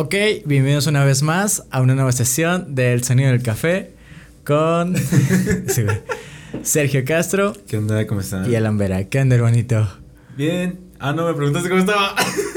Ok, 0.00 0.14
bienvenidos 0.44 0.86
una 0.86 1.04
vez 1.04 1.24
más 1.24 1.64
a 1.72 1.80
una 1.80 1.96
nueva 1.96 2.12
sesión 2.12 2.76
del 2.76 3.02
Sonido 3.02 3.32
del 3.32 3.42
Café 3.42 3.90
con 4.44 4.94
sí. 5.66 5.82
Sergio 6.62 7.04
Castro 7.04 7.52
¿Qué 7.66 7.78
onda? 7.78 8.06
¿Cómo 8.06 8.20
están? 8.20 8.48
y 8.48 8.54
Alan 8.54 8.78
Vera. 8.78 9.02
¿Qué 9.08 9.18
onda, 9.20 9.34
hermanito? 9.34 9.88
Bien. 10.36 10.78
Ah, 11.00 11.12
no, 11.12 11.26
me 11.26 11.34
preguntaste 11.34 11.68
cómo 11.68 11.80
estaba. 11.80 12.14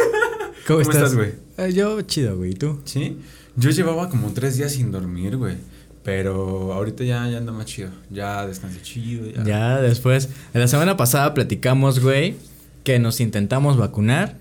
¿Cómo, 0.67 0.81
¿Cómo 0.81 0.91
estás, 0.91 1.15
güey? 1.15 1.31
Eh, 1.57 1.73
yo 1.73 1.99
chido, 2.04 2.38
güey. 2.38 2.51
¿Y 2.51 2.54
tú? 2.54 2.79
¿Sí? 2.85 3.17
Yo 3.55 3.71
llevaba 3.71 4.08
como 4.10 4.31
tres 4.33 4.58
días 4.58 4.73
sin 4.73 4.92
dormir, 4.92 5.35
güey. 5.35 5.55
Pero 6.03 6.73
ahorita 6.73 7.03
ya, 7.03 7.28
ya 7.28 7.39
ando 7.39 7.53
más 7.53 7.65
chido. 7.65 7.89
Ya 8.12 8.46
descansé 8.46 8.83
chido. 8.83 9.26
Ya. 9.31 9.44
Ya 9.44 9.81
después, 9.81 10.29
en 10.53 10.62
la 10.62 10.67
semana 10.67 10.96
pasada 10.96 11.33
platicamos, 11.33 12.01
güey, 12.01 12.35
que 12.83 12.99
nos 12.99 13.19
intentamos 13.19 13.78
vacunar. 13.78 14.35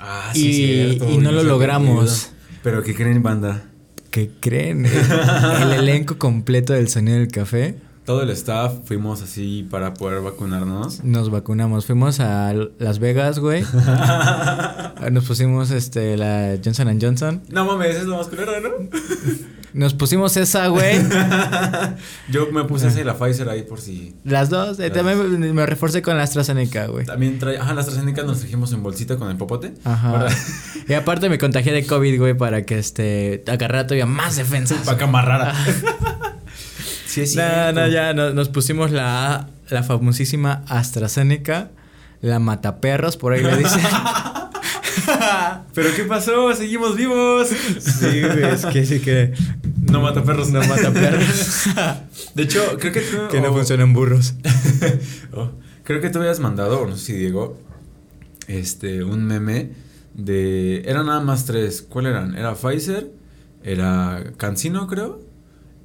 Ah, 0.00 0.32
Y- 0.34 0.52
cierto, 0.52 1.08
y 1.12 1.18
no 1.18 1.30
lo 1.30 1.44
logramos. 1.44 2.32
Pero 2.62 2.82
¿qué 2.82 2.94
creen, 2.94 3.22
banda? 3.22 3.62
¿Qué 4.10 4.30
creen? 4.40 4.86
El 5.62 5.72
elenco 5.72 6.18
completo 6.18 6.72
del 6.72 6.88
Sonido 6.88 7.18
del 7.18 7.28
Café 7.28 7.76
Todo 8.04 8.22
el 8.22 8.30
staff 8.30 8.74
fuimos 8.84 9.22
así 9.22 9.66
para 9.70 9.94
poder 9.94 10.20
vacunarnos. 10.20 11.02
nos 11.04 11.30
vacunamos. 11.30 11.86
Fuimos 11.86 12.20
a 12.20 12.52
Las 12.78 12.98
Vegas, 12.98 13.38
güey. 13.38 13.64
Nos 15.10 15.24
pusimos 15.24 15.70
este 15.70 16.16
la 16.16 16.58
Johnson 16.62 16.98
Johnson. 17.00 17.42
No 17.48 17.64
mames, 17.64 17.96
es 17.96 18.04
lo 18.04 18.18
más 18.18 18.26
culero, 18.28 18.52
¿no? 18.60 18.68
Nos 19.72 19.94
pusimos 19.94 20.36
esa, 20.36 20.66
güey. 20.68 20.98
Yo 22.28 22.50
me 22.52 22.64
puse 22.64 22.88
esa 22.88 23.00
y 23.00 23.04
la 23.04 23.14
Pfizer 23.16 23.48
ahí 23.48 23.62
por 23.62 23.80
si. 23.80 24.14
Las 24.24 24.50
dos. 24.50 24.80
eh, 24.80 24.90
también 24.90 25.38
me, 25.40 25.52
me 25.52 25.66
reforcé 25.66 26.02
con 26.02 26.16
la 26.16 26.24
AstraZeneca, 26.24 26.86
güey. 26.86 27.06
También 27.06 27.38
trae. 27.38 27.56
Ajá, 27.58 27.72
las 27.74 27.86
AstraZeneca 27.86 28.22
nos 28.24 28.40
trajimos 28.40 28.72
en 28.72 28.82
bolsita 28.82 29.16
con 29.16 29.30
el 29.30 29.36
popote. 29.36 29.74
Ajá. 29.84 30.12
Para, 30.12 30.28
Y 30.88 30.94
aparte 30.94 31.28
me 31.28 31.38
contagié 31.38 31.72
de 31.72 31.86
COVID, 31.86 32.18
güey, 32.18 32.34
para 32.34 32.62
que 32.64 32.78
este 32.78 33.44
agarrara 33.46 33.86
todavía 33.86 34.06
más 34.06 34.36
defensas. 34.36 34.78
para 34.78 34.98
camarrara. 34.98 35.54
sí, 37.06 37.20
es 37.22 37.36
No, 37.36 37.72
no, 37.72 37.86
ya 37.86 38.12
no- 38.12 38.30
nos 38.32 38.48
pusimos 38.48 38.90
la, 38.90 39.48
la 39.68 39.82
famosísima 39.84 40.64
AstraZeneca, 40.68 41.70
la 42.22 42.38
mataperros, 42.40 43.16
por 43.16 43.32
ahí 43.34 43.42
le 43.42 43.56
dicen. 43.56 43.80
¿Pero 45.74 45.88
qué 45.94 46.04
pasó? 46.04 46.52
Seguimos 46.54 46.96
vivos. 46.96 47.48
sí, 47.48 48.06
es 48.42 48.66
que 48.66 48.84
sí 48.86 49.00
que 49.00 49.32
No 49.90 50.00
mata 50.00 50.22
perros. 50.22 50.50
no 50.50 50.60
mataperros. 50.62 51.64
De 52.34 52.42
hecho, 52.44 52.62
creo 52.78 52.92
que 52.92 53.00
tú. 53.00 53.16
que 53.30 53.40
no 53.40 53.50
o- 53.50 53.52
funcionan 53.54 53.92
burros. 53.92 54.34
oh, 55.32 55.50
creo 55.84 56.00
que 56.00 56.10
tú 56.10 56.18
habías 56.18 56.40
mandado, 56.40 56.86
no 56.86 56.96
sé 56.96 57.06
si 57.06 57.12
Diego, 57.14 57.58
este, 58.46 59.02
un 59.04 59.24
meme 59.26 59.72
de. 60.14 60.82
Eran 60.86 61.06
nada 61.06 61.20
más 61.20 61.44
tres. 61.44 61.82
¿Cuál 61.82 62.06
eran? 62.06 62.36
Era 62.36 62.54
Pfizer, 62.54 63.10
era 63.62 64.22
Cancino, 64.36 64.86
creo, 64.86 65.20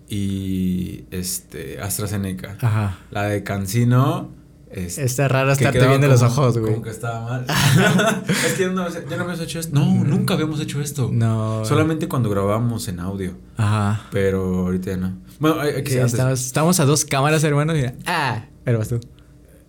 y 0.07 1.05
este, 1.11 1.79
AstraZeneca. 1.81 2.57
Ajá. 2.61 2.99
La 3.11 3.23
de 3.23 3.43
Cancino. 3.43 4.31
Este, 4.71 5.03
Está 5.05 5.27
raro 5.27 5.47
que 5.47 5.53
estarte 5.63 5.87
viendo 5.87 6.07
los 6.07 6.19
como- 6.21 6.31
ojos, 6.31 6.57
güey. 6.57 6.73
Como 6.73 6.83
que 6.83 6.89
estaba 6.89 7.21
mal. 7.21 7.45
es 8.27 8.53
que 8.53 8.67
no, 8.67 8.89
ya 8.89 8.99
no 9.01 9.13
habíamos 9.23 9.39
hecho 9.39 9.59
esto. 9.59 9.73
No, 9.73 9.85
nunca 10.03 10.33
habíamos 10.33 10.59
hecho 10.59 10.81
esto. 10.81 11.09
No. 11.13 11.63
Solamente 11.65 12.07
cuando 12.07 12.29
grabábamos 12.29 12.87
en 12.87 12.99
audio. 12.99 13.37
Ajá. 13.57 14.01
Pero 14.11 14.41
ahorita 14.65 14.91
ya 14.91 14.97
no. 14.97 15.17
Bueno, 15.39 15.59
hay, 15.61 15.75
hay 15.75 15.83
que 15.83 15.91
Sí, 15.91 15.97
antes- 15.97 16.13
estamos, 16.13 16.45
estamos 16.45 16.79
a 16.79 16.85
dos 16.85 17.05
cámaras, 17.05 17.43
hermano. 17.43 17.75
y- 17.77 17.91
ah, 18.05 18.45
pero 18.63 18.79
vas 18.79 18.89
tú. 18.89 18.99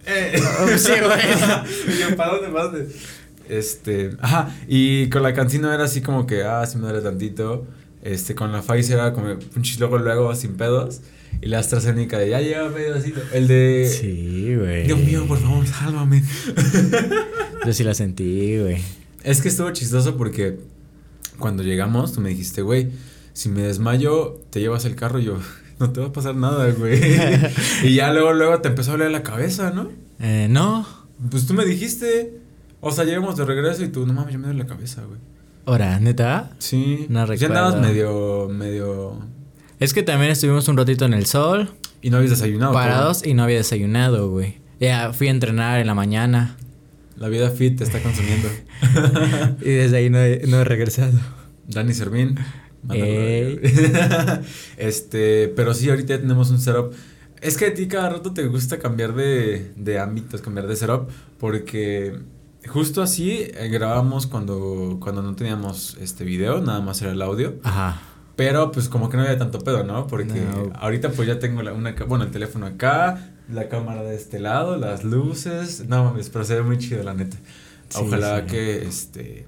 Eh. 0.07 0.41
Sí, 0.79 0.93
güey. 1.01 1.95
Y 1.97 2.01
yo, 2.01 2.17
¿para 2.17 2.33
dónde 2.35 2.51
vas? 2.51 2.71
Este. 3.49 4.17
Ajá. 4.21 4.49
Y 4.67 5.09
con 5.11 5.23
la 5.23 5.35
cancino 5.35 5.73
era 5.73 5.85
así 5.85 6.01
como 6.01 6.27
que, 6.27 6.43
ah, 6.45 6.65
sí 6.67 6.79
me 6.79 6.85
duele 6.85 7.01
tantito. 7.01 7.67
Este, 8.03 8.35
con 8.35 8.53
la 8.53 8.63
Pfizer 8.63 8.99
era 8.99 9.13
como 9.13 9.29
un 9.29 9.63
luego, 9.79 9.99
luego, 9.99 10.35
sin 10.35 10.57
pedos. 10.57 11.01
Y 11.41 11.47
la 11.47 11.59
AstraZeneca 11.59 12.19
de 12.19 12.31
ya 12.31 12.41
lleva 12.41 12.69
medio 12.71 12.95
así. 12.95 13.13
El 13.33 13.49
de. 13.49 13.89
Sí, 13.89 14.55
güey. 14.57 14.87
Dios 14.87 14.99
mío, 14.99 15.27
por 15.27 15.39
favor, 15.39 15.67
sálvame. 15.67 16.23
Yo 17.67 17.73
sí 17.73 17.85
la 17.85 17.95
sentí, 17.95 18.59
güey. 18.59 18.79
Es 19.23 19.41
que 19.41 19.49
estuvo 19.49 19.71
chistoso 19.73 20.17
porque 20.17 20.59
cuando 21.39 21.63
llegamos, 21.63 22.13
tú 22.13 22.21
me 22.21 22.31
dijiste, 22.31 22.63
güey, 22.63 22.91
si 23.33 23.49
me 23.49 23.63
desmayo, 23.63 24.41
te 24.51 24.61
llevas 24.61 24.85
el 24.85 24.95
carro. 24.95 25.19
Y 25.19 25.25
yo, 25.25 25.39
no 25.79 25.91
te 25.91 26.01
va 26.01 26.07
a 26.07 26.13
pasar 26.13 26.37
nada, 26.37 26.71
güey. 26.73 27.01
y 27.83 27.95
ya 27.95 28.13
luego, 28.13 28.33
luego 28.33 28.61
te 28.61 28.69
empezó 28.69 28.91
a 28.91 28.95
doler 28.95 29.11
la 29.11 29.23
cabeza, 29.23 29.71
¿no? 29.71 29.91
Eh, 30.21 30.47
no. 30.49 30.87
Pues 31.31 31.47
tú 31.47 31.55
me 31.55 31.65
dijiste. 31.65 32.39
O 32.81 32.93
sea, 32.93 33.05
llegamos 33.05 33.37
de 33.37 33.45
regreso 33.45 33.83
y 33.83 33.89
tú, 33.89 34.07
no 34.07 34.13
mames, 34.13 34.35
yo 34.35 34.39
me 34.39 34.47
duele 34.47 34.63
la 34.63 34.69
cabeza, 34.69 35.03
güey. 35.05 35.19
Ahora, 35.67 35.99
¿neta? 35.99 36.53
Sí. 36.59 37.07
No 37.09 37.27
Ya 37.35 37.49
andabas 37.49 37.81
medio, 37.81 38.49
medio. 38.49 39.19
Es 39.81 39.93
que 39.93 40.05
también 40.05 40.31
estuvimos 40.31 40.69
un 40.69 40.77
ratito 40.77 41.05
en 41.05 41.13
el 41.13 41.27
sol, 41.27 41.71
Y 42.01 42.11
no 42.11 42.19
habías 42.19 42.31
desayunado. 42.31 42.73
parados 42.73 43.27
y 43.27 43.35
no 43.35 43.43
había 43.43 43.57
desayunado, 43.57 44.31
güey. 44.31 44.59
Ya 44.79 45.13
fui 45.13 45.27
a 45.27 45.33
entrenar 45.33 45.81
en 45.81 45.89
la 45.89 45.95
mañana. 45.95 46.57
La 47.17 47.29
vida 47.29 47.51
fit 47.51 47.79
te 47.79 47.85
está 47.85 48.01
consumiendo. 48.01 48.49
y 49.61 49.71
desde 49.71 49.97
ahí 49.97 50.09
no 50.09 50.21
he, 50.21 50.47
no 50.47 50.61
he 50.61 50.65
regresado. 50.65 51.19
Dani 51.67 51.93
Servín. 51.95 52.39
este, 54.77 55.49
pero 55.49 55.75
sí, 55.75 55.91
ahorita 55.91 56.15
ya 56.15 56.21
tenemos 56.21 56.51
un 56.51 56.61
setup. 56.61 56.93
Es 57.41 57.57
que 57.57 57.67
a 57.67 57.75
ti 57.75 57.89
cada 57.89 58.11
rato 58.11 58.33
te 58.33 58.47
gusta 58.47 58.79
cambiar 58.79 59.15
de, 59.15 59.73
de 59.77 59.99
ámbitos, 59.99 60.41
cambiar 60.43 60.69
de 60.69 60.77
setup, 60.77 61.09
porque 61.39 62.17
justo 62.67 63.03
así 63.03 63.31
eh, 63.55 63.69
grabamos 63.71 64.27
cuando, 64.27 64.99
cuando 65.01 65.23
no 65.23 65.35
teníamos 65.35 65.97
este 66.01 66.25
video, 66.25 66.61
nada 66.61 66.81
más 66.81 67.01
era 67.03 67.13
el 67.13 67.23
audio. 67.23 67.55
Ajá. 67.63 68.01
Pero 68.37 68.71
pues 68.71 68.89
como 68.89 69.09
que 69.09 69.17
no 69.17 69.23
había 69.23 69.39
tanto 69.39 69.59
pedo, 69.61 69.83
¿no? 69.85 70.07
Porque 70.07 70.25
No. 70.41 70.71
ahorita 70.79 71.11
pues 71.11 71.27
ya 71.27 71.39
tengo 71.39 71.63
la, 71.63 71.73
una, 71.73 71.93
bueno, 72.07 72.25
el 72.25 72.31
teléfono 72.31 72.67
acá, 72.67 73.31
la 73.51 73.69
cámara 73.69 74.03
de 74.03 74.15
este 74.15 74.39
lado, 74.41 74.77
las 74.77 75.05
luces. 75.05 75.87
No 75.89 76.05
mames, 76.05 76.29
pero 76.29 76.45
se 76.45 76.55
ve 76.57 76.63
muy 76.63 76.77
chido, 76.79 77.03
la 77.03 77.15
neta. 77.15 77.37
Sí, 77.89 77.99
Ojalá 78.05 78.41
sí. 78.41 78.47
que 78.47 78.87
este 78.87 79.47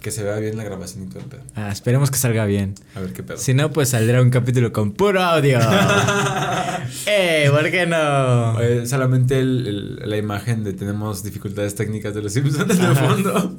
que 0.00 0.10
se 0.10 0.22
vea 0.22 0.36
bien 0.36 0.56
la 0.56 0.64
grabación 0.64 1.04
y 1.04 1.06
todo 1.08 1.20
el 1.20 1.26
pedo. 1.26 1.42
Ah, 1.54 1.70
esperemos 1.72 2.10
que 2.10 2.18
salga 2.18 2.44
bien. 2.46 2.74
A 2.94 3.00
ver 3.00 3.12
qué 3.12 3.22
pedo. 3.22 3.36
Si 3.38 3.52
no, 3.54 3.72
pues 3.72 3.88
saldrá 3.90 4.22
un 4.22 4.30
capítulo 4.30 4.72
con 4.72 4.92
puro 4.92 5.20
audio. 5.22 5.58
¡Eh! 7.06 7.48
¿Por 7.50 7.70
qué 7.70 7.86
no? 7.86 8.60
Eh, 8.60 8.86
solamente 8.86 9.38
el- 9.40 9.66
el- 10.00 10.10
la 10.10 10.16
imagen 10.16 10.64
de 10.64 10.72
tenemos 10.72 11.22
dificultades 11.22 11.74
técnicas 11.74 12.14
de 12.14 12.22
los 12.22 12.32
Simpsons 12.32 12.78
Ajá. 12.80 12.94
fondo. 12.94 13.56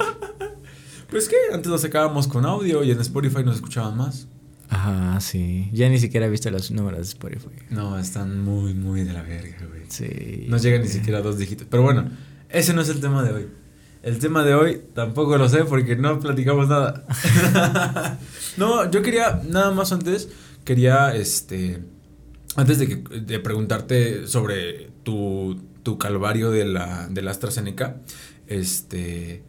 pues 1.09 1.27
que 1.29 1.35
antes 1.53 1.67
lo 1.69 1.77
sacábamos 1.77 2.27
con 2.27 2.45
audio 2.45 2.83
y 2.83 2.91
en 2.91 3.00
Spotify 3.01 3.44
nos 3.44 3.56
escuchaban 3.56 3.97
más. 3.97 4.27
Ajá, 4.69 5.19
sí. 5.19 5.69
Ya 5.73 5.89
ni 5.89 6.00
siquiera 6.00 6.27
he 6.27 6.29
visto 6.29 6.50
los 6.51 6.69
números 6.71 7.00
de 7.00 7.06
Spotify. 7.06 7.50
No, 7.71 7.97
están 7.97 8.39
muy, 8.44 8.73
muy 8.75 9.03
de 9.03 9.13
la 9.13 9.23
verga, 9.23 9.57
güey. 9.67 9.81
Sí. 9.89 10.45
No 10.47 10.57
llegan 10.57 10.83
ni 10.83 10.88
siquiera 10.88 11.19
a 11.19 11.21
dos 11.21 11.38
dígitos. 11.39 11.67
Pero 11.69 11.81
bueno, 11.83 12.09
ese 12.50 12.73
no 12.73 12.81
es 12.81 12.89
el 12.89 13.00
tema 13.01 13.23
de 13.23 13.31
hoy. 13.33 13.47
El 14.02 14.20
tema 14.20 14.44
de 14.44 14.54
hoy 14.54 14.82
tampoco 14.94 15.38
lo 15.38 15.50
sé 15.50 15.66
porque 15.66 15.96
no 15.96 16.20
platicamos 16.20 16.70
nada. 16.70 17.06
no, 18.58 18.90
yo 18.90 19.02
quería, 19.02 19.42
nada 19.48 19.72
más 19.72 19.92
antes, 19.92 20.30
quería, 20.64 21.14
este, 21.16 21.84
antes 22.56 22.80
de, 22.80 22.88
que, 22.88 23.20
de 23.20 23.40
preguntarte 23.40 24.26
sobre 24.26 24.90
tu, 25.04 25.62
tu 25.84 25.98
calvario 25.98 26.50
de 26.50 26.66
la, 26.66 27.08
de 27.10 27.22
la 27.22 27.32
AstraZeneca, 27.32 27.98
este, 28.48 29.44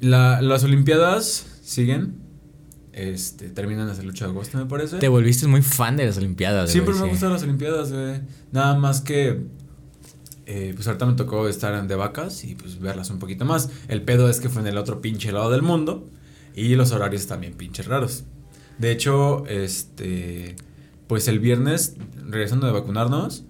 la, 0.00 0.42
las 0.42 0.64
Olimpiadas 0.64 1.46
siguen, 1.62 2.16
este, 2.92 3.48
terminan 3.48 3.88
hasta 3.88 4.02
el 4.02 4.10
8 4.10 4.24
de 4.26 4.30
agosto, 4.30 4.58
me 4.58 4.66
parece. 4.66 4.98
Te 4.98 5.08
volviste 5.08 5.46
muy 5.46 5.62
fan 5.62 5.96
de 5.96 6.06
las 6.06 6.18
Olimpiadas, 6.18 6.70
Siempre 6.70 6.94
me 6.94 7.02
sí. 7.02 7.08
gustado 7.08 7.32
las 7.32 7.42
Olimpiadas, 7.42 7.92
güey. 7.92 8.20
Nada 8.52 8.76
más 8.76 9.00
que. 9.00 9.44
Eh, 10.50 10.72
pues 10.74 10.86
ahorita 10.88 11.04
me 11.06 11.12
tocó 11.12 11.46
estar 11.46 11.74
en 11.74 11.86
de 11.88 11.94
vacas 11.94 12.42
y 12.44 12.54
pues 12.56 12.80
verlas 12.80 13.10
un 13.10 13.18
poquito 13.18 13.44
más. 13.44 13.68
El 13.88 14.02
pedo 14.02 14.28
es 14.30 14.40
que 14.40 14.48
fue 14.48 14.62
en 14.62 14.68
el 14.68 14.78
otro 14.78 15.00
pinche 15.00 15.30
lado 15.30 15.50
del 15.50 15.62
mundo. 15.62 16.08
Y 16.54 16.74
los 16.74 16.90
horarios 16.90 17.26
también 17.28 17.52
pinches 17.54 17.86
raros. 17.86 18.24
De 18.78 18.90
hecho, 18.90 19.46
este. 19.46 20.56
Pues 21.06 21.28
el 21.28 21.38
viernes, 21.38 21.94
regresando 22.26 22.66
de 22.66 22.72
vacunarnos. 22.72 23.44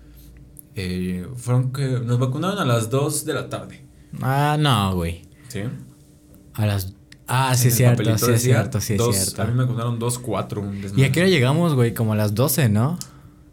eh, 0.74 1.26
fueron 1.36 1.72
que. 1.72 2.00
Nos 2.04 2.18
vacunaron 2.18 2.58
a 2.58 2.64
las 2.64 2.90
2 2.90 3.24
de 3.24 3.32
la 3.34 3.48
tarde. 3.48 3.84
Ah, 4.20 4.56
no, 4.58 4.94
güey. 4.94 5.22
¿Sí? 5.48 5.60
A 6.54 6.66
las. 6.66 6.94
Ah, 7.26 7.54
sí, 7.56 7.68
es 7.68 7.76
cierto, 7.76 8.02
sí, 8.18 8.30
es 8.32 8.42
cierto, 8.42 8.80
sí, 8.80 8.94
es 8.94 8.98
dos- 8.98 9.14
cierto. 9.16 9.42
A 9.42 9.44
mí 9.46 9.52
me 9.54 9.64
vacunaron 9.64 9.98
2, 9.98 10.18
4. 10.18 10.60
Un 10.62 10.80
¿Y 10.96 11.04
a 11.04 11.12
qué 11.12 11.20
hora 11.20 11.28
llegamos, 11.28 11.74
güey? 11.74 11.92
Como 11.94 12.14
a 12.14 12.16
las 12.16 12.34
12, 12.34 12.68
¿no? 12.70 12.98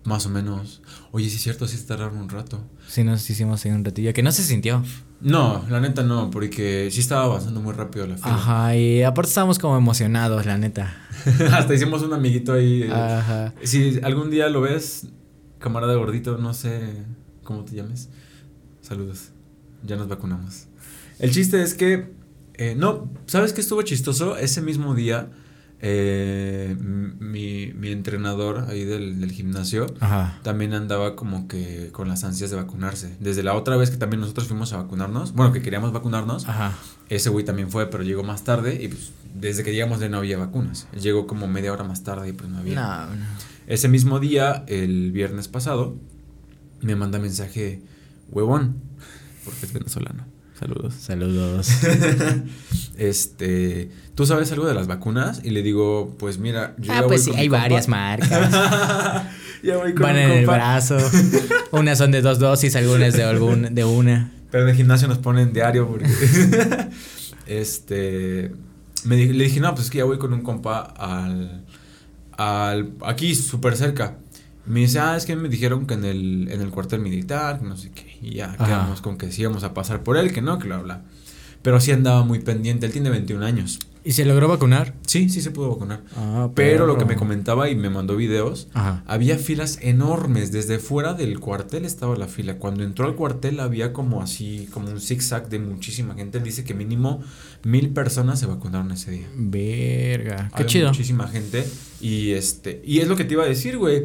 Más 0.05 0.25
o 0.25 0.29
menos. 0.29 0.81
Oye, 1.11 1.29
sí 1.29 1.35
es 1.37 1.41
cierto, 1.43 1.67
sí 1.67 1.77
tardaron 1.85 2.17
un 2.17 2.29
rato. 2.29 2.61
Sí, 2.87 3.03
nos 3.03 3.27
hicimos 3.29 3.65
ahí 3.65 3.71
un 3.71 3.83
ratillo. 3.83 4.13
Que 4.13 4.23
no 4.23 4.31
se 4.31 4.43
sintió. 4.43 4.83
No, 5.21 5.65
la 5.69 5.79
neta 5.79 6.03
no, 6.03 6.29
porque 6.29 6.89
sí 6.91 6.99
estaba 6.99 7.23
avanzando 7.23 7.61
muy 7.61 7.73
rápido 7.73 8.05
la 8.05 8.15
fila. 8.17 8.35
Ajá, 8.35 8.75
y 8.75 9.01
aparte 9.03 9.29
estábamos 9.29 9.57
como 9.59 9.77
emocionados, 9.77 10.45
la 10.45 10.57
neta. 10.57 10.95
Hasta 11.51 11.73
hicimos 11.73 12.01
un 12.03 12.13
amiguito 12.13 12.53
ahí. 12.53 12.83
eh, 12.83 12.91
Ajá. 12.91 13.53
Si 13.63 13.99
algún 14.03 14.29
día 14.29 14.49
lo 14.49 14.61
ves, 14.61 15.07
camarada 15.59 15.95
gordito, 15.95 16.37
no 16.37 16.53
sé 16.53 16.81
cómo 17.43 17.63
te 17.63 17.75
llames. 17.75 18.09
Saludos. 18.81 19.29
Ya 19.83 19.95
nos 19.95 20.07
vacunamos. 20.07 20.65
El 21.19 21.31
chiste 21.31 21.61
es 21.61 21.73
que 21.73 22.13
Eh, 22.57 22.73
no, 22.77 23.09
¿sabes 23.25 23.51
qué 23.51 23.59
estuvo 23.61 23.81
chistoso? 23.81 24.37
Ese 24.37 24.61
mismo 24.61 24.95
día, 24.95 25.29
eh, 25.81 26.75
mi, 26.79 27.73
mi, 27.73 27.91
entrenador 27.91 28.65
ahí 28.69 28.85
del, 28.85 29.19
del 29.19 29.31
gimnasio 29.31 29.87
Ajá. 29.99 30.39
también 30.41 30.73
andaba 30.73 31.15
como 31.15 31.47
que 31.47 31.89
con 31.91 32.07
las 32.07 32.23
ansias 32.23 32.49
de 32.49 32.55
vacunarse. 32.55 33.15
Desde 33.19 33.43
la 33.43 33.53
otra 33.53 33.75
vez 33.75 33.91
que 33.91 33.97
también 33.97 34.21
nosotros 34.21 34.47
fuimos 34.47 34.73
a 34.73 34.77
vacunarnos, 34.77 35.33
bueno, 35.33 35.51
que 35.51 35.61
queríamos 35.61 35.91
vacunarnos, 35.91 36.47
Ajá. 36.47 36.73
ese 37.09 37.29
güey 37.29 37.43
también 37.43 37.69
fue, 37.69 37.87
pero 37.87 38.03
llegó 38.03 38.23
más 38.23 38.43
tarde 38.43 38.81
y 38.81 38.87
pues 38.87 39.11
desde 39.35 39.63
que 39.63 39.73
llegamos 39.73 39.99
de 39.99 40.09
no 40.09 40.17
había 40.17 40.37
vacunas. 40.37 40.87
Llegó 40.99 41.27
como 41.27 41.47
media 41.47 41.73
hora 41.73 41.83
más 41.83 42.03
tarde 42.03 42.29
y 42.29 42.33
pues 42.33 42.49
no 42.49 42.59
había. 42.59 42.75
No, 42.75 43.15
no. 43.15 43.25
Ese 43.67 43.87
mismo 43.87 44.19
día, 44.19 44.63
el 44.67 45.11
viernes 45.11 45.47
pasado, 45.47 45.95
me 46.81 46.95
manda 46.95 47.19
mensaje, 47.19 47.81
huevón, 48.29 48.81
porque 49.43 49.65
es 49.65 49.73
venezolano. 49.73 50.34
Saludos. 50.59 50.93
Saludos. 50.93 51.69
este, 52.97 53.89
¿tú 54.15 54.25
sabes 54.25 54.51
algo 54.51 54.65
de 54.67 54.73
las 54.73 54.87
vacunas? 54.87 55.41
Y 55.43 55.49
le 55.51 55.61
digo, 55.61 56.15
pues 56.17 56.37
mira, 56.37 56.75
yo 56.77 56.91
ah, 56.91 56.95
ya 56.95 57.01
voy 57.01 57.07
pues 57.09 57.23
sí, 57.23 57.29
con 57.31 57.35
mi 57.37 57.41
hay 57.41 57.47
compa. 57.49 57.61
varias 57.63 57.87
marcas. 57.87 58.51
ya 59.63 59.77
voy 59.77 59.93
con 59.93 60.03
Van 60.03 60.15
en 60.17 60.31
el 60.31 60.45
compa. 60.45 60.53
brazo. 60.57 60.97
Unas 61.71 61.97
son 61.97 62.11
de 62.11 62.21
dos 62.21 62.39
dosis, 62.39 62.75
algunas 62.75 63.13
de 63.15 63.23
algún, 63.23 63.75
de 63.75 63.83
una. 63.83 64.31
Pero 64.51 64.63
en 64.63 64.69
el 64.69 64.75
gimnasio 64.75 65.07
nos 65.07 65.17
ponen 65.17 65.51
diario 65.53 65.87
porque. 65.87 66.05
este. 67.47 68.51
Me 69.03 69.15
di- 69.17 69.33
le 69.33 69.43
dije, 69.43 69.59
no, 69.59 69.73
pues 69.75 69.85
es 69.85 69.91
que 69.91 69.99
ya 69.99 70.05
voy 70.05 70.17
con 70.17 70.33
un 70.33 70.41
compa 70.41 70.79
al. 70.81 71.65
al 72.37 72.93
aquí, 73.05 73.35
súper 73.35 73.75
cerca. 73.75 74.17
Me 74.65 74.79
dice, 74.79 74.99
ah, 74.99 75.15
es 75.15 75.25
que 75.25 75.35
me 75.35 75.47
dijeron 75.49 75.85
que 75.85 75.93
en 75.93 76.05
el, 76.05 76.47
en 76.51 76.61
el 76.61 76.69
cuartel 76.69 76.99
militar, 76.99 77.59
que 77.59 77.65
no 77.65 77.77
sé 77.77 77.91
qué. 77.91 78.04
Y 78.25 78.35
ya 78.35 78.53
Ajá. 78.53 78.65
quedamos 78.65 79.01
con 79.01 79.17
que 79.17 79.31
sí 79.31 79.41
íbamos 79.43 79.63
a 79.63 79.73
pasar 79.73 80.03
por 80.03 80.17
él, 80.17 80.33
que 80.33 80.41
no, 80.41 80.57
que 80.59 80.65
bla, 80.67 80.77
bla. 80.79 81.03
Pero 81.61 81.79
sí 81.79 81.91
andaba 81.91 82.23
muy 82.23 82.39
pendiente. 82.39 82.85
Él 82.85 82.91
tiene 82.91 83.09
21 83.09 83.43
años. 83.45 83.79
¿Y 84.03 84.11
se 84.11 84.23
logró 84.23 84.47
vacunar? 84.47 84.93
Sí, 85.07 85.29
sí 85.29 85.41
se 85.41 85.49
pudo 85.49 85.69
vacunar. 85.71 86.03
Ah, 86.15 86.49
Pero 86.53 86.85
lo 86.85 86.95
que 86.95 87.05
me 87.05 87.15
comentaba 87.15 87.71
y 87.71 87.75
me 87.75 87.89
mandó 87.89 88.15
videos, 88.15 88.67
Ajá. 88.75 89.03
había 89.07 89.39
filas 89.39 89.79
enormes. 89.81 90.51
Desde 90.51 90.77
fuera 90.77 91.15
del 91.15 91.39
cuartel 91.39 91.85
estaba 91.85 92.15
la 92.15 92.27
fila. 92.27 92.59
Cuando 92.59 92.83
entró 92.83 93.07
al 93.07 93.15
cuartel 93.15 93.59
había 93.59 93.93
como 93.93 94.21
así, 94.21 94.69
como 94.71 94.89
un 94.91 95.01
zigzag 95.01 95.49
de 95.49 95.57
muchísima 95.57 96.13
gente. 96.13 96.37
Él 96.37 96.43
dice 96.43 96.63
que 96.63 96.75
mínimo 96.75 97.23
mil 97.63 97.89
personas 97.89 98.39
se 98.39 98.45
vacunaron 98.45 98.91
ese 98.91 99.09
día. 99.09 99.27
Verga. 99.35 100.49
Qué 100.49 100.53
Había 100.53 100.65
chido. 100.67 100.87
Muchísima 100.89 101.27
gente. 101.27 101.65
Y 101.99 102.33
este. 102.33 102.83
Y 102.85 102.99
es 102.99 103.07
lo 103.07 103.15
que 103.15 103.23
te 103.23 103.33
iba 103.33 103.43
a 103.43 103.47
decir, 103.47 103.79
güey. 103.79 104.03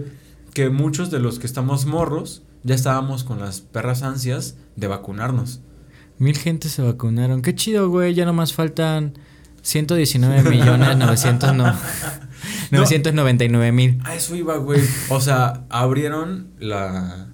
Que 0.54 0.70
muchos 0.70 1.10
de 1.10 1.18
los 1.20 1.38
que 1.38 1.46
estamos 1.46 1.84
morros 1.84 2.42
ya 2.62 2.74
estábamos 2.74 3.24
con 3.24 3.40
las 3.40 3.60
perras 3.60 4.02
ansias 4.02 4.56
de 4.76 4.86
vacunarnos. 4.86 5.60
Mil 6.18 6.36
gente 6.36 6.68
se 6.68 6.82
vacunaron. 6.82 7.40
Qué 7.42 7.54
chido, 7.54 7.88
güey. 7.88 8.14
Ya 8.14 8.26
nomás 8.26 8.52
faltan 8.52 9.14
119 9.62 10.50
millones 10.50 10.96
900 10.96 11.54
no. 11.54 11.64
999 12.70 13.72
mil. 13.72 14.00
A 14.04 14.14
eso 14.14 14.34
iba, 14.36 14.56
güey. 14.56 14.82
O 15.08 15.20
sea, 15.20 15.64
abrieron 15.70 16.48
la. 16.58 17.28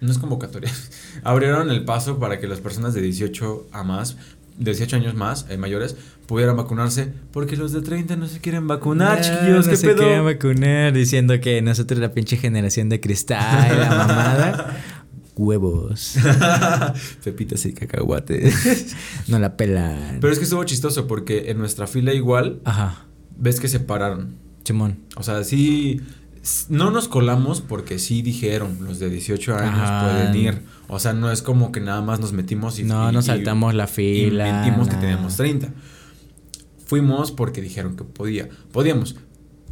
No 0.00 0.10
es 0.10 0.18
convocatoria. 0.18 0.72
abrieron 1.22 1.70
el 1.70 1.84
paso 1.84 2.18
para 2.18 2.40
que 2.40 2.48
las 2.48 2.60
personas 2.60 2.94
de 2.94 3.02
18 3.02 3.68
a 3.72 3.84
más, 3.84 4.16
de 4.58 4.72
18 4.72 4.96
años 4.96 5.14
más, 5.14 5.46
eh, 5.48 5.56
mayores, 5.56 5.96
pudieran 6.32 6.56
vacunarse. 6.56 7.12
Porque 7.30 7.58
los 7.58 7.72
de 7.72 7.82
30 7.82 8.16
no 8.16 8.26
se 8.26 8.40
quieren 8.40 8.66
vacunar, 8.66 9.18
No, 9.18 9.22
chiquillos. 9.22 9.66
no 9.66 9.70
¿Qué 9.70 9.76
se 9.76 9.86
pedo? 9.88 9.98
quieren 9.98 10.24
vacunar 10.24 10.94
diciendo 10.94 11.38
que 11.42 11.60
nosotros 11.60 12.00
la 12.00 12.14
pinche 12.14 12.38
generación 12.38 12.88
de 12.88 13.00
cristal, 13.00 13.78
la 13.78 13.88
mamada. 13.90 14.76
Huevos. 15.36 16.16
Pepitas 17.24 17.64
y 17.66 17.72
cacahuate. 17.74 18.50
No 19.28 19.38
la 19.38 19.56
pelan. 19.58 20.18
Pero 20.20 20.32
es 20.32 20.38
que 20.38 20.44
estuvo 20.44 20.64
chistoso 20.64 21.06
porque 21.06 21.50
en 21.50 21.58
nuestra 21.58 21.86
fila 21.86 22.14
igual 22.14 22.60
Ajá. 22.64 23.04
ves 23.36 23.60
que 23.60 23.68
se 23.68 23.80
pararon. 23.80 24.36
Simón. 24.64 25.00
O 25.16 25.22
sea, 25.22 25.44
sí. 25.44 26.00
No 26.68 26.90
nos 26.90 27.08
colamos 27.08 27.60
porque 27.60 27.98
sí 27.98 28.20
dijeron, 28.22 28.78
los 28.80 28.98
de 28.98 29.10
18 29.10 29.54
años 29.54 29.80
Ajá. 29.80 30.08
pueden 30.10 30.34
ir. 30.34 30.62
O 30.88 30.98
sea, 30.98 31.12
no 31.12 31.30
es 31.30 31.40
como 31.42 31.72
que 31.72 31.80
nada 31.80 32.00
más 32.02 32.20
nos 32.20 32.32
metimos 32.32 32.78
y 32.78 32.84
No, 32.84 33.10
y- 33.10 33.12
nos 33.12 33.24
y- 33.26 33.28
saltamos 33.28 33.74
la 33.74 33.84
y 33.84 33.86
fila. 33.86 34.44
mentimos 34.64 34.88
que 34.88 34.96
teníamos 34.96 35.36
30. 35.36 35.68
Fuimos 36.92 37.32
porque 37.32 37.62
dijeron 37.62 37.96
que 37.96 38.04
podía. 38.04 38.50
Podíamos. 38.70 39.16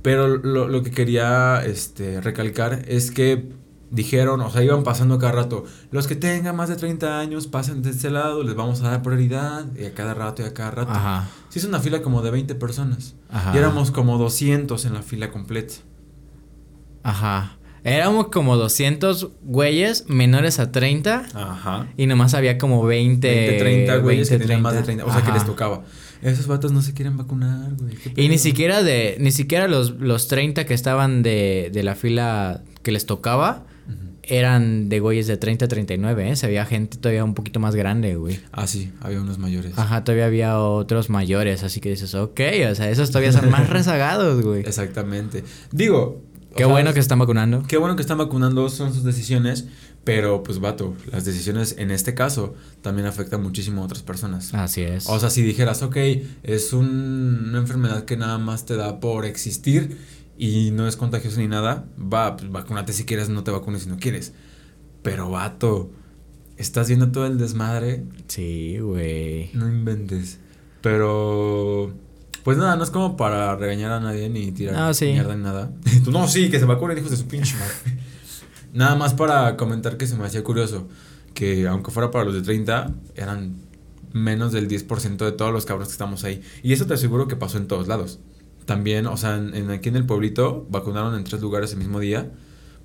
Pero 0.01 0.39
lo, 0.39 0.69
lo 0.69 0.83
que 0.83 0.91
quería 0.91 1.63
este, 1.67 2.19
recalcar 2.23 2.83
es 2.89 3.11
que 3.11 3.51
dijeron, 3.91 4.41
o 4.41 4.51
sea, 4.51 4.65
iban 4.65 4.85
pasando 4.85 5.19
cada 5.19 5.33
rato. 5.33 5.67
Los 5.91 6.07
que 6.07 6.17
tengan 6.17 6.57
más 6.57 6.71
de 6.71 6.77
30 6.77 7.21
años 7.21 7.47
pasen 7.47 7.83
de 7.83 7.91
este 7.91 8.09
lado, 8.09 8.43
les 8.43 8.55
vamos 8.55 8.81
a 8.81 8.89
dar 8.89 9.03
prioridad. 9.03 9.67
Y 9.77 9.85
a 9.85 9.93
cada 9.93 10.15
rato 10.15 10.41
y 10.41 10.47
a 10.47 10.55
cada 10.55 10.71
rato. 10.71 10.93
Ajá. 10.93 11.29
Sí, 11.51 11.59
es 11.59 11.67
una 11.67 11.81
fila 11.81 12.01
como 12.01 12.23
de 12.23 12.31
20 12.31 12.55
personas. 12.55 13.17
Ajá. 13.29 13.55
Y 13.55 13.59
éramos 13.59 13.91
como 13.91 14.17
200 14.17 14.83
en 14.87 14.95
la 14.95 15.03
fila 15.03 15.31
completa. 15.31 15.75
Ajá. 17.03 17.59
Éramos 17.85 18.29
como 18.29 18.57
200 18.57 19.29
güeyes 19.43 20.07
menores 20.09 20.59
a 20.59 20.73
30 20.73 21.27
Ajá. 21.35 21.87
y 21.99 22.07
nomás 22.07 22.33
había 22.33 22.57
como 22.57 22.83
20. 22.83 23.29
20, 23.29 23.59
30 23.59 23.97
güeyes 23.99 24.29
que 24.31 24.37
20, 24.37 24.47
tenían 24.47 24.63
más 24.63 24.73
de 24.73 24.85
30. 24.85 25.05
O 25.05 25.13
sea, 25.13 25.23
que 25.23 25.33
les 25.33 25.45
tocaba. 25.45 25.83
Esos 26.23 26.47
vatos 26.47 26.73
no 26.73 26.83
se 26.83 26.93
quieren 26.95 27.17
vacunar, 27.17 27.75
güey. 27.79 27.95
¿qué 27.95 28.23
Y 28.23 28.29
ni 28.29 28.39
siquiera 28.39 28.83
de 28.83 29.17
ni 29.21 29.33
siquiera 29.33 29.69
los, 29.69 29.93
los 30.01 30.29
30 30.29 30.67
que 30.67 30.75
estaban 30.75 31.23
de, 31.23 31.71
de 31.73 31.83
la 31.83 31.95
fila 31.95 32.63
que 32.83 32.93
les 32.93 33.07
tocaba 33.07 33.65
Ujú. 33.89 33.97
eran 34.23 34.89
de 34.89 35.01
güeyes 35.01 35.27
de 35.27 35.37
30 35.37 35.65
a 35.65 35.69
39, 35.69 36.31
¿eh? 36.31 36.37
Se 36.37 36.47
había 36.47 36.65
gente 36.67 36.99
todavía 36.99 37.25
un 37.25 37.35
poquito 37.35 37.59
más 37.61 37.75
grande, 37.75 38.17
güey. 38.17 38.39
Ah, 38.53 38.67
sí, 38.67 38.93
había 39.01 39.21
unos 39.21 39.39
mayores. 39.39 39.79
Ajá, 39.79 40.05
todavía 40.05 40.27
había 40.27 40.59
otros 40.61 41.09
mayores, 41.11 41.63
así 41.63 41.81
que 41.81 41.89
dices, 41.91 42.15
ok, 42.15 42.41
o 42.71 42.75
sea, 42.75 42.91
esos 42.91 43.11
todavía 43.11 43.33
son 43.33 43.51
más 43.51 43.69
rezagados, 43.71 44.43
güey. 44.43 44.61
Exactamente. 44.61 45.43
Digo. 45.73 46.23
Qué 46.57 46.65
bueno 46.65 46.93
que 46.93 46.99
están 47.01 47.21
vacunando. 47.21 47.63
Qué 47.69 47.77
bueno 47.77 47.95
que 47.95 48.03
están 48.03 48.19
vacunando, 48.19 48.69
son 48.71 48.93
sus 48.93 49.05
decisiones. 49.05 49.67
Pero, 50.03 50.43
pues, 50.43 50.61
vato, 50.61 50.97
las 51.13 51.25
decisiones 51.27 51.75
en 51.79 51.91
este 51.91 52.15
caso 52.15 52.55
también 52.81 53.07
afectan 53.07 53.43
muchísimo 53.43 53.83
a 53.83 53.85
otras 53.85 54.03
personas. 54.03 54.55
Así 54.55 54.81
es. 54.81 55.07
O 55.09 55.21
sea, 55.21 55.29
si 55.31 55.43
dijeras, 55.43 55.83
ok, 55.83 55.97
es 56.43 56.73
un- 56.73 57.47
una 57.51 57.59
enfermedad 57.59 58.05
que 58.07 58.17
nada 58.17 58.39
más 58.39 58.65
te 58.65 58.77
da 58.77 58.99
por 58.99 59.27
existir 59.27 59.99
y 60.39 60.71
no 60.71 60.89
es 60.89 60.97
contagioso 60.97 61.39
ni 61.39 61.49
nada, 61.49 61.85
va, 61.99 62.37
pues 62.37 62.51
vacúnate 62.51 62.95
si 62.95 63.05
quieres, 63.05 63.29
no 63.29 63.45
te 63.45 63.51
vacunes 63.51 63.83
si 63.83 63.89
no 63.91 63.99
quieres. 63.99 64.33
Pero, 65.03 65.31
vato, 65.31 65.91
estás 66.57 66.89
viendo 66.89 67.13
todo 67.13 67.27
el 67.27 67.37
desmadre, 67.37 68.05
sí, 68.27 68.79
güey. 68.79 69.51
no 69.53 69.69
inventes. 69.69 70.39
Pero, 70.81 71.93
pues 72.43 72.57
nada, 72.59 72.75
no 72.77 72.85
es 72.85 72.91
como 72.91 73.17
para 73.17 73.55
regañar 73.57 73.93
a 73.93 74.01
nadie 74.01 74.29
ni 74.31 74.51
tirar 74.53 74.95
sí. 74.95 75.07
mierda 75.07 75.37
ni 75.37 75.43
nada. 75.43 75.71
No, 76.11 76.27
sí, 76.27 76.51
que 76.51 76.59
se 76.59 76.65
vacunen, 76.65 76.97
hijos 76.99 77.11
de 77.11 77.17
su 77.19 77.27
pinche 77.27 77.55
madre. 77.57 78.01
Nada 78.73 78.95
más 78.97 79.15
para 79.15 79.57
comentar 79.57 79.97
que 79.97 80.07
se 80.07 80.17
me 80.17 80.25
hacía 80.25 80.43
curioso 80.45 80.89
que, 81.35 81.67
aunque 81.69 81.91
fuera 81.91 82.11
para 82.11 82.25
los 82.25 82.35
de 82.35 82.43
30, 82.43 82.93
eran 83.17 83.55
menos 84.13 84.53
del 84.53 84.69
10% 84.69 85.17
de 85.25 85.33
todos 85.33 85.53
los 85.53 85.65
cabros 85.67 85.89
que 85.89 85.93
estamos 85.93 86.25
ahí. 86.25 86.43
Y 86.63 86.73
eso 86.73 86.87
te 86.87 86.95
aseguro 86.95 87.29
que 87.29 87.37
pasó 87.37 87.59
en 87.59 87.69
todos 87.69 87.87
lados. 87.89 88.19
También, 88.67 89.07
o 89.07 89.17
sea, 89.17 89.37
en, 89.37 89.55
en- 89.55 89.71
aquí 89.71 89.89
en 89.89 89.97
el 89.97 90.07
pueblito 90.07 90.67
vacunaron 90.71 91.15
en 91.15 91.25
tres 91.25 91.41
lugares 91.41 91.73
el 91.73 91.79
mismo 91.79 92.01
día. 92.01 92.31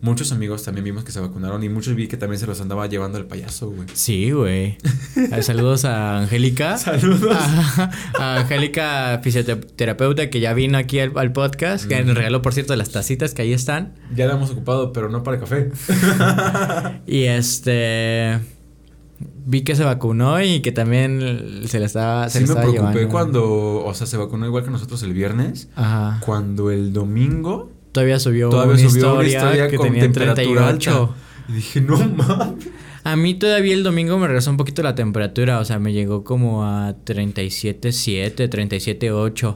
Muchos 0.06 0.32
amigos 0.32 0.62
también 0.64 0.86
vimos 0.86 1.04
que 1.04 1.12
se 1.12 1.20
vacunaron 1.20 1.64
y 1.64 1.70
muchos 1.70 1.96
vi 1.96 2.08
que 2.08 2.16
también 2.16 2.40
se 2.40 2.46
los 2.46 2.62
andaba 2.62 2.86
llevando 2.88 3.18
el 3.18 3.26
payaso, 3.26 3.72
güey. 3.72 3.88
Sí, 3.94 4.30
güey. 4.30 4.78
Eh, 5.16 5.42
Saludos 5.42 5.84
a 5.84 6.20
Angélica. 6.20 6.78
Saludos. 6.78 7.36
A, 7.36 7.90
a 8.20 8.36
Angélica, 8.42 9.20
fisioterapeuta, 9.24 10.30
que 10.30 10.40
ya 10.40 10.54
vino 10.54 10.78
aquí 10.78 11.00
al, 11.00 11.12
al 11.18 11.32
podcast. 11.34 11.86
Que 11.88 12.04
Mm. 12.04 12.08
nos 12.08 12.18
regaló, 12.18 12.42
por 12.44 12.54
cierto, 12.54 12.76
las 12.76 12.92
tacitas 12.92 13.34
que 13.34 13.42
ahí 13.42 13.52
están. 13.54 13.96
Ya 14.16 14.28
la 14.28 14.36
hemos 14.36 14.52
ocupado, 14.52 14.94
pero 14.94 15.10
no 15.10 15.24
para 15.24 15.40
café. 15.40 15.72
Y 17.08 17.24
este. 17.24 18.40
Vi 19.48 19.62
que 19.62 19.76
se 19.76 19.84
vacunó 19.84 20.42
y 20.42 20.62
que 20.62 20.72
también 20.72 21.62
se 21.68 21.80
le 21.80 21.86
estaba. 21.86 22.30
Se 22.30 22.40
Sí 22.40 22.46
le 22.46 22.54
me 22.54 22.60
estaba 22.60 22.72
preocupé 22.72 23.00
llevando. 23.00 23.12
cuando, 23.12 23.86
o 23.86 23.94
sea, 23.94 24.06
se 24.08 24.18
vacunó 24.18 24.46
igual 24.46 24.64
que 24.64 24.72
nosotros 24.72 25.02
el 25.04 25.14
viernes. 25.14 25.70
Ajá. 25.76 26.20
Cuando 26.26 26.70
el 26.72 26.94
domingo 26.94 27.72
Todavía 27.96 28.20
subió 28.20 28.50
todavía 28.50 28.74
una, 28.76 28.90
subió 28.90 28.98
historia 28.98 29.20
una 29.20 29.28
historia 29.28 29.68
que 29.70 29.78
con 29.78 29.88
tenía 29.88 30.02
temperatura 30.04 30.68
38. 30.68 30.92
alta. 31.02 31.16
Y 31.50 31.54
dije, 31.54 31.82
no 31.82 31.98
mames. 32.18 32.68
A 33.04 33.16
mí 33.16 33.36
todavía 33.36 33.74
el 33.74 33.84
domingo 33.84 34.18
me 34.18 34.28
regresó 34.28 34.50
un 34.52 34.58
poquito 34.58 34.82
la 34.84 34.96
temperatura, 34.96 35.60
o 35.60 35.66
sea, 35.66 35.78
me 35.80 35.94
llegó 35.94 36.24
como 36.24 36.66
a 36.66 36.94
37.7, 37.06 38.50
37.8, 38.50 39.56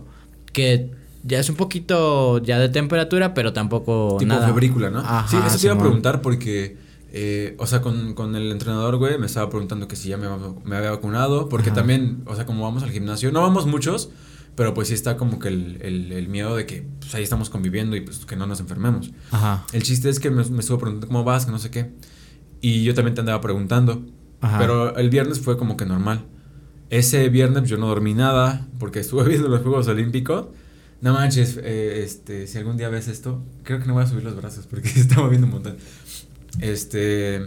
que 0.53 0.91
ya 1.24 1.39
es 1.39 1.50
un 1.50 1.55
poquito 1.55 2.38
ya 2.43 2.60
de 2.60 2.69
temperatura, 2.69 3.34
pero 3.34 3.51
tampoco 3.51 4.17
Tipo 4.19 4.29
nada. 4.29 4.48
febrícula, 4.48 4.89
¿no? 4.89 5.00
Ajá, 5.00 5.27
sí, 5.27 5.38
eso 5.46 5.58
te 5.58 5.65
iba 5.65 5.75
a 5.75 5.79
preguntar 5.79 6.22
porque, 6.22 6.77
eh, 7.12 7.55
o 7.58 7.65
sea, 7.65 7.81
con, 7.81 8.13
con 8.13 8.36
el 8.36 8.51
entrenador, 8.51 8.98
güey, 8.98 9.17
me 9.17 9.25
estaba 9.25 9.50
preguntando 9.50 9.88
que 9.88 9.96
si 9.96 10.10
ya 10.10 10.17
me, 10.17 10.27
me 10.63 10.75
había 10.75 10.91
vacunado, 10.91 11.50
porque 11.50 11.69
Ajá. 11.72 11.79
también, 11.79 12.22
o 12.25 12.36
sea, 12.36 12.46
como 12.46 12.63
vamos 12.63 12.84
al 12.84 12.91
gimnasio, 12.91 13.31
no 13.31 13.41
vamos 13.41 13.65
muchos, 13.65 14.12
pero 14.59 14.73
pues 14.73 14.89
sí 14.89 14.93
está 14.93 15.15
como 15.15 15.39
que 15.39 15.47
el, 15.47 15.77
el, 15.79 16.11
el 16.11 16.27
miedo 16.27 16.53
de 16.53 16.65
que 16.65 16.85
pues, 16.99 17.15
ahí 17.15 17.23
estamos 17.23 17.49
conviviendo 17.49 17.95
y 17.95 18.01
pues 18.01 18.25
que 18.25 18.35
no 18.35 18.45
nos 18.45 18.59
enfermemos. 18.59 19.09
Ajá. 19.31 19.65
El 19.71 19.83
chiste 19.83 20.09
es 20.09 20.19
que 20.19 20.31
me, 20.31 20.43
me 20.43 20.59
estuvo 20.59 20.77
preguntando 20.77 21.07
cómo 21.07 21.23
vas, 21.23 21.45
que 21.45 21.51
no 21.53 21.59
sé 21.59 21.71
qué. 21.71 21.91
Y 22.59 22.83
yo 22.83 22.93
también 22.93 23.15
te 23.15 23.21
andaba 23.21 23.39
preguntando. 23.39 24.05
Ajá. 24.41 24.57
Pero 24.57 24.97
el 24.97 25.09
viernes 25.09 25.39
fue 25.39 25.57
como 25.57 25.77
que 25.77 25.85
normal. 25.85 26.25
ese 26.89 27.29
viernes 27.29 27.69
yo 27.69 27.77
no 27.77 27.87
dormí 27.87 28.13
nada 28.13 28.67
porque 28.79 28.99
estuve 28.99 29.23
viendo 29.29 29.47
los 29.47 29.61
Juegos 29.61 29.87
Olímpicos. 29.87 30.47
No 30.99 31.13
manches, 31.13 31.57
eh, 31.63 32.03
este, 32.03 32.45
si 32.45 32.57
algún 32.57 32.75
día 32.75 32.89
ves 32.89 33.07
esto, 33.07 33.41
creo 33.63 33.79
que 33.79 33.85
no 33.85 33.93
voy 33.93 34.03
a 34.03 34.07
subir 34.07 34.25
los 34.25 34.35
brazos 34.35 34.67
porque 34.67 34.89
estaba 34.93 35.29
viendo 35.29 35.47
un 35.47 35.53
montón. 35.53 35.77
Este, 36.59 37.37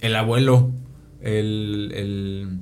el 0.00 0.16
abuelo, 0.16 0.72
el, 1.20 1.92
el 1.94 2.58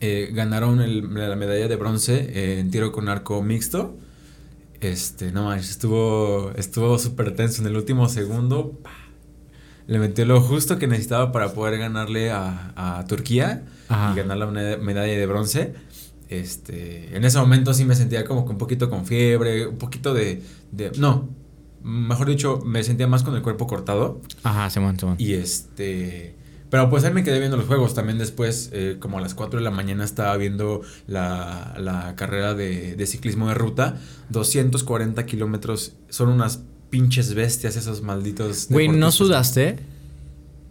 eh, 0.00 0.30
ganaron 0.32 0.80
el- 0.80 1.12
la 1.14 1.36
medalla 1.36 1.68
de 1.68 1.76
bronce 1.76 2.14
eh, 2.34 2.58
en 2.60 2.70
tiro 2.70 2.92
con 2.92 3.08
arco 3.08 3.42
mixto. 3.42 3.96
Este, 4.80 5.32
no 5.32 5.44
manches, 5.44 5.70
estuvo 5.70 6.50
estuvo 6.56 6.98
súper 6.98 7.34
tenso 7.34 7.62
en 7.62 7.68
el 7.68 7.76
último 7.76 8.08
segundo. 8.08 8.78
Le 9.86 9.98
metió 9.98 10.24
lo 10.24 10.40
justo 10.40 10.78
que 10.78 10.86
necesitaba 10.86 11.30
para 11.32 11.52
poder 11.52 11.78
ganarle 11.78 12.30
a, 12.30 12.72
a 12.98 13.04
Turquía 13.06 13.64
Ajá. 13.88 14.12
y 14.12 14.16
ganar 14.16 14.38
la 14.38 14.46
meda- 14.46 14.76
medalla 14.78 15.12
de 15.12 15.26
bronce. 15.26 15.74
Este, 16.28 17.14
en 17.16 17.24
ese 17.24 17.38
momento 17.38 17.74
sí 17.74 17.84
me 17.84 17.94
sentía 17.94 18.24
como 18.24 18.44
que 18.46 18.52
un 18.52 18.58
poquito 18.58 18.88
con 18.90 19.04
fiebre, 19.06 19.66
un 19.66 19.76
poquito 19.76 20.14
de, 20.14 20.42
de 20.72 20.90
no, 20.98 21.28
mejor 21.82 22.28
dicho, 22.28 22.60
me 22.64 22.82
sentía 22.82 23.06
más 23.06 23.22
con 23.22 23.34
el 23.36 23.42
cuerpo 23.42 23.66
cortado. 23.66 24.20
Ajá, 24.42 24.70
Simón, 24.70 24.98
Simón. 24.98 25.16
Y 25.18 25.34
este. 25.34 26.34
Pero 26.74 26.90
pues 26.90 27.04
ahí 27.04 27.12
me 27.12 27.22
quedé 27.22 27.38
viendo 27.38 27.56
los 27.56 27.66
juegos. 27.66 27.94
También 27.94 28.18
después, 28.18 28.70
eh, 28.72 28.96
como 28.98 29.18
a 29.18 29.20
las 29.20 29.36
4 29.36 29.60
de 29.60 29.64
la 29.64 29.70
mañana, 29.70 30.02
estaba 30.02 30.36
viendo 30.36 30.80
la, 31.06 31.76
la 31.78 32.16
carrera 32.16 32.54
de, 32.54 32.96
de 32.96 33.06
ciclismo 33.06 33.46
de 33.46 33.54
ruta. 33.54 34.00
240 34.30 35.24
kilómetros. 35.24 35.92
Son 36.08 36.30
unas 36.30 36.64
pinches 36.90 37.34
bestias 37.34 37.76
esos 37.76 38.02
malditos. 38.02 38.66
Güey, 38.70 38.88
¿no 38.88 39.12
sudaste? 39.12 39.78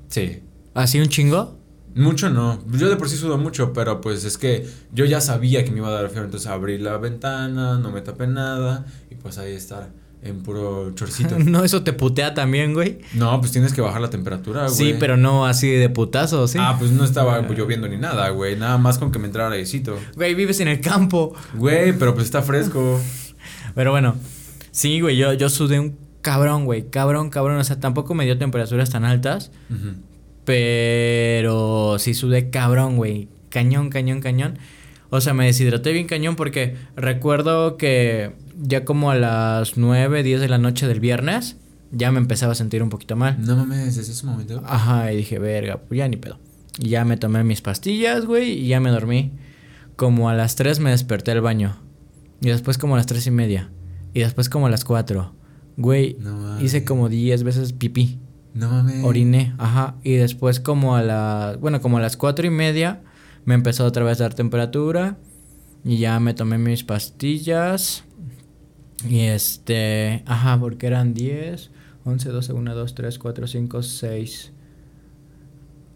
Sí. 0.09 0.41
¿Así 0.73 0.99
un 0.99 1.07
chingo? 1.07 1.57
Mucho 1.95 2.29
no. 2.29 2.61
Yo 2.73 2.89
de 2.89 2.97
por 2.97 3.07
sí 3.07 3.15
sudo 3.15 3.37
mucho, 3.37 3.71
pero 3.71 4.01
pues 4.01 4.25
es 4.25 4.37
que 4.37 4.67
yo 4.91 5.05
ya 5.05 5.21
sabía 5.21 5.63
que 5.63 5.71
me 5.71 5.77
iba 5.77 5.87
a 5.87 5.91
dar 5.93 6.09
fiebre. 6.09 6.25
Entonces 6.25 6.49
abrí 6.49 6.79
la 6.79 6.97
ventana, 6.97 7.79
no 7.79 7.91
me 7.91 8.01
tapé 8.01 8.27
nada. 8.27 8.85
Y 9.09 9.15
pues 9.15 9.37
ahí 9.37 9.53
estar 9.53 9.89
en 10.23 10.41
puro 10.41 10.91
chorcito. 10.95 11.37
no, 11.45 11.63
eso 11.63 11.83
te 11.83 11.93
putea 11.93 12.33
también, 12.33 12.73
güey. 12.73 12.99
no, 13.13 13.39
pues 13.39 13.51
tienes 13.51 13.73
que 13.73 13.81
bajar 13.81 14.01
la 14.01 14.09
temperatura, 14.09 14.63
güey. 14.65 14.75
Sí, 14.75 14.95
pero 14.99 15.17
no 15.17 15.45
así 15.45 15.69
de 15.69 15.89
putazo, 15.89 16.47
¿sí? 16.47 16.57
Ah, 16.61 16.75
pues 16.79 16.91
no 16.91 17.03
estaba 17.03 17.41
lloviendo 17.41 17.87
ni 17.87 17.97
nada, 17.97 18.29
güey. 18.29 18.55
Nada 18.55 18.77
más 18.77 18.97
con 18.97 19.11
que 19.11 19.19
me 19.19 19.27
entrara 19.27 19.51
airecito. 19.51 19.97
Güey, 20.15 20.35
vives 20.35 20.59
en 20.59 20.67
el 20.67 20.81
campo. 20.81 21.33
Güey, 21.55 21.93
pero 21.93 22.13
pues 22.13 22.25
está 22.25 22.41
fresco. 22.41 22.99
Pero 23.75 23.89
bueno, 23.89 24.15
sí, 24.69 25.01
güey, 25.01 25.17
yo, 25.17 25.33
yo 25.33 25.49
sudé 25.49 25.79
un 25.79 25.97
cabrón, 26.21 26.65
güey. 26.65 26.89
Cabrón, 26.89 27.29
cabrón. 27.29 27.57
O 27.57 27.63
sea, 27.63 27.79
tampoco 27.79 28.13
me 28.13 28.25
dio 28.25 28.37
temperaturas 28.37 28.89
tan 28.91 29.03
altas. 29.03 29.51
Pero 30.45 31.97
sí 31.99 32.13
sudé 32.13 32.49
cabrón, 32.49 32.97
güey. 32.97 33.27
Cañón, 33.49 33.89
cañón, 33.89 34.21
cañón. 34.21 34.57
O 35.15 35.21
sea, 35.21 35.35
me 35.35 35.45
deshidraté 35.45 35.91
bien 35.91 36.07
cañón 36.07 36.35
porque 36.35 36.75
recuerdo 36.95 37.77
que 37.77 38.31
ya 38.59 38.83
como 38.83 39.11
a 39.11 39.15
las 39.15 39.77
9, 39.77 40.23
10 40.23 40.41
de 40.41 40.49
la 40.49 40.57
noche 40.57 40.87
del 40.87 40.99
viernes, 40.99 41.57
ya 41.91 42.11
me 42.11 42.17
empezaba 42.17 42.53
a 42.53 42.55
sentir 42.55 42.81
un 42.81 42.89
poquito 42.89 43.15
mal. 43.15 43.37
No 43.39 43.55
mames, 43.55 43.95
desde 43.95 44.11
ese 44.11 44.25
momento. 44.25 44.63
Ajá, 44.65 45.13
y 45.13 45.17
dije, 45.17 45.37
verga, 45.37 45.77
pues 45.87 45.99
ya 45.99 46.07
ni 46.07 46.17
pedo. 46.17 46.39
Y 46.79 46.89
ya 46.89 47.05
me 47.05 47.15
tomé 47.17 47.43
mis 47.43 47.61
pastillas, 47.61 48.25
güey, 48.25 48.53
y 48.53 48.67
ya 48.69 48.79
me 48.79 48.89
dormí. 48.89 49.33
Como 49.97 50.29
a 50.29 50.33
las 50.33 50.55
3 50.55 50.79
me 50.79 50.89
desperté 50.89 51.29
al 51.29 51.41
baño. 51.41 51.77
Y 52.41 52.47
después 52.47 52.79
como 52.79 52.95
a 52.95 52.97
las 52.97 53.05
3 53.05 53.27
y 53.27 53.31
media. 53.31 53.69
Y 54.15 54.21
después 54.21 54.49
como 54.49 54.65
a 54.65 54.71
las 54.71 54.83
4. 54.83 55.31
Güey, 55.77 56.17
No 56.21 56.59
hice 56.59 56.85
como 56.85 57.07
10 57.07 57.43
veces 57.43 57.73
pipí. 57.73 58.17
No 58.55 58.67
mames. 58.67 59.03
Oriné, 59.03 59.53
ajá. 59.59 59.93
Y 60.01 60.13
después 60.13 60.59
como 60.59 60.95
a 60.95 61.03
las, 61.03 61.59
bueno, 61.59 61.81
como 61.81 61.99
a 61.99 62.01
las 62.01 62.17
4 62.17 62.47
y 62.47 62.49
media 62.49 63.03
me 63.45 63.55
empezó 63.55 63.85
otra 63.85 64.03
vez 64.03 64.19
a 64.19 64.23
dar 64.23 64.33
temperatura. 64.33 65.17
Y 65.85 65.97
ya 65.97 66.19
me 66.19 66.33
tomé 66.33 66.57
mis 66.57 66.83
pastillas. 66.83 68.03
Y 69.07 69.21
este, 69.21 70.23
ajá, 70.25 70.57
porque 70.59 70.87
eran 70.87 71.13
10, 71.13 71.71
11, 72.05 72.29
12, 72.29 72.53
1, 72.53 72.75
2, 72.75 72.95
3, 72.95 73.19
4, 73.19 73.47
5, 73.47 73.83
6. 73.83 74.51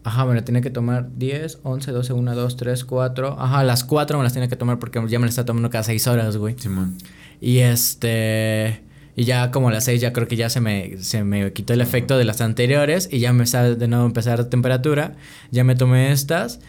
Ajá, 0.04 0.24
me 0.26 0.34
la 0.34 0.44
tenía 0.44 0.60
que 0.60 0.70
tomar 0.70 1.10
10, 1.16 1.60
11, 1.62 1.90
12, 1.92 2.12
1, 2.12 2.34
2, 2.34 2.56
3, 2.56 2.84
4. 2.84 3.36
Ajá, 3.38 3.64
las 3.64 3.84
4 3.84 4.18
me 4.18 4.24
las 4.24 4.32
tenía 4.32 4.48
que 4.48 4.56
tomar 4.56 4.78
porque 4.78 5.00
ya 5.08 5.18
me 5.18 5.26
las 5.26 5.32
estaba 5.32 5.46
tomando 5.46 5.70
cada 5.70 5.84
6 5.84 6.06
horas, 6.06 6.36
güey. 6.36 6.54
Simón. 6.58 6.96
Y 7.40 7.58
este. 7.58 8.84
Y 9.16 9.24
ya 9.24 9.50
como 9.50 9.68
a 9.68 9.72
las 9.72 9.84
6 9.84 10.00
ya 10.00 10.12
creo 10.12 10.28
que 10.28 10.36
ya 10.36 10.48
se 10.48 10.60
me, 10.60 10.96
se 10.98 11.24
me 11.24 11.52
quitó 11.52 11.72
el 11.72 11.80
efecto 11.80 12.16
de 12.16 12.24
las 12.24 12.40
anteriores. 12.40 13.08
Y 13.10 13.18
ya 13.18 13.32
me 13.32 13.44
está 13.44 13.74
de 13.74 13.88
nuevo 13.88 14.04
a 14.04 14.06
empezar 14.06 14.38
la 14.38 14.48
temperatura. 14.48 15.16
Ya 15.50 15.64
me 15.64 15.74
tomé 15.74 16.12
estas. 16.12 16.60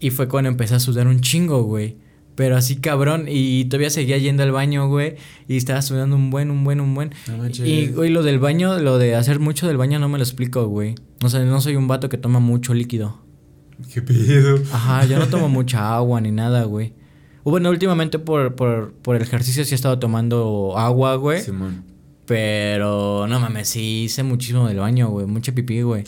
Y 0.00 0.10
fue 0.10 0.28
cuando 0.28 0.48
empecé 0.48 0.74
a 0.74 0.80
sudar 0.80 1.06
un 1.06 1.20
chingo, 1.20 1.62
güey. 1.62 1.96
Pero 2.34 2.56
así 2.56 2.76
cabrón. 2.76 3.26
Y 3.28 3.66
todavía 3.66 3.90
seguía 3.90 4.16
yendo 4.16 4.42
al 4.42 4.50
baño, 4.50 4.88
güey. 4.88 5.16
Y 5.46 5.56
estaba 5.56 5.82
sudando 5.82 6.16
un 6.16 6.30
buen, 6.30 6.50
un 6.50 6.64
buen, 6.64 6.80
un 6.80 6.94
buen. 6.94 7.12
No 7.28 7.46
y, 7.66 7.88
güey, 7.88 8.10
lo 8.10 8.22
del 8.22 8.38
baño, 8.38 8.78
lo 8.78 8.98
de 8.98 9.14
hacer 9.14 9.40
mucho 9.40 9.68
del 9.68 9.76
baño 9.76 9.98
no 9.98 10.08
me 10.08 10.16
lo 10.16 10.24
explico, 10.24 10.66
güey. 10.66 10.94
O 11.22 11.28
sea, 11.28 11.44
no 11.44 11.60
soy 11.60 11.76
un 11.76 11.86
vato 11.86 12.08
que 12.08 12.16
toma 12.16 12.40
mucho 12.40 12.72
líquido. 12.72 13.20
¿Qué 13.92 14.00
pedo? 14.02 14.60
Ajá, 14.72 15.04
yo 15.04 15.18
no 15.18 15.26
tomo 15.28 15.48
mucha 15.48 15.94
agua 15.94 16.20
ni 16.20 16.30
nada, 16.30 16.64
güey. 16.64 16.94
Bueno, 17.44 17.70
últimamente 17.70 18.18
por, 18.18 18.54
por, 18.54 18.92
por 18.92 19.16
el 19.16 19.22
ejercicio 19.22 19.64
sí 19.64 19.72
he 19.72 19.74
estado 19.74 19.98
tomando 19.98 20.74
agua, 20.76 21.16
güey. 21.16 21.42
Simón. 21.42 21.84
Pero 22.26 23.26
no 23.28 23.40
mames, 23.40 23.68
sí 23.68 24.04
hice 24.04 24.22
muchísimo 24.22 24.68
del 24.68 24.78
baño, 24.78 25.08
güey. 25.08 25.26
Mucha 25.26 25.52
pipí, 25.52 25.82
güey. 25.82 26.04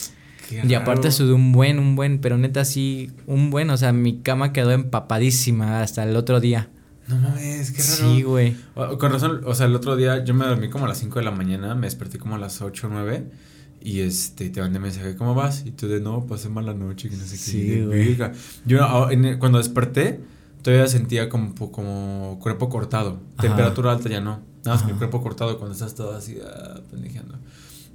Qué 0.49 0.61
Y 0.67 0.73
aparte 0.73 1.03
raro. 1.03 1.11
sudé 1.11 1.33
un 1.33 1.51
buen, 1.51 1.79
un 1.79 1.95
buen, 1.95 2.19
pero 2.19 2.37
neta 2.37 2.65
sí, 2.65 3.11
un 3.27 3.49
buen. 3.49 3.69
O 3.69 3.77
sea, 3.77 3.93
mi 3.93 4.19
cama 4.19 4.53
quedó 4.53 4.71
empapadísima 4.71 5.81
hasta 5.81 6.03
el 6.03 6.15
otro 6.15 6.39
día. 6.39 6.69
No 7.07 7.17
mames, 7.17 7.71
qué 7.71 7.81
raro. 7.81 8.13
Sí, 8.15 8.23
güey. 8.23 8.55
Con 8.99 9.11
razón, 9.11 9.41
o 9.45 9.53
sea, 9.55 9.65
el 9.65 9.75
otro 9.75 9.95
día 9.95 10.23
yo 10.23 10.33
me 10.33 10.45
dormí 10.45 10.69
como 10.69 10.85
a 10.85 10.87
las 10.87 10.99
5 10.99 11.19
de 11.19 11.25
la 11.25 11.31
mañana, 11.31 11.75
me 11.75 11.87
desperté 11.87 12.17
como 12.17 12.35
a 12.35 12.37
las 12.37 12.61
8 12.61 12.87
o 12.87 12.89
9 12.89 13.25
y 13.81 13.99
este, 13.99 14.49
te 14.49 14.61
mandé 14.61 14.79
mensaje, 14.79 15.15
¿cómo 15.17 15.35
vas? 15.35 15.65
Y 15.65 15.71
tú 15.71 15.89
de, 15.89 15.99
no, 15.99 16.25
pasé 16.25 16.47
mala 16.47 16.73
noche, 16.73 17.09
que 17.09 17.17
no 17.17 17.25
sé 17.25 17.31
qué. 17.31 17.37
Sí, 17.37 17.81
güey. 17.83 18.17
Yo 18.65 18.83
ah, 18.83 19.09
en 19.11 19.37
cuando 19.39 19.57
desperté, 19.57 20.21
todavía 20.61 20.87
sentía 20.87 21.27
como, 21.27 21.53
como 21.71 22.39
cuerpo 22.41 22.69
cortado. 22.69 23.19
Ajá. 23.37 23.47
Temperatura 23.49 23.91
alta 23.91 24.07
ya 24.07 24.21
no. 24.21 24.39
Nada 24.63 24.77
más 24.77 24.83
que 24.83 24.87
el 24.87 24.91
Ajá. 24.91 24.99
cuerpo 24.99 25.21
cortado 25.21 25.57
cuando 25.57 25.73
estás 25.73 25.93
todo 25.95 26.15
así, 26.15 26.37
ah, 26.41 26.79
pendejeando. 26.89 27.37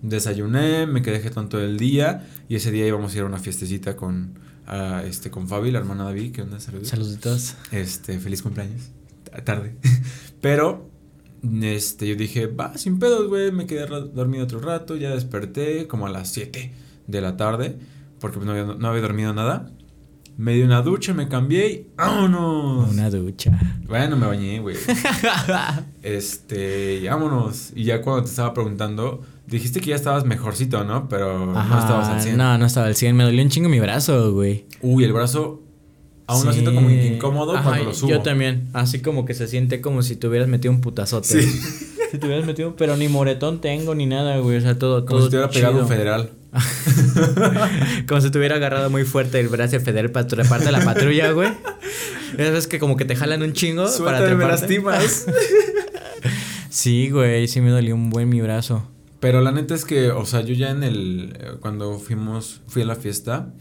Desayuné, 0.03 0.87
me 0.87 1.03
quedé 1.03 1.21
jetón 1.21 1.49
todo 1.49 1.61
el 1.63 1.79
día 1.79 2.27
y 2.49 2.55
ese 2.57 2.71
día 2.71 2.87
íbamos 2.87 3.13
a 3.13 3.17
ir 3.17 3.23
a 3.23 3.27
una 3.27 3.39
fiestecita 3.39 3.97
con, 3.97 4.39
este, 5.05 5.31
con 5.31 5.49
Fabi, 5.49 5.71
la 5.71 5.81
hermana 5.81 6.05
David, 6.05 6.33
que 6.33 6.43
onda, 6.43 6.61
saludos. 6.61 6.89
Saluditos. 6.89 7.57
Este, 7.73 8.19
feliz 8.19 8.43
cumpleaños. 8.43 8.91
Ta- 9.31 9.45
Tarde. 9.45 9.77
Pero, 10.41 10.89
este, 11.63 12.07
yo 12.09 12.15
dije, 12.15 12.47
va, 12.47 12.77
sin 12.79 12.99
pedos, 12.99 13.29
güey. 13.29 13.51
Me 13.53 13.67
quedé 13.67 13.87
dormido 13.87 14.45
otro 14.45 14.61
rato. 14.61 14.97
Ya 14.97 15.11
desperté 15.11 15.87
como 15.89 16.07
a 16.07 16.11
las 16.11 16.33
7 16.33 16.73
de 17.07 17.21
la 17.21 17.37
tarde. 17.37 17.79
Porque 18.21 18.39
no 18.41 18.53
había, 18.53 18.65
no 18.65 18.89
había 18.89 19.03
dormido 19.03 19.33
nada. 19.35 19.71
Me 20.37 20.55
di 20.55 20.63
una 20.63 20.83
ducha, 20.83 21.15
me 21.15 21.27
cambié 21.29 21.69
y 21.71 21.87
¡vámonos! 21.97 22.91
Una 22.93 23.11
ducha. 23.11 23.59
Bueno, 23.89 24.17
me 24.17 24.27
bañé, 24.27 24.61
güey. 24.61 24.77
este, 26.03 26.97
y 27.03 27.09
vámonos. 27.09 27.73
Y 27.75 27.85
ya 27.85 28.01
cuando 28.03 28.23
te 28.25 28.31
estaba 28.31 28.55
preguntando, 28.55 29.23
dijiste 29.49 29.81
que 29.81 29.91
ya 29.91 29.97
estabas 29.97 30.25
mejorcito, 30.25 30.85
¿no? 30.85 31.09
Pero 31.09 31.47
no 31.47 31.61
estabas 31.79 32.09
al 32.09 32.23
100. 32.23 32.37
No, 32.37 32.59
no 32.59 32.67
estaba 32.67 32.87
al 32.87 32.95
100. 32.97 33.17
Me 33.17 33.25
dolió 33.25 33.43
un 33.43 33.49
chingo 33.51 33.69
mi 33.69 33.81
brazo, 33.81 34.33
güey. 34.33 34.67
Uy, 34.83 35.05
el 35.05 35.13
brazo 35.13 35.63
aún 36.27 36.45
lo 36.45 36.53
Sí. 36.53 36.61
siento 36.61 36.75
como 36.75 36.91
incómodo 36.91 37.57
Ajá, 37.57 37.65
cuando 37.71 37.85
lo 37.87 37.95
subo. 37.95 38.11
Yo 38.11 38.21
también. 38.21 38.69
Así 38.75 39.01
como 39.01 39.25
que 39.25 39.35
se 39.35 39.49
siente 39.49 39.81
como 39.81 40.03
si 40.03 40.17
te 40.17 40.27
hubieras 40.29 40.49
metido 40.49 40.73
un 40.73 40.81
putazote. 40.81 41.43
Sí. 41.43 41.61
Si 42.11 42.17
te 42.19 42.27
hubieras 42.27 42.47
metido, 42.47 42.75
pero 42.77 42.97
ni 42.97 43.07
moretón 43.09 43.61
tengo 43.61 43.95
ni 43.95 44.07
nada, 44.07 44.39
güey. 44.39 44.57
O 44.57 44.61
sea, 44.63 44.79
todo, 44.79 45.05
Como 45.05 45.19
todo. 45.19 45.27
si 45.27 45.31
te 45.31 45.37
hubiera 45.37 45.51
pegado 45.53 45.81
un 45.83 45.89
federal. 45.89 46.31
como 48.09 48.21
si 48.23 48.31
te 48.31 48.39
hubiera 48.39 48.57
agarrado 48.57 48.89
muy 48.89 49.05
fuerte 49.05 49.39
el 49.41 49.49
brazo 49.49 49.79
federal 49.81 50.11
para 50.11 50.27
treparte 50.27 50.69
a 50.69 50.73
la 50.73 50.83
patrulla, 50.85 51.33
güey. 51.33 51.51
Esas 52.39 52.53
veces 52.53 52.67
que 52.67 52.79
como 52.79 52.97
que 52.97 53.05
te 53.05 53.15
jalan 53.17 53.43
un 53.43 53.53
chingo 53.53 53.83
para 53.85 53.93
Suéltame, 53.97 54.21
me 54.37 54.45
treparte. 54.47 54.61
lastimas. 54.63 55.27
sí, 56.71 57.11
güey, 57.11 57.49
sí 57.49 57.61
me 57.61 57.71
dolió 57.71 57.95
un 57.95 58.11
buen 58.11 58.29
mi 58.29 58.41
brazo. 58.41 58.83
Pero 59.21 59.41
la 59.41 59.51
neta 59.53 59.75
es 59.75 59.85
que, 59.85 60.11
o 60.11 60.25
sea, 60.27 60.43
yo 60.43 60.55
ya 60.55 60.71
en 60.71 60.83
el. 60.85 61.37
eh, 61.39 61.53
Cuando 61.61 61.99
fuimos. 61.99 62.61
Fui 62.69 62.83
a 62.83 62.85
la 62.85 62.95
fiesta. 62.95 63.53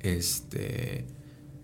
Este. 0.00 1.06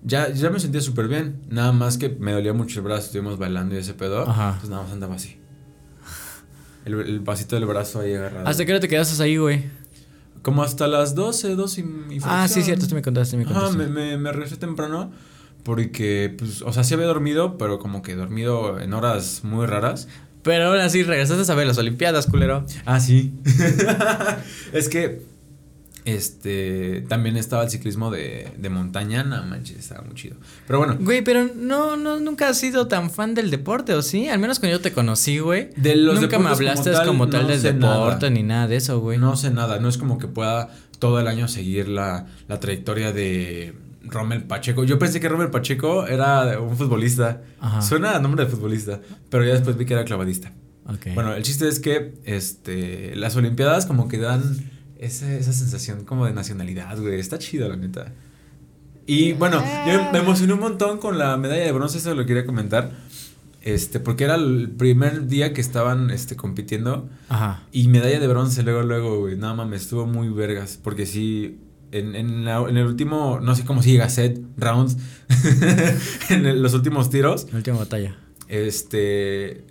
Ya, 0.03 0.31
ya 0.33 0.51
me 0.51 0.59
sentía 0.61 0.81
súper 0.81 1.09
bien. 1.09 1.43
Nada 1.49 1.73
más 1.73 1.99
que 1.99 2.09
me 2.09 2.33
dolía 2.33 2.53
mucho 2.53 2.81
el 2.81 2.85
brazo. 2.85 3.07
Estuvimos 3.07 3.39
bailando 3.39 3.75
y 3.75 3.79
ese 3.79 3.95
pedo. 3.95 4.29
Ajá. 4.29 4.57
Pues 4.59 4.71
nada 4.71 4.83
más 4.83 4.93
andaba 4.93 5.15
así. 5.15 5.37
El, 6.85 6.95
el 6.95 7.21
vasito 7.21 7.57
del 7.57 7.67
brazo 7.67 8.01
ahí 8.01 8.15
agarrado. 8.15 8.49
¿Hasta 8.49 8.65
qué 8.65 8.73
hora 8.73 8.81
te 8.81 8.89
quedaste 8.89 9.23
ahí, 9.23 9.37
güey? 9.37 9.65
Como 10.43 10.63
hasta 10.63 10.87
las 10.87 11.15
12, 11.15 11.55
12 11.55 11.81
y, 12.11 12.15
y 12.15 12.19
Ah, 12.25 12.49
sí, 12.49 12.63
cierto, 12.63 12.89
tú 12.89 12.95
me 12.95 13.03
contaste, 13.03 13.37
me 13.37 13.45
Ajá, 13.45 13.53
contaste. 13.53 13.77
me, 13.77 13.89
me, 13.89 14.17
me 14.17 14.33
regresé 14.33 14.57
temprano. 14.57 15.13
Porque, 15.63 16.35
pues, 16.39 16.63
o 16.63 16.73
sea, 16.73 16.83
sí 16.85 16.95
había 16.95 17.05
dormido, 17.07 17.59
pero 17.59 17.79
como 17.79 18.01
que 18.01 18.15
dormido 18.17 18.81
en 18.81 18.95
horas 18.95 19.43
muy 19.45 19.67
raras. 19.67 20.09
Pero 20.43 20.67
ahora 20.69 20.89
sí, 20.89 21.03
regresaste 21.03 21.51
a 21.51 21.55
ver 21.55 21.67
las 21.67 21.79
Olimpiadas, 21.79 22.27
culero. 22.27 22.65
Ah, 22.87 23.01
sí. 23.01 23.35
es 24.73 24.89
que 24.89 25.23
Este, 26.07 27.03
también 27.09 27.37
estaba 27.37 27.63
el 27.65 27.71
ciclismo 27.71 28.11
de, 28.11 28.49
de 28.57 28.71
montaña, 28.71 29.23
no 29.23 29.43
manches, 29.45 29.79
estaba 29.79 30.03
muy 30.03 30.15
chido. 30.15 30.37
Pero 30.67 30.79
bueno. 30.79 30.97
Güey, 30.99 31.23
pero 31.23 31.49
no, 31.55 31.97
no, 31.97 32.19
nunca 32.19 32.49
has 32.49 32.59
sido 32.59 32.89
tan 32.89 33.11
fan 33.11 33.35
del 33.35 33.51
deporte, 33.51 33.93
¿o 33.95 34.01
sí? 34.03 34.29
Al 34.29 34.39
menos 34.39 34.59
cuando 34.59 34.79
yo 34.79 34.83
te 34.83 34.93
conocí, 34.93 35.39
güey. 35.39 35.69
De 35.77 35.97
los 35.97 36.21
nunca 36.21 36.39
me 36.39 36.49
hablaste 36.49 36.91
como 36.91 36.97
tal, 36.99 37.07
como 37.07 37.29
tal, 37.29 37.43
no 37.43 37.49
del 37.49 37.63
deporte 37.63 38.27
nada. 38.27 38.31
ni 38.31 38.43
nada 38.43 38.67
de 38.67 38.77
eso, 38.77 38.99
güey. 39.01 39.19
No 39.19 39.37
sé 39.37 39.51
nada, 39.51 39.79
no 39.79 39.89
es 39.89 39.99
como 39.99 40.19
que 40.19 40.27
pueda 40.27 40.71
todo 40.99 41.21
el 41.21 41.29
año 41.29 41.49
seguir 41.49 41.89
la, 41.89 42.27
la 42.49 42.61
trayectoria 42.61 43.13
de 43.13 43.75
Rommel 44.04 44.45
Pacheco. 44.45 44.85
Yo 44.85 44.99
pensé 44.99 45.21
que 45.21 45.28
Rommel 45.28 45.50
Pacheco 45.50 46.07
era 46.07 46.61
un 46.61 46.76
futbolista. 46.76 47.42
Ajá. 47.61 47.83
Suena 47.83 48.16
a 48.16 48.21
nombre 48.21 48.45
de 48.45 48.50
futbolista, 48.50 49.00
pero 49.28 49.45
ya 49.45 49.52
después 49.52 49.76
vi 49.76 49.85
que 49.85 49.95
era 49.95 50.04
clavadista. 50.04 50.52
Bueno, 51.14 51.35
el 51.35 51.42
chiste 51.42 51.69
es 51.69 51.78
que 51.78 52.14
este, 52.25 53.14
las 53.14 53.37
Olimpiadas 53.37 53.87
como 53.87 54.09
que 54.09 54.19
dan 54.19 54.42
esa, 54.99 55.33
esa 55.33 55.52
sensación 55.52 56.04
como 56.04 56.26
de 56.26 56.33
nacionalidad, 56.33 56.99
güey. 56.99 57.21
Está 57.21 57.38
chido, 57.38 57.69
la 57.69 57.76
neta. 57.76 58.12
Y 59.07 59.33
bueno, 59.33 59.62
yo 59.87 60.11
me 60.12 60.19
emocioné 60.19 60.52
un 60.52 60.61
montón 60.61 60.99
con 60.99 61.19
la 61.19 61.37
medalla 61.37 61.64
de 61.64 61.73
bronce, 61.73 61.99
eso 61.99 62.14
lo 62.14 62.26
quería 62.26 62.45
comentar. 62.45 62.90
Este, 63.62 64.00
porque 64.00 64.25
era 64.25 64.37
el 64.37 64.71
primer 64.71 65.26
día 65.26 65.52
que 65.52 65.61
estaban 65.61 66.11
este, 66.11 66.37
compitiendo. 66.37 67.09
Ajá. 67.28 67.62
Y 67.73 67.88
medalla 67.88 68.19
de 68.19 68.26
bronce, 68.26 68.62
luego, 68.62 68.83
luego, 68.83 69.21
güey. 69.21 69.37
Nada 69.37 69.54
mames, 69.54 69.83
estuvo 69.83 70.07
muy 70.07 70.28
vergas. 70.28 70.78
Porque 70.83 71.07
sí, 71.07 71.59
en, 71.93 72.15
en, 72.15 72.45
la- 72.45 72.65
en 72.69 72.77
el 72.77 72.87
último, 72.87 73.41
no 73.41 73.55
sé 73.55 73.65
cómo 73.65 73.83
sigue, 73.83 74.09
set, 74.11 74.41
rounds, 74.57 74.97
en 76.31 76.47
el- 76.47 76.63
los 76.63 76.75
últimos 76.75 77.11
tiros, 77.11 77.47
La 77.53 77.59
última 77.59 77.79
batalla. 77.79 78.17
este, 78.49 79.65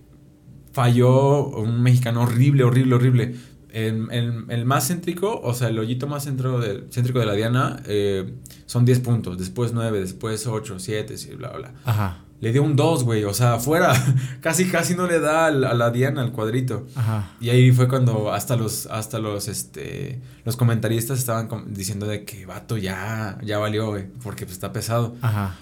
falló 0.74 1.48
un 1.48 1.82
mexicano 1.82 2.22
horrible, 2.22 2.64
horrible, 2.64 2.96
horrible. 2.96 3.36
El, 3.72 4.08
el- 4.12 4.46
el 4.50 4.66
más 4.66 4.88
céntrico, 4.88 5.40
o 5.44 5.54
sea, 5.54 5.68
el 5.68 5.78
hoyito 5.78 6.08
más 6.08 6.24
centro 6.24 6.60
del, 6.60 6.88
céntrico 6.92 7.20
de 7.20 7.26
la 7.28 7.34
diana, 7.34 7.82
eh, 7.86 8.34
son 8.66 8.84
10 8.86 9.00
puntos. 9.02 9.38
Después 9.38 9.74
9, 9.74 10.00
después 10.00 10.48
8, 10.48 10.80
7, 10.80 11.18
sí, 11.18 11.36
bla, 11.36 11.50
bla. 11.52 11.74
Ajá. 11.86 12.24
Le 12.42 12.52
dio 12.54 12.64
un 12.64 12.76
2, 12.76 13.04
güey. 13.04 13.24
O 13.26 13.34
sea, 13.34 13.56
afuera. 13.56 13.94
casi, 14.42 14.70
casi 14.70 14.96
no 14.96 15.08
le 15.08 15.20
da 15.20 15.48
al- 15.48 15.64
a 15.66 15.74
la 15.74 15.92
diana, 15.92 16.22
al 16.22 16.32
cuadrito. 16.32 16.88
Ajá. 16.96 17.32
Y 17.42 17.50
ahí 17.50 17.72
fue 17.72 17.88
cuando 17.88 18.32
hasta 18.32 18.56
los, 18.56 18.86
hasta 18.88 19.20
los, 19.20 19.48
este, 19.48 20.20
los 20.46 20.56
comentaristas 20.56 21.20
estaban 21.20 21.50
diciendo 21.74 22.06
de 22.08 22.24
que 22.24 22.46
vato 22.46 22.78
ya, 22.78 23.38
ya 23.44 23.58
valió, 23.58 23.88
güey, 23.88 24.06
porque 24.24 24.46
pues 24.46 24.54
está 24.54 24.72
pesado. 24.72 25.16
Ajá. 25.22 25.56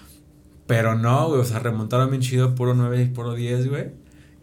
Pero 0.68 0.96
no, 0.96 1.30
güey, 1.30 1.42
o 1.42 1.46
sea, 1.46 1.60
remontaron 1.60 2.10
bien 2.10 2.22
chido, 2.22 2.54
puro 2.54 2.74
9 2.74 3.02
y 3.04 3.06
puro 3.08 3.34
10, 3.34 3.70
güey. 3.70 3.86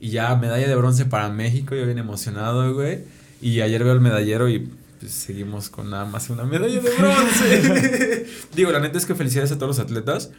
Y 0.00 0.08
ya 0.10 0.34
medalla 0.36 0.66
de 0.66 0.74
bronce 0.74 1.04
para 1.04 1.28
México, 1.28 1.74
yo 1.74 1.84
bien 1.86 1.98
emocionado, 1.98 2.74
güey. 2.74 3.00
Y 3.40 3.60
ayer 3.60 3.84
veo 3.84 3.92
el 3.92 4.00
medallero 4.00 4.48
y 4.48 4.70
pues 5.00 5.12
seguimos 5.12 5.68
con 5.70 5.90
nada 5.90 6.04
más 6.06 6.30
una 6.30 6.44
medalla 6.44 6.80
de 6.80 6.90
bronce. 6.98 8.26
Digo, 8.56 8.72
la 8.72 8.80
neta 8.80 8.98
es 8.98 9.06
que 9.06 9.14
felicidades 9.14 9.52
a 9.52 9.56
todos 9.58 9.76
los 9.76 9.78
atletas. 9.78 10.30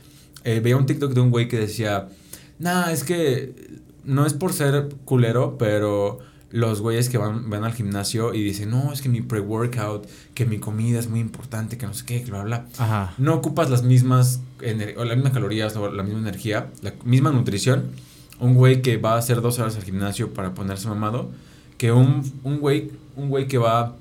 Eh, 0.46 0.62
veía 0.62 0.78
un 0.78 0.86
TikTok 0.86 1.14
de 1.14 1.20
un 1.22 1.32
güey 1.32 1.48
que 1.50 1.58
decía, 1.60 2.08
nah, 2.60 2.92
es 2.92 3.04
que 3.04 3.82
no 4.06 4.26
es 4.26 4.34
por 4.34 4.54
ser 4.54 4.90
culero, 5.04 5.58
pero 5.58 6.20
los 6.52 6.80
güeyes 6.80 7.10
que 7.10 7.18
van, 7.18 7.50
van 7.50 7.64
al 7.66 7.74
gimnasio 7.74 8.34
y 8.34 8.42
dicen, 8.42 8.70
no, 8.70 8.94
es 8.94 9.02
que 9.02 9.10
mi 9.10 9.22
pre-workout, 9.22 10.08
que 10.34 10.46
mi 10.46 10.60
comida 10.60 11.00
es 11.00 11.10
muy 11.10 11.20
importante, 11.20 11.78
que 11.78 11.86
no 11.86 11.94
sé 11.94 12.06
qué, 12.06 12.24
que 12.24 12.32
bla, 12.32 12.44
bla, 12.44 12.66
Ajá. 12.78 13.14
no 13.18 13.34
ocupas 13.34 13.70
las 13.70 13.84
mismas, 13.84 14.40
o 14.98 15.04
las 15.04 15.18
mismas 15.18 15.34
calorías 15.34 15.76
o 15.76 15.92
la 15.92 16.04
misma 16.04 16.20
energía, 16.20 16.70
la 16.82 16.94
misma 17.04 17.32
nutrición, 17.32 17.88
un 18.40 18.54
güey 18.54 18.82
que 18.82 18.98
va 18.98 19.16
a 19.16 19.18
hacer 19.18 19.42
dos 19.42 19.60
horas 19.60 19.76
al 19.76 19.84
gimnasio 19.84 20.34
para 20.34 20.54
ponerse 20.54 20.88
mamado, 20.88 21.30
que 21.78 21.92
un, 21.92 22.24
un 22.44 22.60
güey, 22.60 22.92
un 23.16 23.30
güey 23.30 23.48
que 23.48 23.58
va 23.58 23.96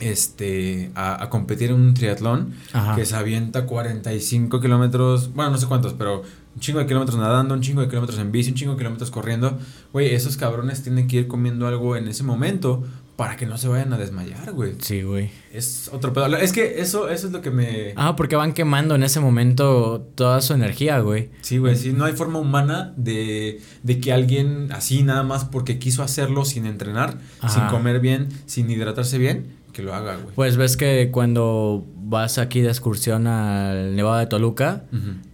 este, 0.00 0.90
a, 0.94 1.22
a 1.22 1.30
competir 1.30 1.70
en 1.70 1.76
un 1.76 1.94
triatlón, 1.94 2.54
Ajá. 2.72 2.94
que 2.96 3.04
se 3.06 3.16
avienta 3.16 3.66
45 3.66 4.60
kilómetros, 4.60 5.32
bueno, 5.34 5.52
no 5.52 5.58
sé 5.58 5.66
cuántos, 5.66 5.94
pero 5.94 6.22
un 6.54 6.60
chingo 6.60 6.78
de 6.78 6.86
kilómetros 6.86 7.18
nadando, 7.18 7.54
un 7.54 7.60
chingo 7.60 7.80
de 7.82 7.88
kilómetros 7.88 8.18
en 8.18 8.32
bici, 8.32 8.50
un 8.50 8.56
chingo 8.56 8.72
de 8.72 8.78
kilómetros 8.78 9.10
corriendo. 9.10 9.58
Güey, 9.92 10.14
esos 10.14 10.36
cabrones 10.36 10.82
tienen 10.82 11.06
que 11.06 11.16
ir 11.16 11.28
comiendo 11.28 11.66
algo 11.66 11.96
en 11.96 12.08
ese 12.08 12.22
momento 12.22 12.82
para 13.16 13.36
que 13.36 13.46
no 13.46 13.56
se 13.56 13.68
vayan 13.68 13.92
a 13.94 13.98
desmayar, 13.98 14.52
güey. 14.52 14.74
Sí, 14.80 15.00
güey. 15.02 15.30
Es 15.52 15.88
otro 15.92 16.12
pedo. 16.12 16.26
Es 16.36 16.52
que 16.52 16.80
eso, 16.80 17.08
eso 17.08 17.26
es 17.28 17.32
lo 17.32 17.40
que 17.40 17.50
me... 17.50 17.94
Ah, 17.96 18.14
porque 18.14 18.36
van 18.36 18.52
quemando 18.52 18.94
en 18.94 19.02
ese 19.02 19.20
momento 19.20 20.06
toda 20.14 20.42
su 20.42 20.52
energía, 20.52 20.98
güey. 21.00 21.30
Sí, 21.40 21.56
güey, 21.56 21.76
sí, 21.76 21.92
no 21.94 22.04
hay 22.04 22.12
forma 22.12 22.38
humana 22.38 22.92
de, 22.98 23.60
de 23.82 24.00
que 24.00 24.12
alguien 24.12 24.70
así 24.72 25.02
nada 25.02 25.22
más 25.22 25.44
porque 25.46 25.78
quiso 25.78 26.02
hacerlo 26.02 26.44
sin 26.44 26.66
entrenar, 26.66 27.18
Ajá. 27.40 27.48
sin 27.48 27.66
comer 27.68 28.00
bien, 28.00 28.28
sin 28.44 28.70
hidratarse 28.70 29.16
bien, 29.16 29.55
que 29.76 29.82
lo 29.82 29.94
haga, 29.94 30.14
güey. 30.16 30.34
Pues 30.34 30.56
ves 30.56 30.78
que 30.78 31.10
cuando 31.12 31.84
vas 31.98 32.38
aquí 32.38 32.62
de 32.62 32.68
excursión 32.68 33.26
al 33.26 33.94
Nevado 33.94 34.16
de 34.16 34.26
Toluca, 34.26 34.84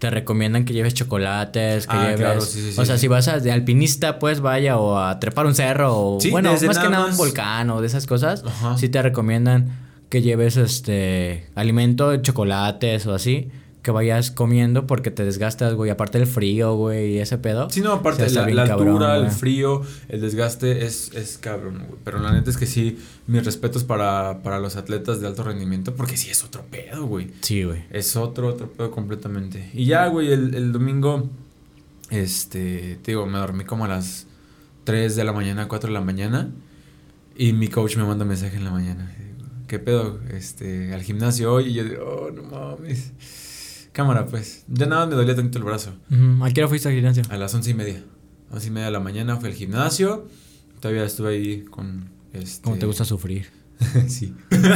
te 0.00 0.10
recomiendan 0.10 0.64
que 0.64 0.72
lleves 0.72 0.94
chocolates, 0.94 1.86
que 1.86 1.96
Ah, 1.96 2.02
lleves... 2.06 2.16
claro, 2.20 2.40
sí, 2.40 2.72
sí, 2.72 2.80
o 2.80 2.84
sea, 2.84 2.98
si 2.98 3.06
vas 3.06 3.28
a, 3.28 3.38
de 3.38 3.52
alpinista, 3.52 4.18
pues 4.18 4.40
vaya 4.40 4.78
o 4.78 4.98
a 4.98 5.20
trepar 5.20 5.46
un 5.46 5.54
cerro 5.54 5.96
o... 5.96 6.20
Sí, 6.20 6.30
bueno, 6.30 6.50
más 6.50 6.78
que 6.78 6.88
nada 6.88 7.06
un 7.06 7.16
volcán 7.16 7.70
o 7.70 7.80
de 7.80 7.86
esas 7.86 8.06
cosas. 8.06 8.42
Ajá. 8.44 8.76
Sí 8.78 8.88
te 8.88 9.00
recomiendan 9.00 9.78
que 10.08 10.22
lleves 10.22 10.56
este 10.56 11.46
alimento, 11.54 12.16
chocolates 12.16 13.06
o 13.06 13.14
así, 13.14 13.48
que 13.82 13.90
vayas 13.90 14.30
comiendo 14.30 14.86
porque 14.86 15.10
te 15.10 15.24
desgastas, 15.24 15.74
güey. 15.74 15.90
Aparte 15.90 16.18
del 16.18 16.28
frío, 16.28 16.74
güey, 16.76 17.14
y 17.14 17.18
ese 17.18 17.36
pedo. 17.38 17.68
Sí, 17.68 17.80
no, 17.80 17.92
aparte 17.92 18.30
la, 18.30 18.48
la 18.48 18.66
cabrón, 18.66 18.88
altura, 18.88 19.16
el 19.16 19.30
frío, 19.30 19.82
el 20.08 20.20
desgaste 20.20 20.86
es, 20.86 21.12
es 21.14 21.36
cabrón, 21.38 21.84
güey. 21.88 22.00
Pero 22.04 22.20
la 22.20 22.32
neta 22.32 22.48
es 22.50 22.56
que 22.56 22.66
sí, 22.66 22.98
mis 23.26 23.44
respetos 23.44 23.82
para, 23.82 24.42
para 24.42 24.60
los 24.60 24.76
atletas 24.76 25.20
de 25.20 25.26
alto 25.26 25.42
rendimiento, 25.42 25.94
porque 25.94 26.16
sí 26.16 26.30
es 26.30 26.44
otro 26.44 26.62
pedo, 26.70 27.06
güey. 27.06 27.30
Sí, 27.40 27.64
güey. 27.64 27.82
Es 27.90 28.14
otro, 28.14 28.48
otro 28.48 28.70
pedo 28.70 28.92
completamente. 28.92 29.70
Y 29.74 29.86
ya, 29.86 30.06
güey, 30.06 30.32
el, 30.32 30.54
el 30.54 30.72
domingo, 30.72 31.28
este, 32.10 32.98
te 33.02 33.10
digo, 33.10 33.26
me 33.26 33.38
dormí 33.38 33.64
como 33.64 33.84
a 33.84 33.88
las 33.88 34.26
3 34.84 35.16
de 35.16 35.24
la 35.24 35.32
mañana, 35.32 35.66
4 35.66 35.88
de 35.88 35.94
la 35.94 36.00
mañana. 36.00 36.50
Y 37.36 37.52
mi 37.52 37.66
coach 37.66 37.96
me 37.96 38.04
manda 38.04 38.24
mensaje 38.24 38.56
en 38.56 38.64
la 38.64 38.70
mañana. 38.70 39.12
¿Qué 39.66 39.78
pedo? 39.78 40.20
Este, 40.30 40.92
al 40.92 41.02
gimnasio 41.02 41.52
hoy. 41.52 41.68
Y 41.68 41.72
yo 41.72 41.84
digo, 41.84 42.04
oh, 42.04 42.30
no 42.30 42.42
mames. 42.42 43.12
Cámara, 43.92 44.26
pues. 44.26 44.64
Ya 44.68 44.86
nada, 44.86 45.02
más 45.02 45.10
me 45.10 45.16
dolía 45.16 45.34
tantito 45.34 45.58
el 45.58 45.64
brazo. 45.64 45.92
¿A 46.42 46.50
qué 46.50 46.60
hora 46.60 46.68
fuiste 46.68 46.88
al 46.88 46.94
gimnasio? 46.94 47.22
A 47.28 47.36
las 47.36 47.54
once 47.54 47.70
y 47.70 47.74
media. 47.74 48.02
Once 48.50 48.66
y 48.66 48.70
media 48.70 48.86
de 48.86 48.92
la 48.92 49.00
mañana 49.00 49.36
fui 49.36 49.50
al 49.50 49.54
gimnasio. 49.54 50.26
Todavía 50.80 51.04
estuve 51.04 51.34
ahí 51.34 51.64
con 51.64 52.10
este. 52.32 52.62
¿Cómo 52.64 52.76
te 52.78 52.86
gusta 52.86 53.04
sufrir? 53.04 53.48
sí. 54.08 54.34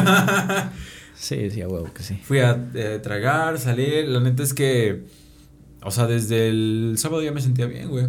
Sí, 1.19 1.51
sí, 1.51 1.63
a 1.63 1.69
huevo 1.69 1.93
que 1.95 2.03
sí. 2.03 2.21
Fui 2.23 2.41
a 2.41 2.69
eh, 2.75 3.01
tragar, 3.03 3.59
salir. 3.59 4.07
La 4.07 4.21
neta 4.21 4.43
es 4.43 4.53
que. 4.53 5.07
O 5.83 5.91
sea, 5.91 6.07
desde 6.07 6.49
el 6.49 6.97
sábado 6.99 7.23
ya 7.23 7.33
me 7.33 7.41
sentía 7.41 7.67
bien, 7.67 7.89
güey. 7.89 8.07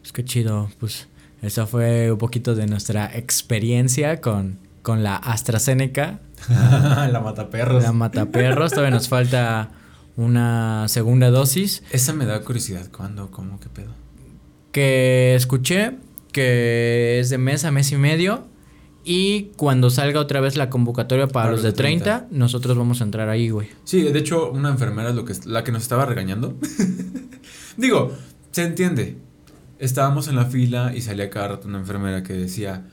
Pues 0.00 0.12
qué 0.12 0.24
chido. 0.24 0.68
Pues 0.78 1.08
esa 1.42 1.66
fue 1.66 2.12
un 2.12 2.18
poquito 2.18 2.54
de 2.54 2.66
nuestra 2.66 3.16
experiencia 3.16 4.20
con, 4.20 4.58
con 4.82 5.02
la 5.02 5.16
AstraZeneca, 5.16 6.20
la 6.48 7.20
mataperros. 7.24 7.82
la 7.82 7.92
mataperros. 7.92 8.70
Todavía 8.72 8.90
nos 8.90 9.08
falta 9.08 9.70
una 10.16 10.86
segunda 10.88 11.30
dosis. 11.30 11.82
Esa 11.90 12.12
me 12.12 12.26
da 12.26 12.40
curiosidad. 12.40 12.90
¿Cuándo? 12.90 13.30
¿Cómo? 13.30 13.58
¿Qué 13.60 13.68
pedo? 13.68 13.94
Que 14.72 15.34
escuché 15.34 15.98
que 16.32 17.20
es 17.20 17.30
de 17.30 17.38
mes 17.38 17.64
a 17.64 17.70
mes 17.70 17.92
y 17.92 17.96
medio. 17.96 18.46
Y 19.06 19.52
cuando 19.56 19.90
salga 19.90 20.18
otra 20.18 20.40
vez 20.40 20.56
la 20.56 20.70
convocatoria 20.70 21.26
para, 21.26 21.32
Para 21.32 21.50
los 21.50 21.62
los 21.62 21.62
de 21.62 21.70
de 21.70 21.76
30, 21.76 22.28
nosotros 22.30 22.76
vamos 22.76 23.02
a 23.02 23.04
entrar 23.04 23.28
ahí, 23.28 23.50
güey. 23.50 23.68
Sí, 23.84 24.02
de 24.02 24.18
hecho, 24.18 24.50
una 24.50 24.70
enfermera 24.70 25.10
es 25.10 25.14
lo 25.14 25.26
que, 25.26 25.34
la 25.44 25.62
que 25.62 25.72
nos 25.72 25.82
estaba 25.82 26.06
regañando. 26.06 26.56
Digo, 27.76 28.12
se 28.50 28.62
entiende. 28.62 29.18
Estábamos 29.78 30.28
en 30.28 30.36
la 30.36 30.46
fila 30.46 30.92
y 30.94 31.02
salía 31.02 31.28
cada 31.28 31.48
rato 31.48 31.68
una 31.68 31.78
enfermera 31.78 32.22
que 32.22 32.32
decía, 32.32 32.86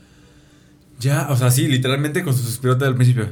ya, 0.99 1.27
o 1.29 1.38
sea, 1.38 1.49
sí, 1.49 1.67
literalmente 1.67 2.23
con 2.23 2.36
su 2.36 2.43
suspirota 2.43 2.86
del 2.86 2.95
principio. 2.95 3.29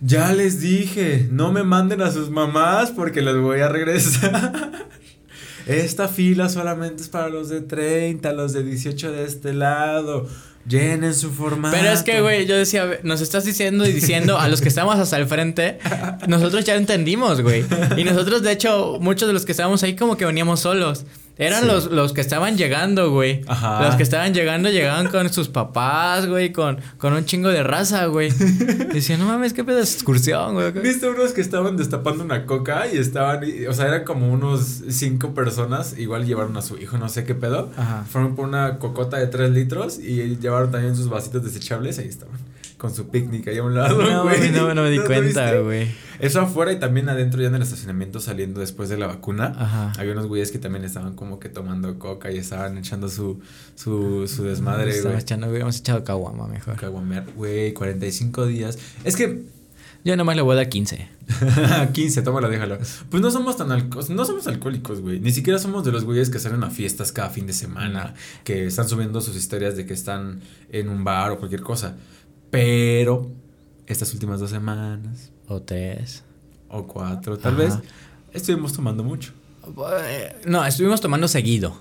Ya 0.00 0.32
les 0.32 0.60
dije, 0.60 1.28
no 1.30 1.52
me 1.52 1.64
manden 1.64 2.02
a 2.02 2.12
sus 2.12 2.30
mamás 2.30 2.90
porque 2.90 3.20
les 3.20 3.36
voy 3.36 3.60
a 3.60 3.68
regresar. 3.68 4.88
Esta 5.66 6.08
fila 6.08 6.48
solamente 6.48 7.02
es 7.02 7.08
para 7.08 7.28
los 7.28 7.48
de 7.48 7.60
30, 7.60 8.32
los 8.32 8.52
de 8.52 8.62
18 8.62 9.12
de 9.12 9.24
este 9.24 9.52
lado. 9.52 10.26
Llenen 10.66 11.14
su 11.14 11.30
formato. 11.30 11.76
Pero 11.76 11.90
es 11.90 12.02
que, 12.02 12.20
güey, 12.20 12.46
yo 12.46 12.56
decía, 12.56 12.84
"Ve, 12.84 13.00
nos 13.02 13.20
estás 13.20 13.44
diciendo 13.44 13.86
y 13.86 13.92
diciendo 13.92 14.38
a 14.38 14.48
los 14.48 14.60
que 14.60 14.68
estamos 14.68 14.96
hasta 14.96 15.16
el 15.16 15.26
frente, 15.26 15.78
nosotros 16.26 16.64
ya 16.64 16.74
entendimos, 16.76 17.40
güey. 17.40 17.64
Y 17.96 18.04
nosotros, 18.04 18.42
de 18.42 18.52
hecho, 18.52 18.98
muchos 19.00 19.26
de 19.28 19.32
los 19.34 19.46
que 19.46 19.52
estábamos 19.52 19.82
ahí 19.82 19.96
como 19.96 20.16
que 20.16 20.26
veníamos 20.26 20.60
solos. 20.60 21.06
Eran 21.38 21.60
Sí. 21.62 21.66
los, 21.68 21.90
los 21.92 22.12
que 22.12 22.20
estaban 22.20 22.56
llegando, 22.56 23.10
güey. 23.12 23.42
Ajá. 23.46 23.82
Los 23.86 23.94
que 23.94 24.02
estaban 24.02 24.34
llegando 24.34 24.68
llegaban 24.70 25.06
con 25.08 25.32
sus 25.32 25.48
papás, 25.48 26.26
güey, 26.26 26.52
con, 26.52 26.78
con 26.98 27.12
un 27.12 27.24
chingo 27.24 27.48
de 27.48 27.62
raza, 27.62 28.06
güey. 28.06 28.30
Decían, 28.92 29.20
no 29.20 29.26
mames, 29.26 29.52
qué 29.52 29.62
pedo 29.64 29.76
de 29.76 29.82
excursión, 29.84 30.54
güey. 30.54 30.72
¿Viste 30.72 31.08
unos 31.08 31.32
que 31.32 31.40
estaban 31.40 31.76
destapando 31.76 32.24
una 32.24 32.44
coca 32.44 32.86
y 32.92 32.98
estaban, 32.98 33.44
y- 33.48 33.66
o 33.66 33.72
sea, 33.72 33.86
eran 33.86 34.04
como 34.04 34.32
unos 34.32 34.82
cinco 34.90 35.32
personas, 35.32 35.96
igual 35.98 36.26
llevaron 36.26 36.56
a 36.56 36.62
su 36.62 36.76
hijo, 36.76 36.98
no 36.98 37.08
sé 37.08 37.24
qué 37.24 37.34
pedo. 37.34 37.70
Ajá. 37.76 38.04
Fueron 38.10 38.34
por 38.34 38.46
una 38.48 38.78
cocota 38.78 39.16
de 39.18 39.28
tres 39.28 39.50
litros 39.50 39.98
y 40.00 40.36
llevaron 40.38 40.70
también 40.72 40.96
sus 40.96 41.08
vasitos 41.08 41.44
desechables, 41.44 41.98
ahí 42.00 42.08
estaban. 42.08 42.36
Con 42.78 42.94
su 42.94 43.08
picnic 43.08 43.46
ahí 43.48 43.58
a 43.58 43.62
un 43.64 43.74
lado, 43.74 44.00
No, 44.02 44.22
güey. 44.22 44.50
no, 44.52 44.72
no 44.72 44.82
me 44.84 44.90
di 44.90 45.00
cuenta, 45.00 45.52
güey. 45.58 45.88
Eso 46.20 46.40
afuera 46.40 46.72
y 46.72 46.78
también 46.78 47.08
adentro 47.08 47.40
ya 47.42 47.48
en 47.48 47.54
el 47.56 47.62
estacionamiento 47.62 48.18
saliendo 48.20 48.60
después 48.60 48.88
de 48.88 48.96
la 48.96 49.06
vacuna. 49.08 49.52
Ajá. 49.58 49.92
Había 49.98 50.12
unos 50.12 50.26
güeyes 50.26 50.50
que 50.50 50.58
también 50.58 50.84
estaban 50.84 51.14
como 51.14 51.38
que 51.40 51.48
tomando 51.48 51.98
coca 51.98 52.30
y 52.32 52.38
estaban 52.38 52.78
echando 52.78 53.08
su, 53.08 53.40
su, 53.74 54.26
su 54.26 54.44
desmadre, 54.44 55.00
güey. 55.02 55.16
echando, 55.18 55.48
hubiéramos 55.48 55.78
echado 55.78 56.02
caguama 56.04 56.46
mejor. 56.48 56.76
Caguamear, 56.76 57.26
güey, 57.36 57.72
45 57.74 58.46
días. 58.46 58.78
Es 59.04 59.14
que 59.16 59.42
Yo 60.04 60.16
nomás 60.16 60.36
le 60.36 60.42
voy 60.42 60.54
a 60.54 60.56
dar 60.56 60.68
15. 60.68 61.08
15, 61.92 62.22
tómala, 62.22 62.48
déjalo. 62.48 62.78
Pues 63.10 63.22
no 63.22 63.30
somos 63.30 63.56
tan 63.56 63.70
alcohólicos, 63.72 64.10
no 64.10 64.24
somos 64.24 64.46
alcohólicos, 64.46 65.00
güey. 65.00 65.20
Ni 65.20 65.30
siquiera 65.32 65.58
somos 65.58 65.84
de 65.84 65.92
los 65.92 66.04
güeyes 66.04 66.30
que 66.30 66.38
salen 66.38 66.62
a 66.64 66.70
fiestas 66.70 67.12
cada 67.12 67.30
fin 67.30 67.46
de 67.46 67.52
semana, 67.52 68.14
que 68.44 68.66
están 68.66 68.88
subiendo 68.88 69.20
sus 69.20 69.36
historias 69.36 69.76
de 69.76 69.84
que 69.86 69.94
están 69.94 70.40
en 70.70 70.88
un 70.88 71.04
bar 71.04 71.32
o 71.32 71.38
cualquier 71.38 71.62
cosa. 71.62 71.96
Pero 72.50 73.30
estas 73.86 74.12
últimas 74.14 74.40
dos 74.40 74.50
semanas 74.50 75.30
O 75.48 75.60
tres. 75.62 76.24
o 76.68 76.86
cuatro, 76.86 77.38
tal 77.38 77.54
Ajá. 77.54 77.62
vez, 77.62 77.78
estuvimos 78.32 78.72
tomando 78.72 79.02
mucho. 79.04 79.32
Eh, 80.04 80.34
No, 80.46 80.64
estuvimos 80.64 81.00
tomando 81.00 81.28
seguido. 81.28 81.76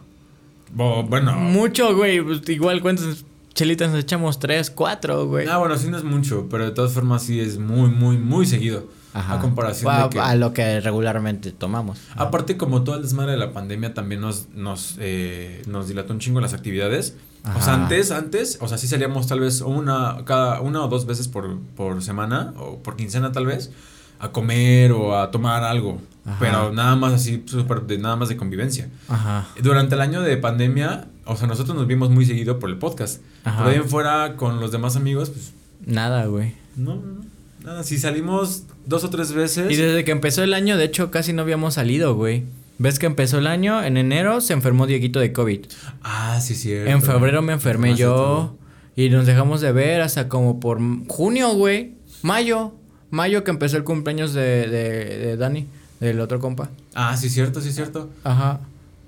Bo- 0.73 1.03
bueno, 1.03 1.33
Mucho, 1.35 1.95
güey. 1.95 2.21
pues, 2.21 2.47
igual, 2.49 2.81
¿cuántas 2.81 3.23
chelitas 3.53 3.89
nos 3.91 4.01
echamos? 4.01 4.39
Tres, 4.39 4.69
cuatro, 4.69 5.25
güey. 5.27 5.47
ah, 5.47 5.57
bueno, 5.57 5.77
sí 5.77 5.87
no 5.89 5.97
es 5.97 6.03
mucho, 6.03 6.47
pero 6.49 6.65
de 6.65 6.71
todas 6.71 6.91
formas 6.93 7.23
sí 7.23 7.39
es 7.39 7.57
muy, 7.57 7.89
muy, 7.89 8.17
muy 8.17 8.45
seguido. 8.45 8.87
A 9.19 9.39
comparación 9.39 9.93
a, 9.93 10.03
de 10.03 10.09
que... 10.09 10.19
a 10.19 10.35
lo 10.35 10.53
que 10.53 10.79
regularmente 10.79 11.51
tomamos. 11.51 11.99
Aparte, 12.15 12.57
como 12.57 12.83
todo 12.83 12.95
el 12.95 13.01
desmadre 13.01 13.31
de 13.31 13.37
la 13.37 13.53
pandemia 13.53 13.93
también 13.93 14.21
nos, 14.21 14.49
nos, 14.53 14.95
eh, 14.99 15.63
nos 15.67 15.87
dilató 15.87 16.13
un 16.13 16.19
chingo 16.19 16.39
las 16.41 16.53
actividades. 16.53 17.15
O 17.55 17.61
sea, 17.61 17.75
antes, 17.75 18.11
antes, 18.11 18.57
o 18.61 18.67
sea, 18.67 18.77
sí 18.77 18.87
salíamos 18.87 19.27
tal 19.27 19.39
vez 19.39 19.61
una, 19.61 20.17
cada 20.25 20.59
una 20.59 20.83
o 20.83 20.89
dos 20.89 21.05
veces 21.05 21.29
por, 21.29 21.57
por 21.77 22.03
semana 22.03 22.53
o 22.57 22.83
por 22.83 22.97
quincena 22.97 23.31
tal 23.31 23.45
vez 23.45 23.71
a 24.19 24.31
comer 24.31 24.91
o 24.91 25.17
a 25.17 25.31
tomar 25.31 25.63
algo. 25.63 26.01
Ajá. 26.25 26.37
Pero 26.39 26.73
nada 26.73 26.95
más 26.95 27.13
así, 27.13 27.43
súper 27.45 27.83
de, 27.83 27.99
nada 27.99 28.17
más 28.17 28.27
de 28.29 28.35
convivencia. 28.35 28.89
Ajá. 29.07 29.47
Durante 29.61 29.95
el 29.95 30.01
año 30.01 30.21
de 30.21 30.35
pandemia, 30.35 31.07
o 31.25 31.37
sea, 31.37 31.47
nosotros 31.47 31.75
nos 31.77 31.87
vimos 31.87 32.09
muy 32.09 32.25
seguido 32.25 32.59
por 32.59 32.69
el 32.69 32.77
podcast. 32.77 33.21
Ajá. 33.45 33.59
Pero 33.59 33.69
ahí 33.69 33.77
en 33.77 33.89
fuera 33.89 34.35
con 34.35 34.59
los 34.59 34.71
demás 34.71 34.95
amigos, 34.95 35.29
pues, 35.29 35.53
Nada, 35.85 36.25
güey. 36.25 36.53
no, 36.75 36.95
no, 36.95 37.01
no. 37.01 37.36
Nada, 37.67 37.83
si 37.83 37.97
salimos 37.97 38.63
dos 38.85 39.03
o 39.03 39.09
tres 39.09 39.33
veces. 39.33 39.69
Y 39.69 39.75
desde 39.75 40.05
que 40.05 40.11
empezó 40.11 40.41
el 40.41 40.53
año, 40.53 40.77
de 40.77 40.85
hecho, 40.85 41.11
casi 41.11 41.33
no 41.33 41.41
habíamos 41.41 41.73
salido, 41.73 42.15
güey. 42.15 42.45
¿Ves 42.77 42.97
que 42.97 43.07
empezó 43.07 43.39
el 43.39 43.47
año? 43.47 43.83
En 43.83 43.97
enero 43.97 44.39
se 44.39 44.53
enfermó 44.53 44.87
Dieguito 44.87 45.19
de 45.19 45.33
COVID. 45.33 45.65
Ah, 46.01 46.39
sí, 46.39 46.55
cierto. 46.55 46.89
En 46.89 47.01
febrero 47.01 47.41
me 47.41 47.51
enfermé 47.51 47.89
todo. 47.89 47.97
yo. 47.97 48.55
Y 48.95 49.09
nos 49.09 49.25
dejamos 49.25 49.59
de 49.59 49.73
ver 49.73 49.99
hasta 49.99 50.29
como 50.29 50.61
por 50.61 50.79
junio, 51.09 51.55
güey. 51.55 51.95
Mayo. 52.21 52.73
Mayo 53.11 53.43
que 53.43 53.51
empezó 53.51 53.75
el 53.75 53.83
cumpleaños 53.83 54.33
de, 54.33 54.69
de, 54.69 55.17
de 55.17 55.35
Dani, 55.35 55.67
del 55.99 56.21
otro 56.21 56.39
compa. 56.39 56.69
Ah, 56.95 57.17
sí, 57.17 57.29
cierto, 57.29 57.59
sí, 57.59 57.73
cierto. 57.73 58.09
Ajá. 58.23 58.61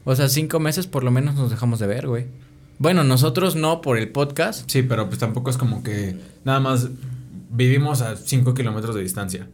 O 0.03 0.13
sea, 0.17 0.27
cinco 0.27 0.59
meses 0.59 0.85
por 0.85 1.05
lo 1.05 1.11
menos 1.11 1.35
nos 1.35 1.49
dejamos 1.49 1.79
de 1.79 1.87
ver, 1.87 2.07
güey. 2.07 2.25
Bueno, 2.77 3.05
nosotros 3.05 3.55
no 3.55 3.79
por 3.79 3.97
el 3.97 4.09
podcast. 4.09 4.69
Sí, 4.69 4.81
pero 4.81 5.07
pues 5.07 5.17
tampoco 5.19 5.49
es 5.49 5.55
como 5.55 5.81
que 5.81 6.17
nada 6.43 6.59
más 6.59 6.89
vivimos 7.49 8.01
a 8.01 8.15
5 8.15 8.53
kilómetros 8.53 8.95
de 8.95 9.01
distancia. 9.01 9.47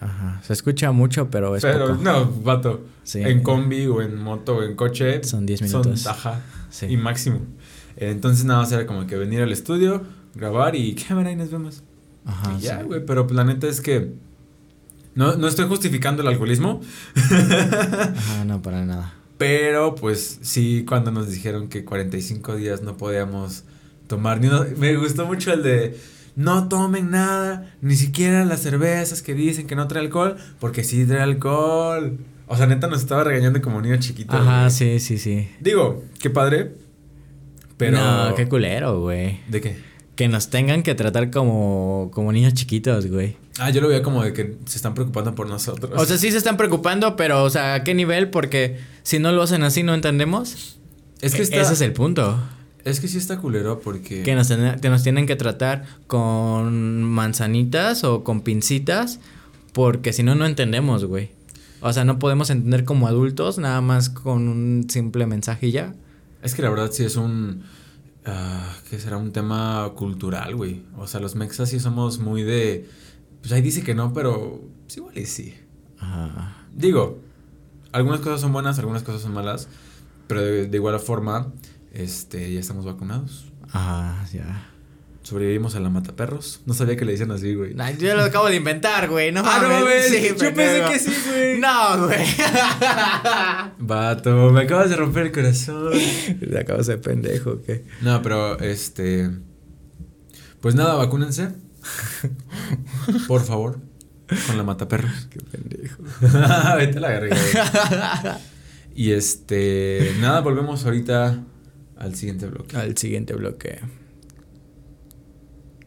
Ajá. 0.00 0.40
Se 0.42 0.52
escucha 0.52 0.90
mucho, 0.90 1.30
pero 1.30 1.54
es 1.54 1.62
pero 1.62 1.88
poco. 1.88 2.02
no, 2.02 2.26
vato. 2.26 2.84
Sí. 3.04 3.20
En 3.20 3.42
combi 3.42 3.86
o 3.86 4.02
en 4.02 4.16
moto 4.16 4.56
o 4.56 4.62
en 4.62 4.74
coche. 4.74 5.22
Son 5.22 5.46
10 5.46 5.62
minutos. 5.62 6.00
Son, 6.00 6.12
ajá. 6.12 6.40
Sí. 6.70 6.86
Y 6.86 6.96
máximo. 6.96 7.40
Entonces 7.96 8.44
nada 8.44 8.60
más 8.60 8.72
era 8.72 8.86
como 8.86 9.06
que 9.06 9.16
venir 9.16 9.42
al 9.42 9.52
estudio, 9.52 10.02
grabar 10.34 10.74
y 10.74 10.94
cámara 10.94 11.30
y 11.30 11.36
nos 11.36 11.50
vemos. 11.50 11.82
Ajá. 12.24 12.56
y 12.58 12.62
ya, 12.62 12.80
sí. 12.80 12.86
güey. 12.86 13.04
Pero 13.04 13.26
pues, 13.26 13.36
la 13.36 13.44
neta 13.44 13.68
es 13.68 13.80
que. 13.80 14.12
No, 15.14 15.36
no 15.36 15.46
estoy 15.46 15.66
justificando 15.66 16.22
el 16.22 16.28
alcoholismo. 16.28 16.80
Ajá, 17.14 18.44
no, 18.46 18.62
para 18.62 18.84
nada. 18.84 19.14
Pero 19.38 19.94
pues 19.94 20.38
sí, 20.42 20.84
cuando 20.88 21.10
nos 21.10 21.28
dijeron 21.28 21.68
que 21.68 21.84
45 21.84 22.56
días 22.56 22.82
no 22.82 22.96
podíamos 22.96 23.64
tomar 24.06 24.40
ni 24.40 24.46
uno, 24.46 24.64
me 24.78 24.96
gustó 24.96 25.26
mucho 25.26 25.52
el 25.52 25.62
de 25.62 25.98
no 26.36 26.68
tomen 26.68 27.10
nada, 27.10 27.72
ni 27.80 27.96
siquiera 27.96 28.44
las 28.44 28.60
cervezas 28.62 29.22
que 29.22 29.34
dicen 29.34 29.66
que 29.66 29.76
no 29.76 29.86
trae 29.88 30.02
alcohol, 30.04 30.36
porque 30.60 30.84
sí 30.84 31.04
trae 31.04 31.20
alcohol. 31.22 32.18
O 32.46 32.56
sea, 32.56 32.66
neta 32.66 32.86
nos 32.86 33.00
estaba 33.00 33.24
regañando 33.24 33.60
como 33.62 33.80
niño 33.80 33.96
chiquito. 33.98 34.36
Ajá, 34.36 34.60
güey. 34.62 34.70
sí, 34.70 35.00
sí, 35.00 35.18
sí. 35.18 35.48
Digo, 35.60 36.02
qué 36.18 36.28
padre. 36.30 36.72
Pero 37.76 37.98
No, 37.98 38.34
qué 38.34 38.48
culero, 38.48 39.00
güey. 39.00 39.40
¿De 39.48 39.60
qué? 39.60 39.76
Que 40.16 40.28
nos 40.28 40.50
tengan 40.50 40.82
que 40.82 40.94
tratar 40.94 41.30
como, 41.30 42.10
como 42.12 42.30
niños 42.32 42.52
chiquitos, 42.54 43.06
güey. 43.06 43.36
Ah, 43.58 43.70
yo 43.70 43.80
lo 43.80 43.88
veía 43.88 44.02
como 44.02 44.22
de 44.22 44.32
que 44.32 44.56
se 44.66 44.76
están 44.76 44.94
preocupando 44.94 45.34
por 45.34 45.48
nosotros. 45.48 45.92
O 45.96 46.04
sea, 46.04 46.16
sí 46.18 46.30
se 46.30 46.38
están 46.38 46.56
preocupando, 46.56 47.16
pero, 47.16 47.42
o 47.44 47.50
sea, 47.50 47.74
¿a 47.74 47.84
qué 47.84 47.94
nivel? 47.94 48.30
Porque 48.30 48.78
si 49.02 49.18
no 49.18 49.32
lo 49.32 49.42
hacen 49.42 49.62
así, 49.62 49.82
no 49.82 49.94
entendemos. 49.94 50.78
es 51.20 51.32
que 51.34 51.40
E- 51.40 51.44
está, 51.44 51.60
Ese 51.62 51.72
es 51.74 51.80
el 51.80 51.92
punto. 51.92 52.38
Es 52.84 53.00
que 53.00 53.08
sí 53.08 53.18
está 53.18 53.38
culero 53.38 53.80
porque 53.80 54.22
Que 54.22 54.34
nos, 54.34 54.48
ten- 54.48 54.80
que 54.80 54.88
nos 54.88 55.02
tienen 55.02 55.26
que 55.26 55.36
tratar 55.36 55.84
con 56.06 57.02
manzanitas 57.04 58.04
o 58.04 58.24
con 58.24 58.40
pincitas, 58.42 59.20
porque 59.72 60.12
si 60.12 60.22
no, 60.22 60.34
no 60.34 60.46
entendemos, 60.46 61.04
güey. 61.04 61.30
O 61.80 61.92
sea, 61.92 62.04
no 62.04 62.18
podemos 62.18 62.50
entender 62.50 62.84
como 62.84 63.08
adultos, 63.08 63.58
nada 63.58 63.80
más 63.80 64.08
con 64.10 64.48
un 64.48 64.86
simple 64.88 65.26
mensaje 65.26 65.68
y 65.68 65.72
ya. 65.72 65.94
Es 66.42 66.54
que 66.54 66.62
la 66.62 66.70
verdad 66.70 66.90
sí 66.92 67.04
es 67.04 67.16
un. 67.16 67.62
ah, 68.24 68.76
¿Qué 68.88 68.98
será? 68.98 69.16
Un 69.16 69.32
tema 69.32 69.90
cultural, 69.96 70.54
güey. 70.54 70.82
O 70.96 71.06
sea, 71.06 71.20
los 71.20 71.34
mexas 71.34 71.70
sí 71.70 71.80
somos 71.80 72.18
muy 72.18 72.42
de. 72.42 72.88
Pues 73.40 73.52
ahí 73.52 73.62
dice 73.62 73.82
que 73.82 73.94
no, 73.94 74.12
pero. 74.12 74.60
Pues 74.84 74.96
igual 74.96 75.18
y 75.18 75.26
sí. 75.26 75.54
Ajá. 75.98 76.56
Digo, 76.74 77.20
algunas 77.92 78.20
cosas 78.20 78.40
son 78.40 78.52
buenas, 78.52 78.78
algunas 78.78 79.02
cosas 79.02 79.22
son 79.22 79.32
malas. 79.34 79.68
Pero 80.28 80.40
de, 80.40 80.66
de 80.68 80.76
igual 80.76 80.98
forma, 81.00 81.52
este, 81.92 82.52
ya 82.52 82.60
estamos 82.60 82.84
vacunados. 82.84 83.52
Ajá, 83.70 84.24
ya. 84.32 84.68
Sobrevivimos 85.22 85.76
a 85.76 85.80
la 85.80 85.88
mataperros. 85.88 86.62
No 86.66 86.74
sabía 86.74 86.96
que 86.96 87.04
le 87.04 87.12
decían 87.12 87.30
así, 87.30 87.54
güey. 87.54 87.76
Yo 87.98 88.16
lo 88.16 88.22
acabo 88.24 88.48
de 88.48 88.56
inventar, 88.56 89.08
güey. 89.08 89.30
No 89.30 89.40
Ah, 89.44 89.60
no 89.62 89.68
mames. 89.68 89.84
mames. 89.84 90.06
Sí, 90.08 90.28
Yo 90.30 90.52
pensé 90.52 90.84
que 90.90 90.98
sí, 90.98 91.14
güey. 91.28 91.58
No, 91.60 92.06
güey. 92.06 92.26
Vato, 93.78 94.50
me 94.50 94.62
acabas 94.62 94.90
de 94.90 94.96
romper 94.96 95.26
el 95.26 95.32
corazón. 95.32 95.92
Te 96.40 96.58
acabas 96.58 96.88
de 96.88 96.98
pendejo, 96.98 97.62
¿qué? 97.62 97.84
No, 98.00 98.20
pero 98.20 98.58
este. 98.58 99.30
Pues 100.60 100.74
nada, 100.74 100.94
vacúnense. 100.94 101.50
Por 103.28 103.44
favor. 103.44 103.78
Con 104.46 104.56
la 104.56 104.64
mataperros. 104.64 105.28
Qué 105.30 105.40
pendejo. 105.40 106.02
Vete 106.76 106.98
a 106.98 107.00
la 107.00 107.18
güey. 107.20 107.30
Y 108.94 109.12
este. 109.12 110.16
Nada, 110.20 110.40
volvemos 110.40 110.84
ahorita 110.84 111.44
al 112.02 112.14
siguiente 112.14 112.46
bloque. 112.46 112.76
Al 112.76 112.96
siguiente 112.96 113.34
bloque. 113.34 113.78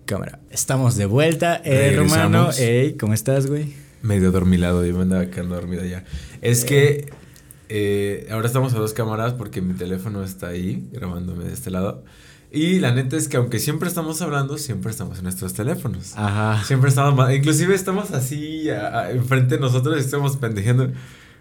Cámara. 0.06 0.40
Estamos 0.52 0.96
de 0.98 1.06
vuelta, 1.06 1.62
Regresamos. 1.66 2.14
hermano. 2.14 2.50
Ey, 2.58 2.94
¿cómo 2.96 3.14
estás, 3.14 3.48
güey? 3.48 3.74
Medio 4.04 4.32
dormilado, 4.32 4.86
yo 4.86 4.94
me 4.96 5.02
andaba 5.02 5.26
quedando 5.28 5.56
dormido 5.56 5.84
ya. 5.86 6.04
Es 6.42 6.64
que. 6.66 7.12
eh, 7.70 8.28
ahora 8.30 8.46
estamos 8.46 8.74
a 8.76 8.78
dos 8.78 8.94
cámaras 8.94 9.34
porque 9.34 9.62
mi 9.62 9.74
teléfono 9.74 10.24
está 10.24 10.50
ahí 10.50 10.88
grabándome 10.92 11.46
de 11.46 11.54
este 11.54 11.72
lado. 11.72 12.04
Y 12.52 12.80
la 12.80 12.94
neta 12.94 13.18
es 13.18 13.28
que 13.28 13.38
aunque 13.38 13.58
siempre 13.60 13.90
estamos 13.90 14.22
hablando, 14.22 14.58
siempre 14.60 14.92
estamos 14.92 15.18
en 15.18 15.24
nuestros 15.24 15.54
teléfonos. 15.56 16.14
Ajá. 16.16 16.64
Siempre 16.64 16.90
estamos, 16.90 17.34
inclusive 17.34 17.74
estamos 17.74 18.12
así 18.12 18.70
a- 18.70 19.00
a- 19.00 19.12
enfrente 19.12 19.56
de 19.56 19.62
nosotros 19.62 19.98
y 19.98 20.00
estamos 20.02 20.38
pendejeando. 20.38 20.92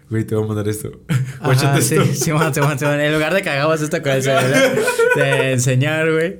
Güey, 0.09 0.23
te 0.23 0.35
voy 0.35 0.43
a 0.43 0.47
mandar 0.47 0.67
esto. 0.67 0.91
Ajá, 1.07 1.45
Guáchate 1.45 1.81
sí, 1.81 1.95
esto. 1.95 2.25
Simón, 2.25 2.53
Simón, 2.53 2.77
Simón. 2.77 2.99
En 2.99 3.13
lugar 3.13 3.33
de 3.33 3.41
que 3.41 3.49
hagamos 3.49 3.81
esto 3.81 4.01
con 4.01 4.11
el 4.11 4.23
celular, 4.23 4.75
de 5.15 5.51
enseñar, 5.53 6.11
güey. 6.11 6.37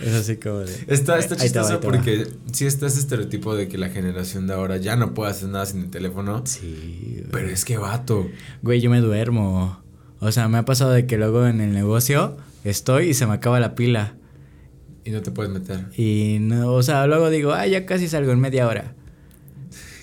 Es 0.00 0.14
así 0.14 0.36
como 0.36 0.60
de. 0.60 0.72
Está, 0.88 1.18
está 1.18 1.36
chistoso 1.36 1.80
porque 1.80 2.26
sí 2.52 2.66
está 2.66 2.86
ese 2.86 3.00
estereotipo 3.00 3.54
de 3.54 3.68
que 3.68 3.78
la 3.78 3.88
generación 3.88 4.46
de 4.46 4.54
ahora 4.54 4.76
ya 4.76 4.96
no 4.96 5.14
puede 5.14 5.30
hacer 5.30 5.48
nada 5.48 5.66
sin 5.66 5.80
el 5.80 5.90
teléfono. 5.90 6.42
Sí, 6.44 7.16
güey. 7.18 7.30
Pero 7.30 7.48
es 7.48 7.64
que 7.64 7.76
vato. 7.76 8.28
Güey, 8.62 8.80
yo 8.80 8.90
me 8.90 9.00
duermo. 9.00 9.82
O 10.20 10.32
sea, 10.32 10.48
me 10.48 10.58
ha 10.58 10.64
pasado 10.64 10.92
de 10.92 11.06
que 11.06 11.16
luego 11.16 11.46
en 11.46 11.60
el 11.60 11.72
negocio 11.72 12.36
estoy 12.64 13.08
y 13.08 13.14
se 13.14 13.26
me 13.26 13.34
acaba 13.34 13.60
la 13.60 13.74
pila. 13.74 14.16
Y 15.04 15.10
no 15.10 15.22
te 15.22 15.30
puedes 15.30 15.50
meter. 15.50 15.86
Y 15.96 16.38
no, 16.40 16.72
o 16.72 16.82
sea, 16.82 17.06
luego 17.06 17.30
digo, 17.30 17.52
ah, 17.52 17.66
ya 17.66 17.86
casi 17.86 18.06
salgo 18.08 18.32
en 18.32 18.40
media 18.40 18.66
hora. 18.66 18.94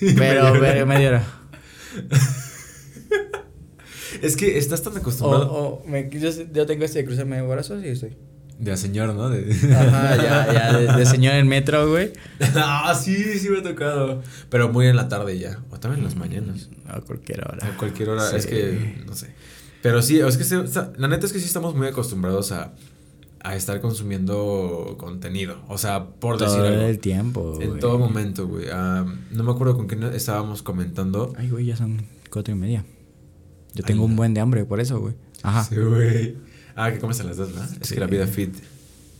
Pero, 0.00 0.52
pero 0.60 0.86
media 0.86 1.08
hora. 1.08 1.26
Es 4.22 4.36
que 4.36 4.58
estás 4.58 4.82
tan 4.82 4.94
O, 4.94 4.96
acostumbrado. 4.96 5.52
o 5.52 5.84
me- 5.86 6.08
yo, 6.10 6.30
yo 6.52 6.66
tengo 6.66 6.84
este 6.84 7.00
de 7.00 7.04
cruzarme 7.04 7.36
de 7.36 7.42
brazos 7.42 7.82
y 7.84 7.88
estoy. 7.88 8.16
De 8.58 8.72
a 8.72 8.76
señor, 8.76 9.14
¿no? 9.14 9.30
De... 9.30 9.52
Ajá, 9.72 10.16
ya, 10.16 10.52
ya, 10.52 10.76
de, 10.78 10.92
de 10.98 11.06
señor 11.10 11.34
en 11.34 11.46
metro, 11.46 11.88
güey. 11.90 12.12
ah, 12.56 12.92
sí, 13.00 13.14
sí 13.38 13.48
me 13.50 13.58
ha 13.58 13.62
tocado. 13.62 14.22
Pero 14.50 14.68
muy 14.72 14.86
en 14.88 14.96
la 14.96 15.08
tarde 15.08 15.38
ya. 15.38 15.60
O 15.70 15.78
también 15.78 16.00
en 16.00 16.04
las 16.06 16.16
mañanas. 16.16 16.68
A 16.88 17.00
cualquier 17.00 17.40
hora. 17.46 17.64
A 17.66 17.76
cualquier 17.76 18.08
hora. 18.10 18.28
Sí. 18.28 18.36
Es 18.36 18.46
que, 18.46 19.02
no 19.06 19.14
sé. 19.14 19.28
Pero 19.80 20.02
sí, 20.02 20.18
es 20.18 20.36
que 20.36 20.42
se- 20.42 20.56
o 20.56 20.64
la 20.96 21.06
neta 21.06 21.26
es 21.26 21.32
que 21.32 21.38
sí 21.38 21.44
estamos 21.44 21.76
muy 21.76 21.86
acostumbrados 21.86 22.50
a, 22.50 22.72
a 23.40 23.54
estar 23.54 23.80
consumiendo 23.80 24.96
contenido. 24.98 25.58
O 25.68 25.78
sea, 25.78 26.06
por 26.06 26.36
Todo 26.36 26.48
decir 26.52 26.66
algo. 26.66 26.82
el 26.84 26.98
tiempo, 26.98 27.58
En 27.60 27.78
todo 27.78 27.96
momento, 27.96 28.48
güey. 28.48 28.66
Ah, 28.72 29.06
no 29.30 29.44
me 29.44 29.52
acuerdo 29.52 29.76
con 29.76 29.86
quién 29.86 30.02
estábamos 30.02 30.62
comentando. 30.62 31.32
Ay, 31.38 31.48
güey, 31.48 31.66
ya 31.66 31.76
son 31.76 32.02
cuatro 32.28 32.52
y 32.54 32.58
media. 32.58 32.84
Yo 33.78 33.84
tengo 33.84 34.02
Ay, 34.02 34.06
un 34.06 34.10
no. 34.12 34.16
buen 34.16 34.34
de 34.34 34.40
hambre 34.40 34.64
por 34.64 34.80
eso, 34.80 34.98
güey. 35.00 35.14
Ajá. 35.42 35.62
Sí, 35.64 35.76
güey. 35.76 36.36
Ah, 36.74 36.90
que 36.92 36.98
comes 36.98 37.20
a 37.20 37.24
las 37.24 37.36
dos, 37.36 37.54
¿no? 37.54 37.62
Es 37.62 37.88
Sí. 37.88 37.94
que 37.94 38.00
la 38.00 38.06
vida 38.06 38.26
fit. 38.26 38.54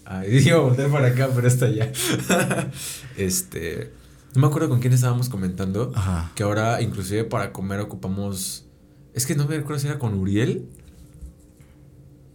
Ay, 0.05 0.39
iba 0.47 0.57
a 0.57 0.61
voltear 0.61 0.91
para 0.91 1.09
acá, 1.09 1.29
pero 1.35 1.47
está 1.47 1.69
ya. 1.71 1.91
este. 3.17 3.93
No 4.35 4.43
me 4.43 4.47
acuerdo 4.49 4.69
con 4.69 4.81
quién 4.81 4.93
estábamos 4.93 5.29
comentando. 5.29 5.93
Ajá. 5.95 6.33
Que 6.35 6.43
ahora, 6.43 6.83
inclusive, 6.83 7.25
para 7.25 7.53
comer 7.53 7.81
ocupamos. 7.81 8.67
Es 9.15 9.27
que 9.27 9.35
no 9.35 9.47
me 9.47 9.57
acuerdo 9.57 9.79
si 9.81 9.87
era 9.87 9.99
con 9.99 10.15
Uriel. 10.15 10.67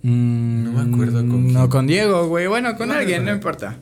Mm, 0.01 0.63
No 0.63 0.71
me 0.83 0.93
acuerdo 0.93 1.19
con 1.19 1.47
No, 1.47 1.59
quién. 1.59 1.67
con 1.69 1.87
Diego, 1.87 2.27
güey. 2.27 2.47
Bueno, 2.47 2.75
con 2.77 2.91
alguien, 2.91 3.23
no 3.23 3.29
él. 3.31 3.35
importa. 3.37 3.79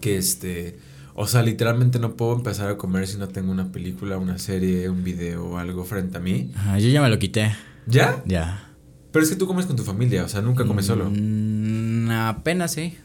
Que 0.00 0.16
este. 0.16 0.78
O 1.14 1.26
sea, 1.26 1.42
literalmente 1.42 1.98
no 1.98 2.16
puedo 2.16 2.34
empezar 2.34 2.70
a 2.70 2.76
comer 2.78 3.06
si 3.06 3.18
no 3.18 3.28
tengo 3.28 3.52
una 3.52 3.70
película, 3.70 4.16
una 4.16 4.38
serie, 4.38 4.88
un 4.88 5.04
video 5.04 5.44
o 5.44 5.58
algo 5.58 5.84
frente 5.84 6.16
a 6.16 6.20
mí. 6.20 6.50
Ajá, 6.56 6.78
yo 6.78 6.88
ya 6.88 7.02
me 7.02 7.10
lo 7.10 7.18
quité. 7.18 7.52
¿Ya? 7.86 8.22
Ya. 8.26 8.68
Pero 9.10 9.24
es 9.24 9.30
que 9.30 9.36
tú 9.36 9.46
comes 9.46 9.66
con 9.66 9.76
tu 9.76 9.84
familia, 9.84 10.24
o 10.24 10.28
sea, 10.28 10.40
nunca 10.40 10.64
comes 10.64 10.86
solo. 10.86 11.10
Mm, 11.10 12.10
apenas 12.10 12.72
sí. 12.72 12.96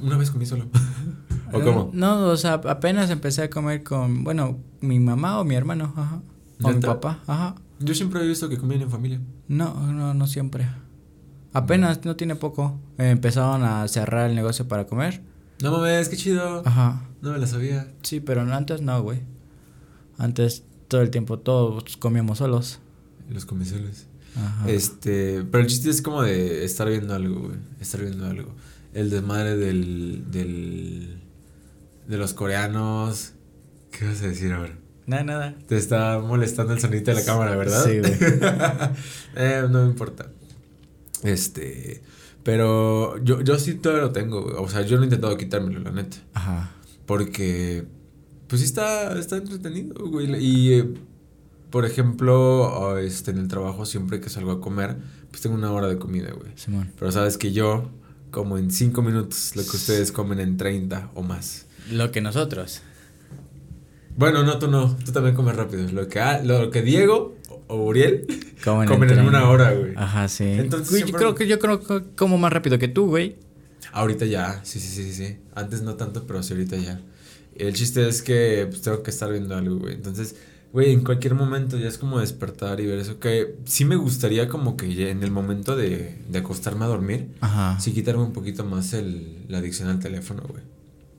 Una 0.00 0.16
vez 0.16 0.30
comí 0.30 0.46
solo. 0.46 0.66
¿O 1.52 1.60
cómo? 1.60 1.90
No, 1.92 2.26
o 2.26 2.36
sea, 2.36 2.54
apenas 2.54 3.10
empecé 3.10 3.42
a 3.42 3.50
comer 3.50 3.82
con, 3.82 4.24
bueno, 4.24 4.58
mi 4.80 4.98
mamá 4.98 5.38
o 5.38 5.44
mi 5.44 5.54
hermano, 5.54 5.92
ajá. 5.96 6.20
O 6.62 6.70
mi 6.70 6.80
papá, 6.80 7.20
ajá. 7.26 7.54
Yo 7.78 7.94
siempre 7.94 8.22
he 8.22 8.26
visto 8.26 8.48
que 8.48 8.56
comían 8.56 8.82
en 8.82 8.90
familia. 8.90 9.20
No, 9.48 9.92
no, 9.92 10.14
no 10.14 10.26
siempre. 10.26 10.66
Apenas, 11.52 12.04
no 12.04 12.16
tiene 12.16 12.34
poco. 12.34 12.78
eh, 12.98 13.10
empezaron 13.10 13.62
a 13.62 13.86
cerrar 13.88 14.28
el 14.30 14.36
negocio 14.36 14.66
para 14.66 14.86
comer. 14.86 15.22
No 15.62 15.70
mames, 15.72 16.08
qué 16.08 16.16
chido. 16.16 16.62
Ajá. 16.66 17.02
No 17.22 17.32
me 17.32 17.38
la 17.38 17.46
sabía. 17.46 17.88
Sí, 18.02 18.20
pero 18.20 18.42
antes 18.42 18.80
no, 18.82 19.00
güey. 19.02 19.20
Antes 20.18 20.64
todo 20.88 21.02
el 21.02 21.10
tiempo 21.10 21.38
todos 21.38 21.96
comíamos 21.96 22.38
solos. 22.38 22.80
Los 23.30 23.44
comisoles. 23.44 24.06
Ajá. 24.36 24.70
Este, 24.70 25.44
pero 25.50 25.62
el 25.62 25.68
chiste 25.68 25.90
es 25.90 26.02
como 26.02 26.22
de 26.22 26.64
estar 26.64 26.88
viendo 26.88 27.14
algo, 27.14 27.48
güey. 27.48 27.58
Estar 27.80 28.00
viendo 28.00 28.26
algo. 28.26 28.54
El 28.92 29.10
desmadre 29.10 29.56
del, 29.56 30.30
del, 30.30 31.22
de 32.06 32.16
los 32.18 32.34
coreanos. 32.34 33.32
¿Qué 33.90 34.04
vas 34.06 34.22
a 34.22 34.28
decir 34.28 34.52
ahora? 34.52 34.78
Nada, 35.06 35.22
nada. 35.22 35.54
Te 35.66 35.76
está 35.76 36.18
molestando 36.18 36.72
el 36.72 36.80
sonido 36.80 37.04
de 37.04 37.14
la 37.14 37.24
cámara, 37.24 37.56
¿verdad? 37.56 37.84
Sí, 37.84 37.98
güey. 37.98 38.12
eh, 39.36 39.66
no 39.70 39.82
me 39.82 39.90
importa. 39.90 40.30
Este, 41.22 42.02
pero 42.42 43.22
yo, 43.24 43.40
yo 43.40 43.58
sí 43.58 43.74
todavía 43.74 44.04
lo 44.04 44.12
tengo, 44.12 44.42
güey. 44.42 44.54
O 44.58 44.68
sea, 44.68 44.82
yo 44.82 44.96
no 44.96 45.02
he 45.02 45.06
intentado 45.06 45.36
quitármelo, 45.36 45.80
la 45.80 45.92
neta. 45.92 46.16
Ajá. 46.34 46.72
Porque, 47.06 47.86
pues 48.48 48.60
sí 48.60 48.66
está, 48.66 49.18
está 49.18 49.36
entretenido, 49.36 49.94
güey. 50.08 50.34
Y, 50.44 50.72
eh, 50.74 50.94
por 51.70 51.84
ejemplo, 51.84 52.90
ah, 52.90 53.00
este, 53.00 53.30
en 53.30 53.38
el 53.38 53.48
trabajo, 53.48 53.86
siempre 53.86 54.20
que 54.20 54.28
salgo 54.30 54.52
a 54.52 54.60
comer, 54.60 54.96
pues 55.30 55.42
tengo 55.42 55.56
una 55.56 55.72
hora 55.72 55.88
de 55.88 55.98
comida, 55.98 56.32
güey. 56.32 56.52
Simón. 56.54 56.92
Pero 56.98 57.12
sabes 57.12 57.38
que 57.38 57.52
yo, 57.52 57.90
como 58.30 58.58
en 58.58 58.70
5 58.70 59.02
minutos, 59.02 59.52
lo 59.56 59.62
que 59.62 59.76
ustedes 59.76 60.12
comen 60.12 60.40
en 60.40 60.56
30 60.56 61.10
o 61.14 61.22
más. 61.22 61.66
Lo 61.90 62.10
que 62.12 62.20
nosotros. 62.20 62.82
Bueno, 64.16 64.42
no, 64.44 64.58
tú 64.58 64.68
no. 64.68 64.96
Tú 65.04 65.12
también 65.12 65.34
comes 65.34 65.54
rápido. 65.56 65.86
Lo 65.92 66.08
que, 66.08 66.20
ah, 66.20 66.40
lo 66.42 66.70
que 66.70 66.82
Diego 66.82 67.36
o 67.68 67.76
Uriel 67.84 68.26
Comen, 68.64 68.88
comen 68.88 69.10
en 69.10 69.20
una 69.20 69.48
hora, 69.48 69.72
güey. 69.72 69.92
Ajá, 69.96 70.28
sí. 70.28 70.44
Entonces, 70.44 70.90
Güey, 70.90 71.04
yo 71.04 71.16
creo 71.16 71.34
que 71.34 71.46
yo 71.46 71.58
creo 71.58 71.82
que 71.82 72.02
como 72.16 72.38
más 72.38 72.52
rápido 72.52 72.78
que 72.78 72.88
tú, 72.88 73.08
güey. 73.08 73.36
Ahorita 73.92 74.24
ya, 74.24 74.60
sí, 74.64 74.80
sí, 74.80 74.88
sí, 74.88 75.02
sí, 75.04 75.12
sí. 75.12 75.36
Antes 75.54 75.82
no 75.82 75.94
tanto, 75.94 76.26
pero 76.26 76.42
sí 76.42 76.54
ahorita 76.54 76.76
ya. 76.76 77.00
El 77.54 77.74
chiste 77.74 78.08
es 78.08 78.22
que 78.22 78.66
pues, 78.68 78.82
tengo 78.82 79.02
que 79.02 79.10
estar 79.10 79.30
viendo 79.30 79.54
algo, 79.54 79.76
güey. 79.76 79.94
Entonces, 79.94 80.36
güey, 80.76 80.92
en 80.92 81.02
cualquier 81.02 81.34
momento 81.34 81.78
ya 81.78 81.88
es 81.88 81.96
como 81.96 82.20
despertar 82.20 82.80
y 82.80 82.86
ver 82.86 82.98
eso. 82.98 83.18
Que 83.18 83.54
sí 83.64 83.86
me 83.86 83.96
gustaría 83.96 84.46
como 84.46 84.76
que 84.76 85.10
en 85.10 85.22
el 85.22 85.30
momento 85.30 85.74
de, 85.74 86.18
de 86.28 86.38
acostarme 86.38 86.84
a 86.84 86.88
dormir, 86.88 87.28
Ajá. 87.40 87.80
sí 87.80 87.92
quitarme 87.92 88.22
un 88.24 88.34
poquito 88.34 88.62
más 88.62 88.92
el, 88.92 89.46
la 89.48 89.56
adicción 89.56 89.88
al 89.88 90.00
teléfono, 90.00 90.42
güey. 90.46 90.62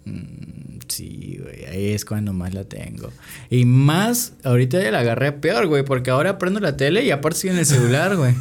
Mm, 0.06 0.78
sí, 0.88 1.40
güey. 1.42 1.66
Ahí 1.66 1.88
es 1.88 2.06
cuando 2.06 2.34
más 2.34 2.54
la 2.54 2.66
tengo. 2.66 3.12
Y 3.50 3.66
más, 3.66 4.34
ahorita 4.44 4.80
ya 4.80 4.92
la 4.92 5.00
agarré 5.00 5.32
peor, 5.32 5.66
güey. 5.66 5.84
Porque 5.84 6.12
ahora 6.12 6.38
prendo 6.38 6.60
la 6.60 6.78
tele 6.78 7.04
y 7.04 7.10
aparte 7.10 7.40
sigue 7.40 7.54
en 7.54 7.60
el 7.60 7.66
celular, 7.66 8.16
güey. 8.16 8.36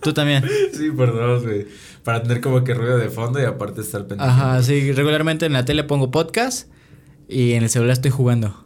Tú 0.00 0.14
también. 0.14 0.44
Sí, 0.72 0.90
por 0.92 1.12
dos, 1.14 1.42
güey. 1.42 1.66
Para 2.04 2.22
tener 2.22 2.40
como 2.40 2.64
que 2.64 2.72
ruido 2.72 2.96
de 2.96 3.10
fondo 3.10 3.38
y 3.38 3.44
aparte 3.44 3.82
estar 3.82 4.06
pendiente. 4.06 4.24
Ajá, 4.24 4.62
sí. 4.62 4.92
Regularmente 4.92 5.44
en 5.44 5.52
la 5.52 5.66
tele 5.66 5.84
pongo 5.84 6.10
podcast 6.10 6.68
y 7.28 7.52
en 7.52 7.64
el 7.64 7.68
celular 7.68 7.92
estoy 7.92 8.10
jugando. 8.10 8.64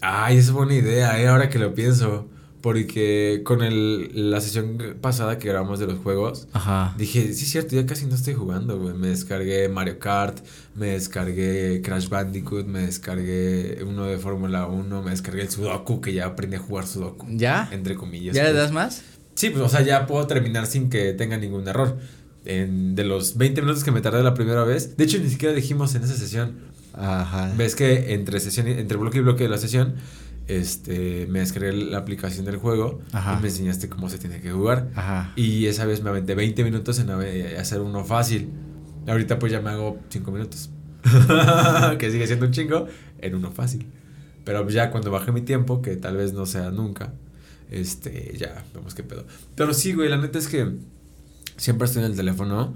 Ay, 0.00 0.38
es 0.38 0.50
buena 0.50 0.74
idea, 0.74 1.20
eh, 1.20 1.28
ahora 1.28 1.48
que 1.48 1.58
lo 1.58 1.74
pienso. 1.74 2.28
Porque 2.66 3.42
con 3.44 3.62
el, 3.62 4.30
la 4.30 4.40
sesión 4.40 4.96
pasada 5.00 5.38
que 5.38 5.46
grabamos 5.46 5.78
de 5.78 5.86
los 5.86 5.98
juegos, 6.00 6.48
Ajá. 6.52 6.94
Dije, 6.98 7.32
sí 7.32 7.44
es 7.44 7.50
cierto, 7.50 7.76
ya 7.76 7.86
casi 7.86 8.06
no 8.06 8.16
estoy 8.16 8.34
jugando, 8.34 8.76
güey. 8.76 8.92
Me 8.92 9.06
descargué 9.06 9.68
Mario 9.68 10.00
Kart, 10.00 10.38
me 10.74 10.88
descargué 10.88 11.80
Crash 11.84 12.08
Bandicoot, 12.08 12.66
me 12.66 12.80
descargué 12.80 13.84
uno 13.86 14.06
de 14.06 14.18
Fórmula 14.18 14.66
1, 14.66 15.02
me 15.02 15.10
descargué 15.12 15.42
el 15.42 15.50
Sudoku, 15.50 16.00
que 16.00 16.12
ya 16.12 16.26
aprendí 16.26 16.56
a 16.56 16.58
jugar 16.58 16.88
Sudoku. 16.88 17.26
¿Ya? 17.30 17.68
Entre 17.70 17.94
comillas. 17.94 18.34
¿Ya 18.34 18.42
le 18.42 18.50
pues. 18.50 18.62
das 18.62 18.72
más? 18.72 19.02
Sí, 19.36 19.50
pues, 19.50 19.62
o 19.62 19.68
sea, 19.68 19.82
ya 19.82 20.06
puedo 20.08 20.26
terminar 20.26 20.66
sin 20.66 20.90
que 20.90 21.12
tenga 21.12 21.36
ningún 21.36 21.68
error. 21.68 21.98
En, 22.46 22.96
de 22.96 23.04
los 23.04 23.36
20 23.36 23.60
minutos 23.60 23.84
que 23.84 23.92
me 23.92 24.00
tardé 24.00 24.24
la 24.24 24.34
primera 24.34 24.64
vez. 24.64 24.96
De 24.96 25.04
hecho, 25.04 25.18
ni 25.18 25.28
siquiera 25.28 25.54
dijimos 25.54 25.94
en 25.94 26.02
esa 26.02 26.16
sesión. 26.16 26.56
Ajá. 26.96 27.52
Ves 27.56 27.74
que 27.76 28.14
entre 28.14 28.40
sesión 28.40 28.66
entre 28.68 28.96
bloque 28.96 29.18
y 29.18 29.20
bloque 29.20 29.44
de 29.44 29.50
la 29.50 29.58
sesión, 29.58 29.94
este, 30.48 31.26
me 31.28 31.40
descargué 31.40 31.72
la 31.72 31.98
aplicación 31.98 32.44
del 32.46 32.56
juego 32.56 33.00
Ajá. 33.12 33.36
y 33.38 33.42
me 33.42 33.48
enseñaste 33.48 33.88
cómo 33.88 34.08
se 34.08 34.18
tiene 34.18 34.40
que 34.40 34.50
jugar. 34.52 34.90
Ajá. 34.94 35.32
Y 35.36 35.66
esa 35.66 35.84
vez 35.86 36.02
me 36.02 36.10
aventé 36.10 36.34
20 36.34 36.62
minutos 36.64 36.98
en 37.00 37.10
ave- 37.10 37.58
hacer 37.58 37.80
uno 37.80 38.04
fácil. 38.04 38.48
Ahorita 39.06 39.38
pues 39.38 39.52
ya 39.52 39.60
me 39.60 39.70
hago 39.70 39.98
5 40.08 40.30
minutos. 40.32 40.70
que 41.98 42.10
sigue 42.10 42.26
siendo 42.26 42.46
un 42.46 42.52
chingo 42.52 42.86
en 43.20 43.34
uno 43.34 43.50
fácil. 43.52 43.86
Pero 44.44 44.68
ya 44.68 44.90
cuando 44.90 45.10
baje 45.10 45.32
mi 45.32 45.40
tiempo, 45.42 45.82
que 45.82 45.96
tal 45.96 46.16
vez 46.16 46.32
no 46.32 46.46
sea 46.46 46.70
nunca, 46.70 47.12
este, 47.70 48.34
ya 48.38 48.64
vemos 48.74 48.94
qué 48.94 49.02
pedo. 49.02 49.26
Pero 49.56 49.74
sí, 49.74 49.92
güey, 49.92 50.08
la 50.08 50.16
neta 50.18 50.38
es 50.38 50.46
que 50.48 50.70
siempre 51.56 51.86
estoy 51.86 52.04
en 52.04 52.10
el 52.10 52.16
teléfono 52.16 52.72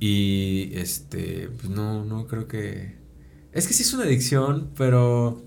y 0.00 0.70
este, 0.74 1.48
pues 1.60 1.70
no, 1.70 2.04
no 2.04 2.26
creo 2.26 2.48
que... 2.48 3.00
Es 3.52 3.66
que 3.68 3.74
sí 3.74 3.82
es 3.82 3.92
una 3.92 4.04
adicción, 4.04 4.70
pero 4.76 5.42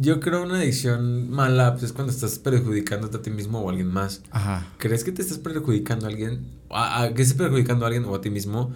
yo 0.00 0.20
creo 0.20 0.44
una 0.44 0.56
adicción 0.56 1.30
mala 1.30 1.72
pues, 1.72 1.84
es 1.84 1.92
cuando 1.92 2.12
estás 2.12 2.38
perjudicándote 2.38 3.16
a 3.18 3.22
ti 3.22 3.30
mismo 3.30 3.60
o 3.60 3.68
a 3.68 3.70
alguien 3.70 3.88
más. 3.88 4.22
Ajá. 4.30 4.66
¿Crees 4.78 5.04
que 5.04 5.12
te 5.12 5.22
estás 5.22 5.38
perjudicando 5.38 6.06
a 6.06 6.08
alguien? 6.10 6.46
¿A, 6.70 7.02
a- 7.02 7.14
que 7.14 7.22
estés 7.22 7.36
perjudicando 7.36 7.84
a 7.84 7.88
alguien 7.88 8.04
o 8.04 8.14
a 8.14 8.20
ti 8.20 8.30
mismo 8.30 8.72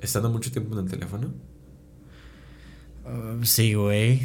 estando 0.00 0.28
mucho 0.30 0.52
tiempo 0.52 0.74
en 0.78 0.84
el 0.84 0.90
teléfono? 0.90 1.32
Uh, 3.04 3.44
sí, 3.44 3.74
güey. 3.74 4.22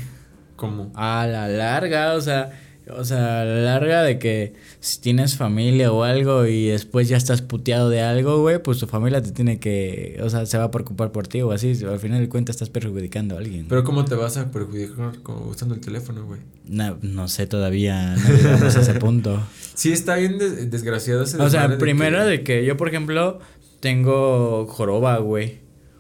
¿Cómo? 0.55 0.91
A 0.95 1.25
la 1.27 1.47
larga, 1.47 2.13
o 2.13 2.21
sea, 2.21 2.51
o 2.95 3.03
sea, 3.05 3.41
a 3.41 3.45
la 3.45 3.55
larga 3.61 4.03
de 4.03 4.19
que 4.19 4.53
si 4.79 4.99
tienes 5.01 5.35
familia 5.35 5.91
o 5.91 6.03
algo 6.03 6.45
y 6.45 6.67
después 6.67 7.07
ya 7.09 7.17
estás 7.17 7.41
puteado 7.41 7.89
de 7.89 8.01
algo, 8.01 8.41
güey, 8.41 8.61
pues 8.61 8.77
tu 8.79 8.87
familia 8.87 9.21
te 9.21 9.31
tiene 9.31 9.59
que, 9.59 10.19
o 10.23 10.29
sea, 10.29 10.45
se 10.45 10.57
va 10.57 10.65
a 10.65 10.71
preocupar 10.71 11.11
por 11.11 11.27
ti 11.27 11.41
o 11.41 11.51
así, 11.51 11.73
al 11.85 11.99
final 11.99 12.19
de 12.21 12.29
cuentas 12.29 12.55
estás 12.55 12.69
perjudicando 12.69 13.35
a 13.35 13.39
alguien. 13.39 13.65
Pero 13.67 13.83
¿cómo 13.83 14.05
te 14.05 14.15
vas 14.15 14.37
a 14.37 14.51
perjudicar 14.51 15.19
como 15.23 15.47
usando 15.47 15.75
el 15.75 15.81
teléfono, 15.81 16.25
güey? 16.25 16.39
no, 16.67 16.97
no 17.01 17.27
sé 17.29 17.47
todavía, 17.47 18.15
no 18.15 18.29
llegamos 18.35 18.75
a 18.75 18.81
ese 18.81 18.93
punto. 18.99 19.41
Sí, 19.73 19.91
está 19.93 20.15
bien 20.15 20.37
des- 20.37 20.69
desgraciado 20.69 21.23
ese 21.23 21.37
O 21.41 21.49
sea, 21.49 21.67
de 21.67 21.77
primero 21.77 22.19
que- 22.19 22.25
de 22.29 22.43
que 22.43 22.65
yo, 22.65 22.75
por 22.77 22.87
ejemplo, 22.89 23.39
tengo 23.79 24.65
joroba, 24.67 25.17
güey. 25.19 25.59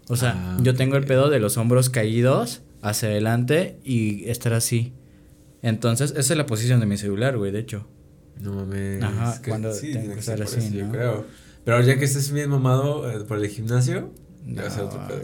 O 0.09 0.15
sea, 0.15 0.33
Ah, 0.35 0.57
yo 0.61 0.73
tengo 0.75 0.95
el 0.97 1.05
pedo 1.05 1.29
de 1.29 1.39
los 1.39 1.57
hombros 1.57 1.89
caídos 1.89 2.61
hacia 2.81 3.09
adelante 3.09 3.77
y 3.83 4.29
estar 4.29 4.53
así. 4.53 4.93
Entonces, 5.61 6.11
esa 6.17 6.33
es 6.33 6.37
la 6.37 6.45
posición 6.45 6.79
de 6.79 6.85
mi 6.85 6.97
celular, 6.97 7.37
güey, 7.37 7.51
de 7.51 7.59
hecho. 7.59 7.85
No 8.39 8.53
mames. 8.53 9.01
Ajá, 9.03 9.33
es 9.33 9.39
que 9.39 9.49
cuando 9.49 9.73
sí, 9.73 9.87
tengo 9.87 9.99
tiene 9.99 10.13
que 10.13 10.19
estar 10.19 10.41
así, 10.41 10.59
eso, 10.59 10.69
yo 10.73 10.85
¿no? 10.85 10.91
creo. 10.91 11.25
Pero 11.65 11.81
ya 11.81 11.97
que 11.97 12.05
estés 12.05 12.31
bien 12.31 12.49
mamado 12.49 13.09
eh, 13.11 13.19
por 13.25 13.39
el 13.39 13.47
gimnasio, 13.49 14.11
ya 14.45 14.61
va 14.61 14.67
a 14.67 14.71
ser 14.71 14.83
otro 14.83 15.01
No, 15.01 15.07
pedo. 15.07 15.21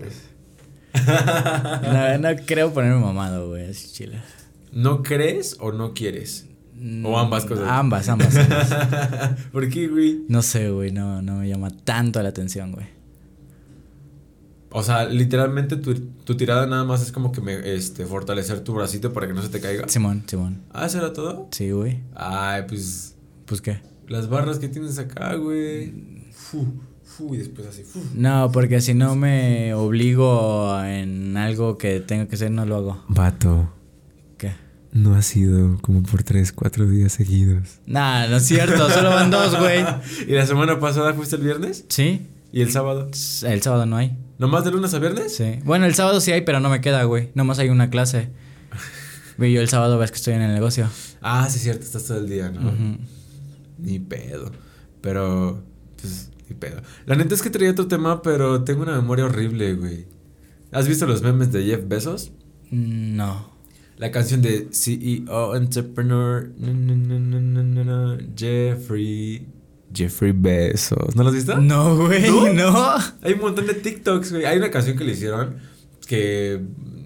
No, 1.93 2.17
no 2.17 2.41
creo 2.45 2.73
ponerme 2.73 2.99
mamado, 2.99 3.49
güey, 3.49 3.69
así 3.69 3.91
chile. 3.91 4.19
¿No 4.71 5.03
crees 5.03 5.57
o 5.59 5.71
no 5.71 5.93
quieres? 5.93 6.47
Mm, 6.75 7.05
O 7.05 7.17
ambas 7.19 7.45
cosas. 7.45 7.65
Ambas, 7.69 8.09
ambas. 8.09 8.35
ambas. 8.35 9.35
¿Por 9.51 9.69
qué, 9.69 9.87
güey? 9.87 10.23
No 10.27 10.41
sé, 10.41 10.69
güey, 10.69 10.91
no, 10.91 11.21
no 11.21 11.37
me 11.37 11.47
llama 11.47 11.69
tanto 11.83 12.21
la 12.21 12.29
atención, 12.29 12.71
güey. 12.71 12.87
O 14.75 14.81
sea, 14.81 15.05
literalmente 15.05 15.75
tu, 15.77 15.93
tu 15.93 16.35
tirada 16.35 16.65
nada 16.65 16.83
más 16.83 17.01
es 17.03 17.11
como 17.11 17.31
que 17.31 17.41
me, 17.41 17.75
este, 17.75 18.05
fortalecer 18.05 18.61
tu 18.61 18.73
bracito 18.73 19.13
para 19.13 19.27
que 19.27 19.33
no 19.33 19.41
se 19.43 19.49
te 19.49 19.59
caiga. 19.61 19.87
Simón, 19.87 20.23
Simón. 20.25 20.61
Ah, 20.73 20.87
¿eso 20.87 20.97
era 20.97 21.13
todo? 21.13 21.47
Sí, 21.51 21.69
güey. 21.69 21.99
Ay, 22.15 22.63
pues 22.67 23.15
Pues 23.45 23.61
qué. 23.61 23.79
las 24.07 24.27
barras 24.29 24.57
que 24.57 24.67
tienes 24.69 24.97
acá, 24.97 25.35
güey. 25.35 25.93
Fu, 26.31 26.65
fu, 27.03 27.35
y 27.35 27.37
después 27.37 27.67
así. 27.67 27.83
fu. 27.83 27.99
No, 28.15 28.51
porque 28.51 28.81
si 28.81 28.95
no 28.95 29.15
me 29.15 29.75
obligo 29.75 30.83
en 30.83 31.37
algo 31.37 31.77
que 31.77 31.99
tengo 31.99 32.27
que 32.27 32.33
hacer, 32.35 32.49
no 32.49 32.65
lo 32.65 32.77
hago. 32.77 33.03
Vato, 33.09 33.69
¿Qué? 34.39 34.53
no 34.91 35.13
ha 35.15 35.21
sido 35.21 35.77
como 35.81 36.01
por 36.01 36.23
3, 36.23 36.51
4 36.51 36.87
días 36.87 37.13
seguidos. 37.13 37.79
Nah, 37.85 38.27
no 38.27 38.37
es 38.37 38.43
cierto, 38.47 38.89
solo 38.89 39.11
van 39.11 39.29
dos, 39.29 39.55
güey. 39.59 39.85
¿Y 40.27 40.31
la 40.31 40.47
semana 40.47 40.79
pasada 40.79 41.13
fuiste 41.13 41.35
el 41.35 41.43
viernes? 41.43 41.85
¿Sí? 41.89 42.25
¿Y 42.51 42.61
el 42.61 42.71
sábado? 42.71 43.09
El 43.43 43.61
sábado 43.61 43.85
no 43.85 43.97
hay. 43.97 44.17
¿Nomás 44.37 44.65
de 44.65 44.71
lunes 44.71 44.93
a 44.93 44.99
viernes? 44.99 45.35
Sí. 45.35 45.59
Bueno, 45.63 45.85
el 45.85 45.95
sábado 45.95 46.19
sí 46.21 46.31
hay, 46.31 46.41
pero 46.41 46.59
no 46.59 46.69
me 46.69 46.81
queda, 46.81 47.03
güey. 47.03 47.31
Nomás 47.35 47.59
hay 47.59 47.69
una 47.69 47.89
clase. 47.89 48.29
Y 49.39 49.51
yo 49.51 49.61
el 49.61 49.67
sábado 49.67 49.97
ves 49.97 50.11
que 50.11 50.17
estoy 50.17 50.35
en 50.35 50.43
el 50.43 50.53
negocio. 50.53 50.87
Ah, 51.21 51.47
sí, 51.49 51.57
es 51.57 51.63
cierto, 51.63 51.83
estás 51.83 52.05
todo 52.05 52.19
el 52.19 52.29
día, 52.29 52.49
¿no? 52.51 52.69
Ujú. 52.69 52.97
Ni 53.79 53.97
pedo. 53.97 54.51
Pero, 55.01 55.63
pues, 55.99 56.29
ni 56.47 56.55
pedo. 56.55 56.81
La 57.07 57.15
neta 57.15 57.33
es 57.33 57.41
que 57.41 57.49
traía 57.49 57.71
otro 57.71 57.87
tema, 57.87 58.21
pero 58.21 58.63
tengo 58.63 58.83
una 58.83 58.95
memoria 58.95 59.25
horrible, 59.25 59.73
güey. 59.73 60.05
¿Has 60.71 60.87
visto 60.87 61.07
los 61.07 61.23
memes 61.23 61.51
de 61.51 61.63
Jeff 61.65 61.81
Bezos? 61.87 62.31
No. 62.69 63.51
La 63.97 64.11
canción 64.11 64.41
de 64.41 64.69
CEO 64.71 65.55
Entrepreneur. 65.55 66.51
Jeffrey. 68.35 69.47
Jeffrey 69.93 70.33
Bezos. 70.35 71.15
¿No 71.15 71.23
lo 71.23 71.29
has 71.29 71.35
visto? 71.35 71.57
No, 71.57 71.95
güey, 71.95 72.29
¿No? 72.29 72.53
no. 72.53 72.95
Hay 73.21 73.33
un 73.33 73.41
montón 73.41 73.67
de 73.67 73.75
TikToks, 73.75 74.31
güey. 74.31 74.45
Hay 74.45 74.57
una 74.57 74.71
canción 74.71 74.97
que 74.97 75.03
le 75.03 75.13
hicieron 75.13 75.57
que, 76.07 76.61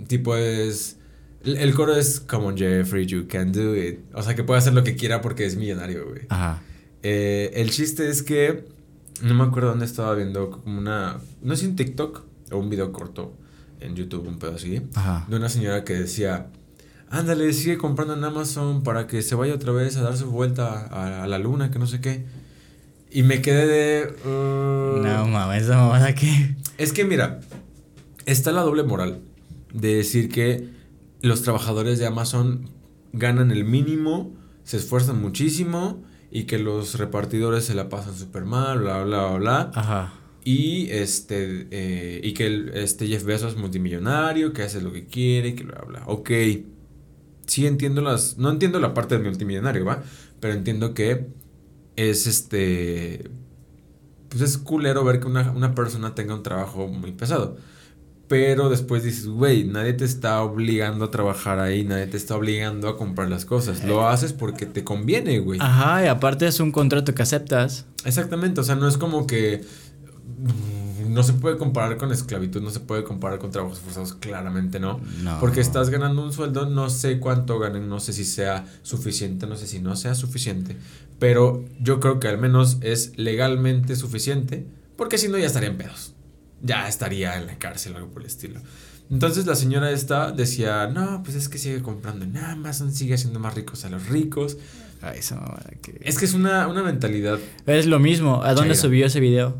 tipo, 0.08 0.36
es. 0.36 0.98
El, 1.44 1.74
coro 1.74 1.96
es 1.96 2.20
Come 2.20 2.48
on, 2.48 2.58
Jeffrey, 2.58 3.06
you 3.06 3.28
can 3.28 3.52
do 3.52 3.76
it. 3.76 4.00
O 4.14 4.22
sea, 4.22 4.36
que 4.36 4.44
puede 4.44 4.58
hacer 4.58 4.74
lo 4.74 4.84
que 4.84 4.96
quiera 4.96 5.22
porque 5.22 5.46
es 5.46 5.56
millonario, 5.56 6.10
güey. 6.10 6.24
Ajá. 6.30 6.62
Eh, 7.04 7.52
el 7.56 7.70
chiste 7.70 8.10
es 8.10 8.24
que. 8.24 8.66
No 9.22 9.34
me 9.34 9.44
acuerdo 9.44 9.70
dónde 9.70 9.86
estaba 9.86 10.14
viendo 10.14 10.52
como 10.52 10.78
una. 10.78 11.18
No 11.42 11.56
sé 11.56 11.68
un 11.68 11.76
TikTok 11.76 12.24
o 12.52 12.58
un 12.58 12.70
video 12.70 12.92
corto 12.92 13.34
en 13.80 13.96
YouTube, 13.96 14.28
un 14.28 14.40
pedo 14.40 14.56
así. 14.56 14.82
Ajá. 14.94 15.26
De 15.30 15.36
una 15.36 15.50
señora 15.50 15.84
que 15.84 15.94
decía. 15.94 16.48
Ándale, 17.10 17.54
sigue 17.54 17.78
comprando 17.78 18.16
en 18.16 18.24
Amazon 18.26 18.84
para 18.84 19.08
que 19.08 19.22
se 19.22 19.34
vaya 19.34 19.54
otra 19.54 19.72
vez 19.72 19.96
a 19.96 20.02
dar 20.02 20.18
su 20.18 20.30
vuelta 20.30 20.88
a, 20.88 21.24
a 21.24 21.28
la 21.28 21.40
luna, 21.40 21.72
que 21.72 21.80
no 21.80 21.88
sé 21.88 22.02
qué. 22.02 22.26
Y 23.18 23.24
me 23.24 23.42
quedé 23.42 23.66
de. 23.66 24.14
uh, 24.30 25.02
No 25.02 25.28
mames, 25.28 25.64
esa 25.64 25.78
mamada 25.78 26.14
que. 26.14 26.56
es 26.78 26.94
que 26.94 27.04
mira, 27.04 27.40
está 28.28 28.52
la 28.52 28.62
doble 28.62 28.84
moral 28.84 29.22
de 29.74 29.96
decir 29.96 30.30
que 30.30 30.70
los 31.24 31.42
trabajadores 31.42 31.98
de 31.98 32.06
Amazon 32.06 32.70
ganan 33.14 33.50
el 33.50 33.64
mínimo, 33.64 34.36
se 34.64 34.78
esfuerzan 34.78 35.20
muchísimo 35.20 36.04
y 36.30 36.44
que 36.44 36.60
los 36.60 37.00
repartidores 37.00 37.66
se 37.66 37.74
la 37.74 37.90
pasan 37.90 38.14
súper 38.14 38.46
mal, 38.46 38.82
bla, 38.82 39.04
bla, 39.04 39.26
bla, 39.26 39.38
bla. 39.40 39.72
Ajá. 39.74 40.14
Y 40.44 40.88
este 40.92 41.68
eh, 41.72 42.22
y 42.24 42.36
que 42.36 42.46
el, 42.46 42.70
este 42.76 43.08
Jeff 43.08 43.24
Bezos 43.24 43.54
es 43.54 43.58
multimillonario, 43.58 44.54
que 44.54 44.62
hace 44.62 44.80
lo 44.80 44.94
que 44.94 45.08
quiere, 45.08 45.56
que 45.56 45.64
bla, 45.64 45.82
bla. 45.88 46.04
Ok. 46.06 46.30
Sí 47.48 47.66
entiendo 47.66 48.02
las... 48.02 48.38
No 48.38 48.52
entiendo 48.52 48.80
la 48.80 48.94
parte 48.94 49.16
del 49.16 49.24
multimillonario, 49.24 49.86
¿va? 49.86 50.04
Pero 50.40 50.54
entiendo 50.54 50.94
que 50.94 51.26
es 51.98 52.28
este... 52.28 53.30
Pues 54.30 54.42
es 54.42 54.58
culero 54.58 55.04
ver 55.04 55.20
que 55.20 55.28
una, 55.28 55.52
una 55.52 55.76
persona 55.76 56.16
tenga 56.16 56.34
un 56.36 56.44
trabajo 56.44 56.88
muy 56.88 57.12
pesado. 57.12 57.58
Pero 58.28 58.70
después 58.70 59.04
dices, 59.04 59.28
güey, 59.28 59.64
nadie 59.64 59.94
te 59.94 60.04
está 60.04 60.42
obligando 60.42 61.06
a 61.06 61.12
trabajar 61.12 61.60
ahí, 61.60 61.86
nadie 61.86 62.08
te 62.08 62.18
está 62.18 62.36
obligando 62.36 62.90
a 62.90 62.98
comprar 62.98 63.30
las 63.30 63.46
cosas. 63.46 63.86
Lo 63.86 64.08
haces 64.08 64.34
porque 64.34 64.66
te 64.66 64.84
conviene, 64.84 65.40
güey. 65.40 65.60
Ajá, 65.62 66.04
y 66.04 66.08
aparte 66.08 66.46
es 66.46 66.60
un 66.60 66.74
contrato 66.74 67.16
que 67.16 67.24
aceptas. 67.24 67.86
Exactamente, 68.04 68.60
o 68.60 68.64
sea, 68.66 68.76
no 68.76 68.88
es 68.88 68.98
como 68.98 69.28
que 69.28 69.64
no 71.18 71.24
se 71.24 71.34
puede 71.34 71.58
comparar 71.58 71.98
con 71.98 72.12
esclavitud, 72.12 72.62
no 72.62 72.70
se 72.70 72.80
puede 72.80 73.04
comparar 73.04 73.40
con 73.40 73.50
trabajos 73.50 73.80
forzados, 73.80 74.14
claramente 74.14 74.80
no. 74.80 75.02
No. 75.24 75.40
Porque 75.40 75.60
estás 75.60 75.90
ganando 75.90 76.24
un 76.24 76.32
sueldo, 76.32 76.70
no 76.70 76.92
sé 76.92 77.20
cuánto 77.20 77.58
ganen, 77.58 77.90
no 77.90 78.00
sé 78.00 78.14
si 78.14 78.24
sea 78.24 78.66
suficiente, 78.84 79.48
no 79.48 79.56
sé 79.56 79.66
si 79.66 79.80
no 79.80 79.96
sea 79.96 80.14
suficiente, 80.14 80.78
pero 81.18 81.66
yo 81.82 82.00
creo 82.00 82.20
que 82.20 82.28
al 82.28 82.38
menos 82.38 82.78
es 82.82 83.18
legalmente 83.18 83.96
suficiente, 83.96 84.68
porque 84.96 85.18
si 85.18 85.28
no 85.28 85.40
ya 85.40 85.48
estaría 85.48 85.70
en 85.70 85.78
pedos. 85.78 86.14
Ya 86.62 86.88
estaría 86.88 87.36
en 87.36 87.48
la 87.48 87.58
cárcel 87.58 87.94
o 87.94 87.98
algo 87.98 88.10
por 88.12 88.22
el 88.22 88.28
estilo. 88.28 88.62
Entonces 89.10 89.48
la 89.48 89.56
señora 89.56 89.90
esta 89.90 90.32
decía, 90.32 90.86
no, 90.88 91.24
pues 91.24 91.36
es 91.36 91.50
que 91.50 91.58
sigue 91.58 91.82
comprando 91.82 92.26
en 92.26 92.38
Amazon, 92.38 92.92
sigue 92.94 93.16
haciendo 93.16 93.40
más 93.40 93.56
ricos 93.56 93.86
a 93.86 93.90
los 93.90 94.08
ricos. 94.08 94.58
Ay, 95.02 95.20
esa 95.20 95.40
que. 95.82 96.00
Es 96.04 96.18
que 96.20 96.26
es 96.26 96.34
una, 96.34 96.68
una 96.68 96.84
mentalidad 96.84 97.40
Es 97.66 97.86
lo 97.88 98.00
mismo. 98.00 98.44
¿A 98.44 98.54
dónde 98.54 98.74
Chaira. 98.74 98.82
subió 98.82 99.06
ese 99.08 99.20
video? 99.20 99.56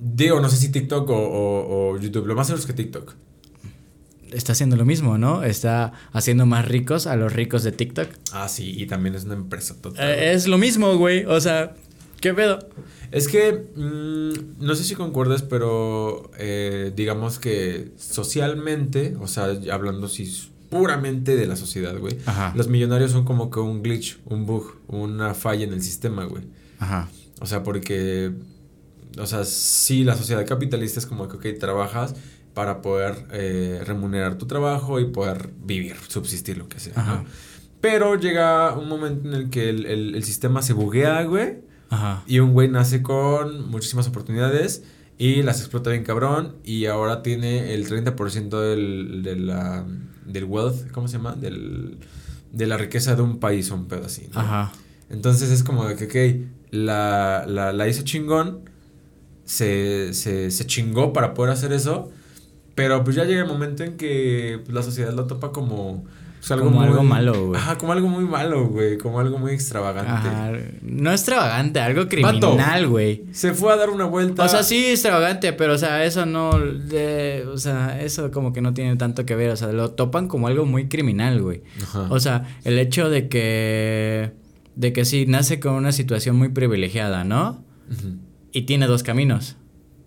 Digo, 0.00 0.40
no 0.40 0.48
sé 0.48 0.56
si 0.56 0.70
TikTok 0.70 1.08
o, 1.10 1.14
o- 1.16 1.90
o 1.94 1.98
YouTube. 1.98 2.26
Lo 2.26 2.34
más 2.34 2.46
seguro 2.46 2.60
es 2.60 2.66
que 2.66 2.72
TikTok. 2.72 3.14
Está 4.30 4.52
haciendo 4.52 4.76
lo 4.76 4.84
mismo, 4.84 5.16
¿no? 5.16 5.42
Está 5.42 5.92
haciendo 6.12 6.44
más 6.44 6.68
ricos 6.68 7.06
a 7.06 7.16
los 7.16 7.32
ricos 7.32 7.62
de 7.62 7.72
TikTok. 7.72 8.08
Ah, 8.32 8.48
sí, 8.48 8.74
y 8.78 8.86
también 8.86 9.14
es 9.14 9.24
una 9.24 9.34
empresa 9.34 9.74
total. 9.80 10.06
Eh, 10.06 10.32
es 10.34 10.46
lo 10.46 10.58
mismo, 10.58 10.94
güey. 10.98 11.24
O 11.24 11.40
sea, 11.40 11.74
¿qué 12.20 12.34
pedo? 12.34 12.58
Es 13.10 13.26
que, 13.26 13.70
mm, 13.74 14.62
no 14.64 14.74
sé 14.74 14.84
si 14.84 14.94
concuerdas, 14.94 15.40
pero 15.42 16.30
eh, 16.38 16.92
digamos 16.94 17.38
que 17.38 17.92
socialmente, 17.96 19.16
o 19.18 19.26
sea, 19.26 19.46
hablando 19.72 20.08
si 20.08 20.30
puramente 20.68 21.34
de 21.34 21.46
la 21.46 21.56
sociedad, 21.56 21.96
güey. 21.98 22.18
Ajá. 22.26 22.52
Los 22.54 22.68
millonarios 22.68 23.12
son 23.12 23.24
como 23.24 23.50
que 23.50 23.60
un 23.60 23.82
glitch, 23.82 24.18
un 24.26 24.44
bug, 24.44 24.74
una 24.88 25.32
falla 25.32 25.64
en 25.64 25.72
el 25.72 25.82
sistema, 25.82 26.24
güey. 26.26 26.44
Ajá. 26.78 27.08
O 27.40 27.46
sea, 27.46 27.62
porque, 27.62 28.32
o 29.18 29.26
sea, 29.26 29.44
sí, 29.44 30.04
la 30.04 30.16
sociedad 30.16 30.46
capitalista 30.46 30.98
es 31.00 31.06
como 31.06 31.28
que, 31.28 31.36
ok, 31.36 31.58
trabajas 31.58 32.14
para 32.54 32.82
poder 32.82 33.26
eh, 33.32 33.80
remunerar 33.86 34.36
tu 34.36 34.46
trabajo 34.46 34.98
y 35.00 35.06
poder 35.06 35.50
vivir, 35.64 35.96
subsistir, 36.08 36.58
lo 36.58 36.68
que 36.68 36.80
sea, 36.80 36.92
Ajá. 36.96 37.14
¿no? 37.16 37.24
Pero 37.80 38.16
llega 38.16 38.76
un 38.76 38.88
momento 38.88 39.28
en 39.28 39.34
el 39.34 39.50
que 39.50 39.68
el, 39.70 39.86
el- 39.86 40.14
el 40.16 40.24
sistema 40.24 40.62
se 40.62 40.72
buguea, 40.72 41.22
güey, 41.24 41.58
Ajá. 41.90 42.24
y 42.26 42.40
un 42.40 42.52
güey 42.52 42.68
nace 42.68 43.02
con 43.02 43.70
muchísimas 43.70 44.08
oportunidades 44.08 44.82
y 45.16 45.42
las 45.42 45.60
explota 45.60 45.90
bien 45.90 46.02
cabrón 46.04 46.56
y 46.64 46.86
ahora 46.86 47.22
tiene 47.22 47.74
el 47.74 47.86
30% 47.88 48.60
del, 48.60 49.22
de 49.22 49.36
la, 49.36 49.86
del 50.26 50.44
wealth, 50.44 50.90
¿cómo 50.90 51.06
se 51.08 51.16
llama? 51.18 51.34
Del, 51.36 51.98
de 52.52 52.66
la 52.66 52.76
riqueza 52.76 53.14
de 53.14 53.22
un 53.22 53.38
país 53.38 53.70
o 53.70 53.74
un 53.76 53.86
pedo 53.86 54.06
así, 54.06 54.28
¿no? 54.34 54.40
Ajá. 54.40 54.72
Entonces 55.10 55.50
es 55.50 55.62
como 55.62 55.86
de 55.86 55.94
que, 55.96 56.04
ok, 56.40 56.72
la, 56.72 57.44
la, 57.46 57.72
la 57.72 57.88
hizo 57.88 58.02
chingón, 58.02 58.67
se, 59.48 60.12
se, 60.12 60.50
se 60.50 60.66
chingó 60.66 61.14
para 61.14 61.32
poder 61.32 61.52
hacer 61.52 61.72
eso, 61.72 62.10
pero 62.74 63.02
pues 63.02 63.16
ya 63.16 63.24
llega 63.24 63.40
el 63.40 63.48
momento 63.48 63.82
en 63.82 63.96
que 63.96 64.60
pues, 64.62 64.74
la 64.74 64.82
sociedad 64.82 65.12
lo 65.14 65.24
topa 65.26 65.52
como... 65.52 66.04
pues, 66.38 66.60
Como 66.60 66.82
algo 66.82 67.02
malo, 67.02 67.46
güey. 67.46 67.58
Ajá, 67.58 67.78
como 67.78 67.92
algo 67.92 68.08
muy 68.08 68.24
malo, 68.24 68.68
güey, 68.68 68.98
como 68.98 69.20
algo 69.20 69.38
muy 69.38 69.52
extravagante. 69.52 70.10
Ajá. 70.28 70.52
No 70.82 71.10
extravagante, 71.10 71.80
algo 71.80 72.08
criminal, 72.08 72.86
güey. 72.88 73.24
Se 73.32 73.54
fue 73.54 73.72
a 73.72 73.76
dar 73.76 73.88
una 73.88 74.04
vuelta. 74.04 74.44
O 74.44 74.48
sea, 74.50 74.62
sí 74.62 74.84
extravagante, 74.90 75.54
pero 75.54 75.72
o 75.72 75.78
sea, 75.78 76.04
eso 76.04 76.26
no 76.26 76.52
de- 76.60 77.46
o 77.50 77.56
sea, 77.56 78.00
eso 78.02 78.30
como 78.30 78.52
que 78.52 78.60
no 78.60 78.74
tiene 78.74 78.96
tanto 78.96 79.24
que 79.24 79.34
ver, 79.34 79.50
o 79.50 79.56
sea, 79.56 79.72
lo 79.72 79.92
topan 79.92 80.28
como 80.28 80.46
algo 80.46 80.66
muy 80.66 80.88
criminal, 80.88 81.40
güey. 81.40 81.62
Ajá. 81.82 82.06
O 82.10 82.20
sea, 82.20 82.44
el 82.64 82.78
hecho 82.78 83.08
de 83.08 83.28
que 83.28 84.32
de 84.76 84.92
que 84.92 85.04
sí 85.06 85.24
nace 85.26 85.58
con 85.58 85.72
una 85.72 85.90
situación 85.90 86.36
muy 86.36 86.50
privilegiada, 86.50 87.24
¿no? 87.24 87.64
Ujú. 87.90 88.18
Y 88.52 88.62
tiene 88.62 88.86
dos 88.86 89.02
caminos. 89.02 89.56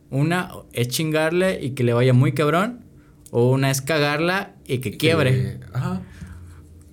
Una 0.09 0.51
es 0.73 0.89
chingarle 0.89 1.59
y 1.63 1.71
que 1.71 1.83
le 1.83 1.93
vaya 1.93 2.13
muy 2.13 2.33
cabrón, 2.33 2.85
o 3.31 3.49
una 3.49 3.71
es 3.71 3.81
cagarla 3.81 4.55
y 4.65 4.79
que 4.79 4.97
quiebre. 4.97 5.31
Eh, 5.33 5.59
ajá. 5.73 6.01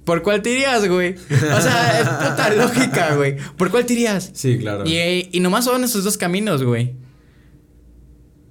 ¿Por 0.04 0.22
cuál 0.22 0.40
te 0.40 0.50
irías, 0.50 0.88
güey? 0.88 1.16
O 1.16 1.60
sea, 1.60 2.00
es 2.00 2.08
puta 2.08 2.54
lógica, 2.54 3.14
güey. 3.16 3.36
¿Por 3.56 3.70
cuál 3.70 3.84
te 3.84 3.92
irías? 3.92 4.30
Sí, 4.32 4.58
claro. 4.58 4.84
Y, 4.86 5.28
y 5.32 5.40
nomás 5.40 5.66
son 5.66 5.84
esos 5.84 6.04
dos 6.04 6.16
caminos, 6.16 6.62
güey. 6.62 6.94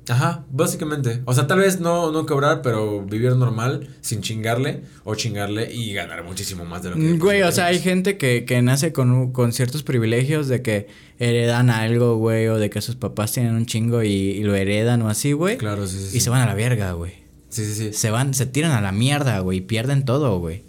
Ajá, 0.10 0.46
básicamente. 0.50 1.22
O 1.26 1.34
sea, 1.34 1.48
tal 1.48 1.60
vez 1.60 1.80
no, 1.80 2.12
no 2.12 2.26
cobrar, 2.26 2.62
pero 2.62 3.04
vivir 3.06 3.36
normal, 3.36 3.89
sin 4.02 4.22
chingarle, 4.22 4.82
o 5.04 5.15
chingarle 5.15 5.74
y 5.74 5.93
ganar 5.93 6.24
muchísimo 6.24 6.63
más 6.65 6.84
de 6.84 6.91
lo 6.91 6.96
que. 6.96 7.02
Mm, 7.02 7.20
Güey, 7.20 7.41
o 7.41 7.52
sea, 7.52 7.65
hay 7.65 7.80
gente 7.80 8.17
que, 8.17 8.46
que 8.46 8.62
nace 8.62 8.93
con, 8.93 9.32
con 9.34 9.52
ciertos 9.52 9.84
privilegios 9.84 10.48
de 10.48 10.62
que 10.62 10.88
heredan 11.19 11.69
algo, 11.69 12.17
güey, 12.17 12.48
o 12.48 12.58
de 12.58 12.69
que 12.69 12.81
sus 12.81 12.96
papás 12.96 13.34
tienen 13.34 13.56
un 13.56 13.65
chingo 13.65 14.04
y, 14.04 14.10
y 14.10 14.44
lo 14.44 14.56
heredan 14.56 15.02
o 15.02 15.10
así, 15.10 15.34
güey. 15.34 15.58
Claro, 15.58 15.88
sí, 15.88 15.98
sí. 15.98 16.06
Y 16.06 16.10
sí. 16.12 16.19
se 16.21 16.29
van 16.29 16.42
a 16.42 16.46
la 16.46 16.54
verga, 16.54 16.94
güey. 16.94 17.13
Sí, 17.50 17.65
sí, 17.65 17.73
sí. 17.73 17.94
Se 17.94 18.10
van, 18.10 18.34
se 18.34 18.46
tiran 18.46 18.71
a 18.71 18.81
la 18.81 18.92
mierda, 18.92 19.40
güey, 19.40 19.60
y 19.60 19.62
pierden 19.62 20.06
todo, 20.06 20.40
güey. 20.40 20.63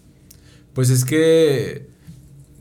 Pues 0.74 0.90
es 0.90 1.04
que. 1.04 1.86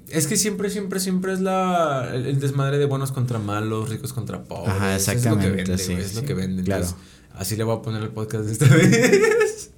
Es 0.10 0.28
que 0.28 0.38
siempre, 0.38 0.70
siempre, 0.70 1.00
siempre 1.00 1.34
es 1.34 1.42
la, 1.42 2.10
el, 2.14 2.26
el 2.26 2.40
desmadre 2.40 2.78
de 2.78 2.86
buenos 2.86 3.12
contra 3.12 3.40
malos, 3.40 3.90
ricos 3.90 4.14
contra 4.14 4.44
pobres. 4.44 4.70
Ajá, 4.76 4.96
Es 4.96 5.06
lo 5.08 5.12
que 5.12 5.18
exactamente, 5.18 5.52
vende, 5.64 5.78
sí, 5.78 6.16
lo 6.16 6.22
que 6.24 6.34
vende. 6.34 6.64
claro. 6.64 6.84
Entonces, 6.86 7.06
así 7.36 7.56
le 7.56 7.64
voy 7.64 7.78
a 7.78 7.82
poner 7.82 8.02
el 8.04 8.10
podcast 8.10 8.46
de 8.46 8.52
esta 8.54 8.66
vez. 8.76 9.72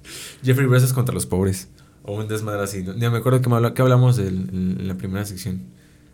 Jeffrey 0.44 0.66
Bezos 0.66 0.92
contra 0.92 1.14
los 1.14 1.26
pobres. 1.26 1.68
O 2.02 2.14
un 2.16 2.28
desmadre 2.28 2.62
así. 2.62 2.82
¿no? 2.82 2.96
Ya 2.96 3.10
me 3.10 3.18
acuerdo 3.18 3.42
que, 3.42 3.48
me 3.50 3.56
habla- 3.56 3.74
que 3.74 3.82
hablamos 3.82 4.16
del- 4.16 4.48
en 4.52 4.88
la 4.88 4.96
primera 4.96 5.24
sección. 5.26 5.62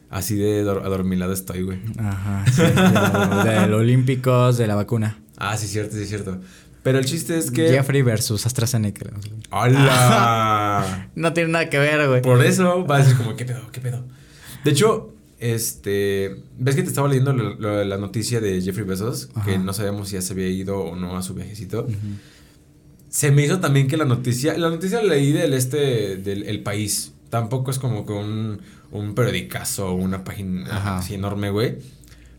Así 0.08 0.36
de 0.36 0.64
dor- 0.64 0.82
adormilado 0.84 1.32
estoy, 1.32 1.62
güey. 1.62 1.80
Ajá, 1.98 2.44
sí, 2.50 2.62
de, 2.62 3.50
de 3.60 3.66
los 3.66 3.80
olímpicos, 3.80 4.56
de 4.56 4.66
la 4.66 4.76
vacuna. 4.76 5.18
Ah, 5.36 5.56
sí, 5.56 5.66
cierto, 5.66 5.96
sí, 5.96 6.06
cierto. 6.06 6.40
Pero 6.86 6.98
el 7.00 7.04
chiste 7.04 7.36
es 7.36 7.50
que. 7.50 7.68
Jeffrey 7.68 8.00
versus 8.02 8.46
AstraZeneca. 8.46 9.10
¡Hala! 9.50 11.10
No 11.16 11.32
tiene 11.32 11.50
nada 11.50 11.68
que 11.68 11.78
ver, 11.78 12.06
güey. 12.08 12.22
Por 12.22 12.44
eso 12.44 12.86
va 12.86 12.96
a 12.96 12.98
decir 13.00 13.16
como, 13.16 13.34
¿qué 13.36 13.44
pedo? 13.44 13.60
¿Qué 13.72 13.80
pedo? 13.80 14.04
De 14.64 14.70
hecho, 14.70 15.12
este. 15.40 16.42
¿Ves 16.58 16.76
que 16.76 16.82
te 16.82 16.88
estaba 16.88 17.08
leyendo 17.08 17.32
lo- 17.32 17.54
lo- 17.54 17.84
la 17.84 17.96
noticia 17.96 18.40
de 18.40 18.60
Jeffrey 18.62 18.86
Bezos? 18.86 19.28
Que 19.44 19.58
no 19.58 19.72
sabíamos 19.72 20.08
si 20.10 20.14
ya 20.14 20.22
se 20.22 20.32
había 20.32 20.48
ido 20.48 20.78
o 20.78 20.94
no 20.96 21.16
a 21.16 21.22
su 21.22 21.34
viajecito. 21.34 21.86
Se 23.08 23.30
me 23.30 23.44
hizo 23.44 23.60
también 23.60 23.88
que 23.88 23.96
la 23.96 24.04
noticia. 24.04 24.56
La 24.58 24.68
noticia 24.70 25.02
la 25.02 25.14
leí 25.14 25.32
del 25.32 25.54
este. 25.54 26.16
del 26.18 26.44
El 26.44 26.62
País. 26.62 27.12
Tampoco 27.30 27.70
es 27.72 27.78
como 27.80 28.06
que 28.06 28.12
un, 28.12 28.60
un 28.92 29.14
periodicazo 29.14 29.88
o 29.88 29.94
una 29.94 30.22
página 30.22 30.64
Ajá. 30.70 30.98
así 30.98 31.14
enorme, 31.14 31.50
güey. 31.50 31.78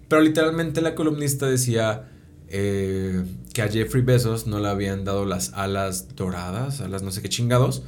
Pero 0.08 0.22
literalmente 0.22 0.82
la 0.82 0.96
columnista 0.96 1.48
decía. 1.48 2.08
eh, 2.50 3.24
que 3.58 3.64
a 3.64 3.70
Jeffrey 3.70 4.04
Bezos 4.04 4.46
no 4.46 4.60
le 4.60 4.68
habían 4.70 5.04
dado 5.04 5.26
las 5.26 5.52
alas 5.54 6.16
doradas, 6.16 6.80
alas 6.82 7.02
no 7.02 7.10
sé 7.12 7.24
qué 7.24 7.30
chingados, 7.30 7.82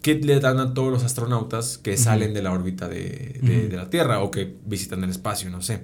que 0.00 0.14
le 0.14 0.38
dan 0.38 0.60
a 0.60 0.74
todos 0.74 0.92
los 0.92 1.02
astronautas 1.02 1.76
que 1.76 1.96
salen 1.96 2.34
de 2.34 2.40
la 2.42 2.52
órbita 2.52 2.88
de, 2.88 3.40
de- 3.42 3.76
la 3.76 3.90
Tierra 3.90 4.20
o 4.22 4.30
que 4.30 4.54
visitan 4.64 5.02
el 5.02 5.10
espacio, 5.10 5.50
no 5.50 5.60
sé. 5.60 5.82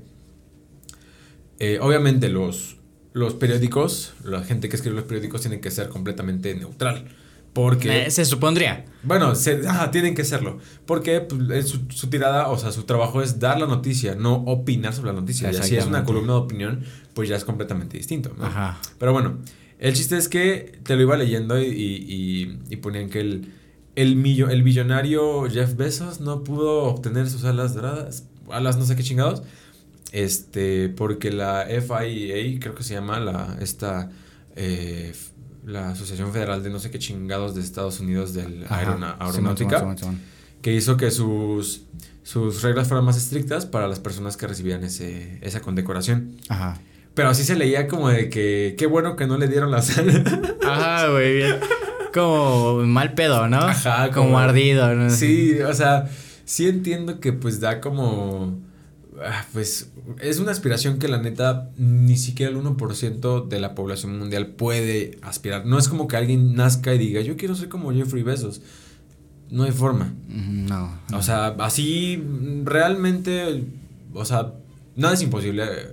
Eh, 1.58 1.78
obviamente 1.80 2.28
los, 2.28 2.76
los 3.12 3.34
periódicos, 3.34 4.14
la 4.24 4.42
gente 4.44 4.68
que 4.68 4.76
escribe 4.76 4.94
los 4.96 5.04
periódicos 5.04 5.40
tienen 5.40 5.60
que 5.60 5.72
ser 5.72 5.88
completamente 5.88 6.54
neutral. 6.54 7.06
Porque... 7.52 8.06
Eh, 8.06 8.10
se 8.10 8.24
supondría. 8.24 8.84
Bueno, 9.04 9.34
se- 9.36 9.62
tienen 9.92 10.14
que 10.16 10.24
serlo. 10.24 10.58
Porque 10.86 11.20
pues, 11.20 11.50
es 11.50 11.68
su, 11.68 11.80
su 11.90 12.08
tirada, 12.08 12.48
o 12.48 12.58
sea, 12.58 12.72
su 12.72 12.82
trabajo 12.82 13.22
es 13.22 13.38
dar 13.38 13.60
la 13.60 13.66
noticia, 13.66 14.16
no 14.16 14.34
opinar 14.46 14.92
sobre 14.92 15.12
la 15.12 15.20
noticia. 15.20 15.50
Ya 15.52 15.62
si 15.62 15.76
es 15.76 15.86
una 15.86 16.04
columna 16.04 16.32
de 16.32 16.38
opinión, 16.40 16.84
pues 17.14 17.28
ya 17.28 17.36
es 17.36 17.44
completamente 17.44 17.96
distinto. 17.96 18.34
¿no? 18.36 18.44
Ajá. 18.44 18.78
Pero 18.98 19.12
bueno, 19.12 19.38
el 19.78 19.94
chiste 19.94 20.16
es 20.16 20.28
que 20.28 20.78
te 20.82 20.96
lo 20.96 21.02
iba 21.02 21.16
leyendo 21.16 21.60
y, 21.60 21.66
y- 21.66 22.58
y 22.70 22.76
ponían 22.76 23.08
que 23.10 23.20
el, 23.20 23.52
el, 23.96 24.16
millo- 24.16 24.50
el 24.50 24.62
billonario 24.62 25.48
Jeff 25.50 25.76
Bezos 25.76 26.20
no 26.20 26.42
pudo 26.44 26.84
obtener 26.84 27.28
sus 27.30 27.44
alas 27.44 27.74
doradas, 27.74 28.24
alas 28.50 28.76
no 28.76 28.84
sé 28.84 28.96
qué 28.96 29.02
chingados, 29.02 29.42
este, 30.12 30.88
porque 30.90 31.32
la 31.32 31.66
FIA, 31.68 32.60
creo 32.60 32.74
que 32.74 32.82
se 32.84 32.94
llama 32.94 33.18
la, 33.20 33.56
esta, 33.60 34.10
eh, 34.56 35.12
la 35.66 35.90
Asociación 35.90 36.32
Federal 36.32 36.62
de 36.62 36.70
no 36.70 36.78
sé 36.78 36.90
qué 36.90 36.98
chingados 36.98 37.54
de 37.54 37.60
Estados 37.62 38.00
Unidos 38.00 38.32
del 38.34 38.64
Ajá. 38.64 38.80
aeronáutica, 39.20 39.96
que 40.62 40.72
hizo 40.74 40.96
que 40.96 41.10
sus, 41.10 41.82
sus 42.22 42.62
reglas 42.62 42.88
fueran 42.88 43.04
más 43.04 43.16
estrictas 43.16 43.66
para 43.66 43.88
las 43.88 43.98
personas 44.00 44.36
que 44.36 44.46
recibían 44.46 44.84
ese, 44.84 45.38
esa 45.42 45.60
condecoración. 45.60 46.36
Ajá. 46.48 46.80
Pero 47.14 47.28
así 47.30 47.44
se 47.44 47.54
leía 47.56 47.86
como 47.86 48.08
de 48.08 48.28
que 48.28 48.74
qué 48.76 48.86
bueno 48.86 49.14
que 49.16 49.26
no 49.26 49.38
le 49.38 49.46
dieron 49.48 49.70
la 49.70 49.82
sal. 49.82 50.24
Ajá, 50.66 51.08
güey, 51.10 51.36
bien. 51.36 51.56
Como 52.12 52.82
mal 52.86 53.14
pedo, 53.14 53.48
¿no? 53.48 53.58
Ajá, 53.58 54.10
como, 54.10 54.26
como- 54.26 54.38
ardido, 54.38 54.94
¿no? 54.94 55.10
sí, 55.10 55.58
o 55.60 55.72
sea, 55.74 56.08
sí 56.44 56.68
entiendo 56.68 57.20
que 57.20 57.32
pues 57.32 57.60
da 57.60 57.80
como... 57.80 58.58
ah, 59.24 59.44
Pues 59.52 59.90
es 60.20 60.38
una 60.38 60.50
aspiración 60.52 60.98
que 60.98 61.08
la 61.08 61.18
neta 61.18 61.70
ni 61.76 62.16
siquiera 62.16 62.50
el 62.52 62.58
1% 62.58 63.46
de 63.48 63.60
la 63.60 63.74
población 63.74 64.18
mundial 64.18 64.48
puede 64.48 65.18
aspirar. 65.22 65.66
No 65.66 65.78
es 65.78 65.88
como 65.88 66.06
que 66.08 66.16
alguien 66.16 66.54
nazca 66.54 66.94
y 66.94 66.98
diga, 66.98 67.20
yo 67.20 67.36
quiero 67.36 67.54
ser 67.54 67.68
como 67.68 67.92
Jeffrey 67.92 68.22
Bezos. 68.24 68.60
No 69.50 69.62
hay 69.64 69.72
forma. 69.72 70.12
Mm, 70.28 70.66
No. 70.66 70.98
O 71.12 71.22
sea, 71.22 71.48
así 71.60 72.22
realmente, 72.64 73.64
o 74.12 74.24
sea, 74.24 74.52
nada 74.96 75.14
es 75.14 75.22
imposible, 75.22 75.64
eh, 75.64 75.88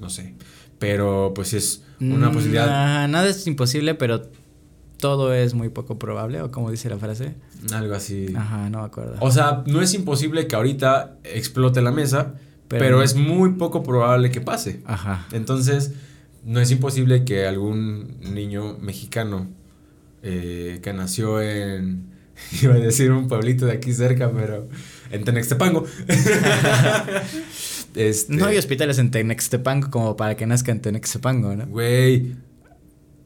no 0.00 0.10
sé. 0.10 0.34
Pero 0.78 1.32
pues 1.34 1.52
es 1.54 1.82
una 2.00 2.28
Mm, 2.30 2.32
posibilidad. 2.34 3.08
nada 3.08 3.28
es 3.28 3.46
imposible, 3.46 3.94
pero 3.94 4.22
todo 4.98 5.32
es 5.34 5.54
muy 5.54 5.68
poco 5.68 5.98
probable, 5.98 6.40
o 6.42 6.50
como 6.50 6.70
dice 6.70 6.88
la 6.90 6.98
frase. 6.98 7.34
Algo 7.72 7.94
así. 7.94 8.26
Ajá, 8.36 8.68
no 8.70 8.80
me 8.80 8.84
acuerdo. 8.86 9.16
O 9.20 9.30
sea, 9.30 9.62
no 9.66 9.80
es 9.80 9.94
imposible 9.94 10.46
que 10.46 10.56
ahorita 10.56 11.16
explote 11.24 11.80
la 11.82 11.90
mesa, 11.92 12.34
pero, 12.68 12.84
Pero- 12.84 13.02
es 13.02 13.14
muy 13.14 13.50
poco 13.52 13.82
probable 13.82 14.30
que 14.30 14.40
pase. 14.40 14.80
Ajá. 14.86 15.26
Entonces, 15.32 15.92
no 16.44 16.60
es 16.60 16.70
imposible 16.70 17.24
que 17.24 17.46
algún 17.46 18.16
niño 18.20 18.76
mexicano 18.80 19.48
eh, 20.22 20.80
que 20.82 20.92
nació 20.94 21.40
en, 21.42 22.06
iba 22.62 22.74
a 22.74 22.78
decir 22.78 23.12
un 23.12 23.28
pueblito 23.28 23.66
de 23.66 23.72
aquí 23.72 23.92
cerca, 23.92 24.30
pero 24.32 24.68
en 25.10 25.22
Tenextepango. 25.24 25.84
este, 27.94 28.34
No 28.34 28.46
hay 28.46 28.58
hospitales 28.58 28.98
en 28.98 29.10
Tenextepango 29.10 29.90
como 29.90 30.16
para 30.16 30.36
que 30.36 30.46
nazca 30.46 30.72
en 30.72 30.80
Tenextepango, 30.80 31.54
¿no? 31.54 31.66
Güey, 31.66 32.34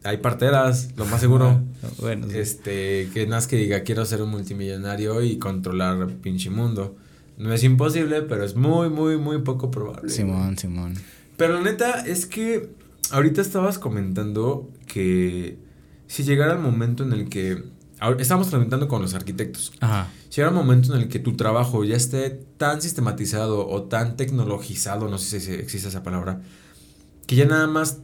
hay 0.05 0.17
parteras, 0.19 0.91
lo 0.97 1.05
más 1.07 1.21
seguro. 1.21 1.61
Bueno, 2.01 2.29
sí. 2.31 2.39
Este, 2.39 3.09
que 3.13 3.27
nazca 3.27 3.57
y 3.57 3.61
diga 3.61 3.83
quiero 3.83 4.05
ser 4.05 4.23
un 4.23 4.31
multimillonario 4.31 5.23
y 5.23 5.39
controlar 5.39 6.09
pinche 6.23 6.51
mundo. 6.51 6.97
No 7.37 7.53
es 7.53 7.63
imposible, 7.63 8.23
pero 8.23 8.45
es 8.45 8.57
muy, 8.57 8.91
muy, 8.91 9.17
muy 9.17 9.43
poco 9.43 9.71
probable. 9.71 10.11
Simón, 10.11 10.59
Simón. 10.59 10.95
Pero 11.37 11.55
la 11.55 11.61
neta 11.61 12.05
es 12.05 12.27
que 12.27 12.71
ahorita 13.11 13.41
estabas 13.41 13.79
comentando 13.79 14.69
que 14.87 15.59
si 16.09 16.25
llegara 16.25 16.55
el 16.55 16.59
momento 16.59 17.05
en 17.05 17.13
el 17.13 17.29
que... 17.29 17.63
Estábamos 18.19 18.49
comentando 18.49 18.89
con 18.89 19.03
los 19.03 19.15
arquitectos. 19.15 19.73
Ajá. 19.81 20.11
Si 20.29 20.37
llegara 20.37 20.57
el 20.57 20.65
momento 20.65 20.95
en 20.95 21.03
el 21.03 21.09
que 21.09 21.19
tu 21.19 21.37
trabajo 21.37 21.85
ya 21.85 21.97
esté 21.97 22.31
tan 22.31 22.81
sistematizado 22.81 23.69
o 23.69 23.85
tan 23.85 24.17
tecnologizado, 24.17 25.09
no 25.09 25.19
sé 25.19 25.41
si 25.41 25.53
existe 25.53 25.89
esa 25.89 26.03
palabra, 26.03 26.43
que 27.27 27.37
ya 27.37 27.45
nada 27.45 27.67
más, 27.67 27.99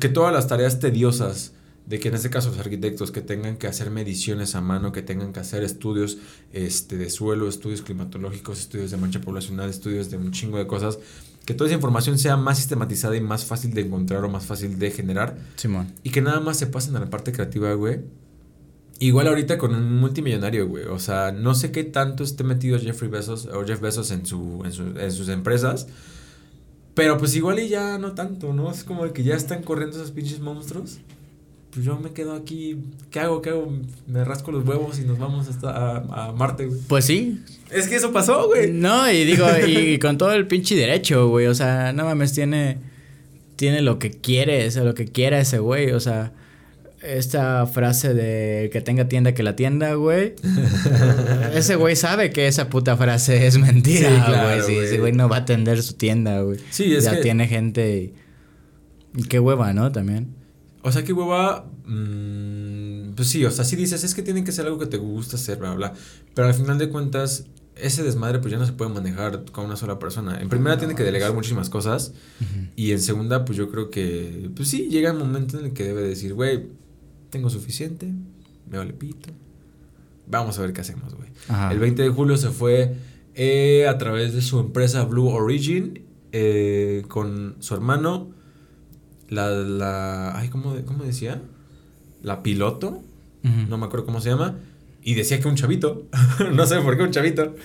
que 0.00 0.08
todas 0.08 0.32
las 0.32 0.46
tareas 0.46 0.78
tediosas, 0.78 1.52
de 1.86 2.00
que 2.00 2.08
en 2.08 2.14
este 2.14 2.30
caso 2.30 2.48
los 2.48 2.58
arquitectos 2.58 3.10
que 3.10 3.20
tengan 3.20 3.56
que 3.56 3.66
hacer 3.66 3.90
mediciones 3.90 4.54
a 4.54 4.60
mano, 4.60 4.92
que 4.92 5.02
tengan 5.02 5.32
que 5.32 5.40
hacer 5.40 5.62
estudios 5.62 6.16
este, 6.52 6.96
de 6.96 7.10
suelo, 7.10 7.48
estudios 7.48 7.82
climatológicos, 7.82 8.58
estudios 8.58 8.90
de 8.90 8.96
mancha 8.96 9.20
poblacional, 9.20 9.68
estudios 9.68 10.10
de 10.10 10.16
un 10.16 10.32
chingo 10.32 10.56
de 10.56 10.66
cosas, 10.66 10.98
que 11.44 11.52
toda 11.52 11.68
esa 11.68 11.74
información 11.74 12.18
sea 12.18 12.36
más 12.36 12.56
sistematizada 12.56 13.16
y 13.16 13.20
más 13.20 13.44
fácil 13.44 13.74
de 13.74 13.82
encontrar 13.82 14.24
o 14.24 14.30
más 14.30 14.46
fácil 14.46 14.78
de 14.78 14.90
generar 14.90 15.36
Simón. 15.56 15.92
y 16.02 16.10
que 16.10 16.22
nada 16.22 16.40
más 16.40 16.56
se 16.56 16.66
pasen 16.66 16.96
a 16.96 17.00
la 17.00 17.10
parte 17.10 17.32
creativa, 17.32 17.72
güey. 17.74 18.00
Igual 19.00 19.26
ahorita 19.28 19.58
con 19.58 19.74
un 19.74 19.98
multimillonario, 19.98 20.68
güey. 20.68 20.84
O 20.84 20.98
sea, 20.98 21.32
no 21.32 21.54
sé 21.54 21.72
qué 21.72 21.84
tanto 21.84 22.22
esté 22.24 22.44
metido 22.44 22.78
Jeffrey 22.78 23.10
Bezos 23.10 23.46
o 23.46 23.64
Jeff 23.66 23.80
Bezos 23.80 24.10
en, 24.12 24.24
su, 24.24 24.62
en, 24.64 24.72
su- 24.72 24.98
en 24.98 25.10
sus 25.12 25.28
empresas. 25.28 25.88
Pero 26.94 27.18
pues 27.18 27.34
igual 27.34 27.58
y 27.58 27.68
ya 27.68 27.98
no 27.98 28.12
tanto, 28.12 28.52
¿no? 28.52 28.70
Es 28.70 28.84
como 28.84 29.12
que 29.12 29.24
ya 29.24 29.34
están 29.34 29.62
corriendo 29.62 29.96
esos 29.96 30.12
pinches 30.12 30.38
monstruos. 30.40 30.98
Pues 31.72 31.84
yo 31.84 31.98
me 31.98 32.12
quedo 32.12 32.34
aquí. 32.34 32.76
¿Qué 33.10 33.18
hago? 33.18 33.42
¿Qué 33.42 33.50
hago? 33.50 33.72
Me 34.06 34.24
rasco 34.24 34.52
los 34.52 34.64
huevos 34.64 35.00
y 35.00 35.02
nos 35.04 35.18
vamos 35.18 35.48
hasta 35.48 35.70
a, 35.70 36.28
a 36.28 36.32
Marte, 36.32 36.66
güey. 36.66 36.78
Pues 36.86 37.04
sí. 37.04 37.40
Es 37.72 37.88
que 37.88 37.96
eso 37.96 38.12
pasó, 38.12 38.46
güey. 38.46 38.70
No, 38.70 39.10
y 39.10 39.24
digo, 39.24 39.44
y, 39.66 39.98
con 40.00 40.16
todo 40.18 40.32
el 40.34 40.46
pinche 40.46 40.76
derecho, 40.76 41.28
güey. 41.28 41.48
O 41.48 41.54
sea, 41.54 41.92
no 41.92 42.04
mames, 42.04 42.32
tiene. 42.32 42.78
Tiene 43.56 43.82
lo 43.82 43.98
que 43.98 44.10
quiere, 44.12 44.66
es 44.66 44.76
lo 44.76 44.94
que 44.94 45.06
quiera 45.06 45.40
ese 45.40 45.58
güey. 45.58 45.90
O 45.90 45.98
sea, 46.00 46.32
esta 47.04 47.66
frase 47.66 48.14
de 48.14 48.70
que 48.72 48.80
tenga 48.80 49.08
tienda 49.08 49.34
que 49.34 49.42
la 49.42 49.56
tienda, 49.56 49.94
güey. 49.94 50.34
ese 51.54 51.76
güey 51.76 51.96
sabe 51.96 52.30
que 52.30 52.46
esa 52.46 52.68
puta 52.68 52.96
frase 52.96 53.46
es 53.46 53.58
mentira, 53.58 54.08
Sí, 54.08 54.14
güey. 54.14 54.26
claro, 54.26 54.66
Sí, 54.66 54.74
güey. 54.74 54.86
ese 54.86 54.98
güey 54.98 55.12
no 55.12 55.28
va 55.28 55.36
a 55.36 55.40
atender 55.40 55.82
su 55.82 55.94
tienda, 55.94 56.40
güey. 56.42 56.58
Sí, 56.70 56.94
es 56.94 57.04
ya 57.04 57.16
que- 57.16 57.22
tiene 57.22 57.46
gente 57.48 58.12
y, 59.16 59.20
y 59.20 59.24
qué 59.24 59.38
hueva, 59.40 59.72
¿no? 59.72 59.92
También. 59.92 60.34
O 60.82 60.92
sea, 60.92 61.02
qué 61.04 61.12
hueva. 61.12 61.66
mm, 61.86 63.12
pues 63.14 63.28
sí, 63.28 63.44
o 63.44 63.50
sea, 63.50 63.64
sí 63.64 63.76
dices, 63.76 64.04
es 64.04 64.14
que 64.14 64.22
tienen 64.22 64.44
que 64.44 64.52
ser 64.52 64.66
algo 64.66 64.78
que 64.78 64.86
te 64.86 64.96
gusta 64.96 65.36
hacer, 65.36 65.58
bla, 65.58 65.74
bla. 65.74 65.92
Pero 66.34 66.48
al 66.48 66.54
final 66.54 66.78
de 66.78 66.88
cuentas, 66.88 67.44
ese 67.76 68.02
desmadre, 68.02 68.38
pues 68.38 68.52
ya 68.52 68.58
no 68.58 68.66
se 68.66 68.72
puede 68.72 68.90
manejar 68.92 69.44
con 69.52 69.66
una 69.66 69.76
sola 69.76 69.98
persona. 69.98 70.40
En 70.40 70.48
primera, 70.48 70.74
No, 70.74 70.78
tiene 70.78 70.94
que 70.94 71.02
delegar 71.02 71.32
muchísimas 71.32 71.68
cosas. 71.70 72.12
Y 72.76 72.92
en 72.92 73.00
segunda, 73.00 73.44
pues 73.44 73.56
yo 73.58 73.70
creo 73.70 73.90
que, 73.90 74.50
pues 74.56 74.68
sí, 74.68 74.88
llega 74.90 75.10
el 75.10 75.16
momento 75.18 75.58
en 75.58 75.66
el 75.66 75.72
que 75.72 75.84
debe 75.84 76.02
decir, 76.02 76.34
güey, 76.34 76.66
tengo 77.34 77.50
suficiente, 77.50 78.12
me 78.70 78.78
vale 78.78 78.92
pito. 78.92 79.30
Vamos 80.28 80.56
a 80.56 80.62
ver 80.62 80.72
qué 80.72 80.82
hacemos, 80.82 81.16
güey. 81.16 81.30
El 81.72 81.80
20 81.80 82.02
de 82.02 82.08
julio 82.08 82.36
se 82.36 82.50
fue 82.50 82.94
eh, 83.34 83.88
a 83.88 83.98
través 83.98 84.34
de 84.34 84.40
su 84.40 84.60
empresa 84.60 85.04
Blue 85.04 85.26
Origin 85.30 86.04
eh, 86.30 87.02
con 87.08 87.56
su 87.58 87.74
hermano, 87.74 88.30
la, 89.28 89.50
la, 89.50 90.38
ay, 90.38 90.48
¿cómo, 90.48 90.76
cómo 90.86 91.02
decía? 91.02 91.42
La 92.22 92.44
piloto, 92.44 93.02
no 93.42 93.78
me 93.78 93.86
acuerdo 93.86 94.06
cómo 94.06 94.20
se 94.20 94.30
llama, 94.30 94.54
y 95.02 95.14
decía 95.14 95.40
que 95.40 95.48
un 95.48 95.56
chavito, 95.56 96.06
no 96.52 96.66
sé 96.66 96.78
por 96.82 96.96
qué 96.96 97.02
un 97.02 97.10
chavito, 97.10 97.56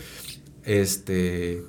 este, 0.63 1.61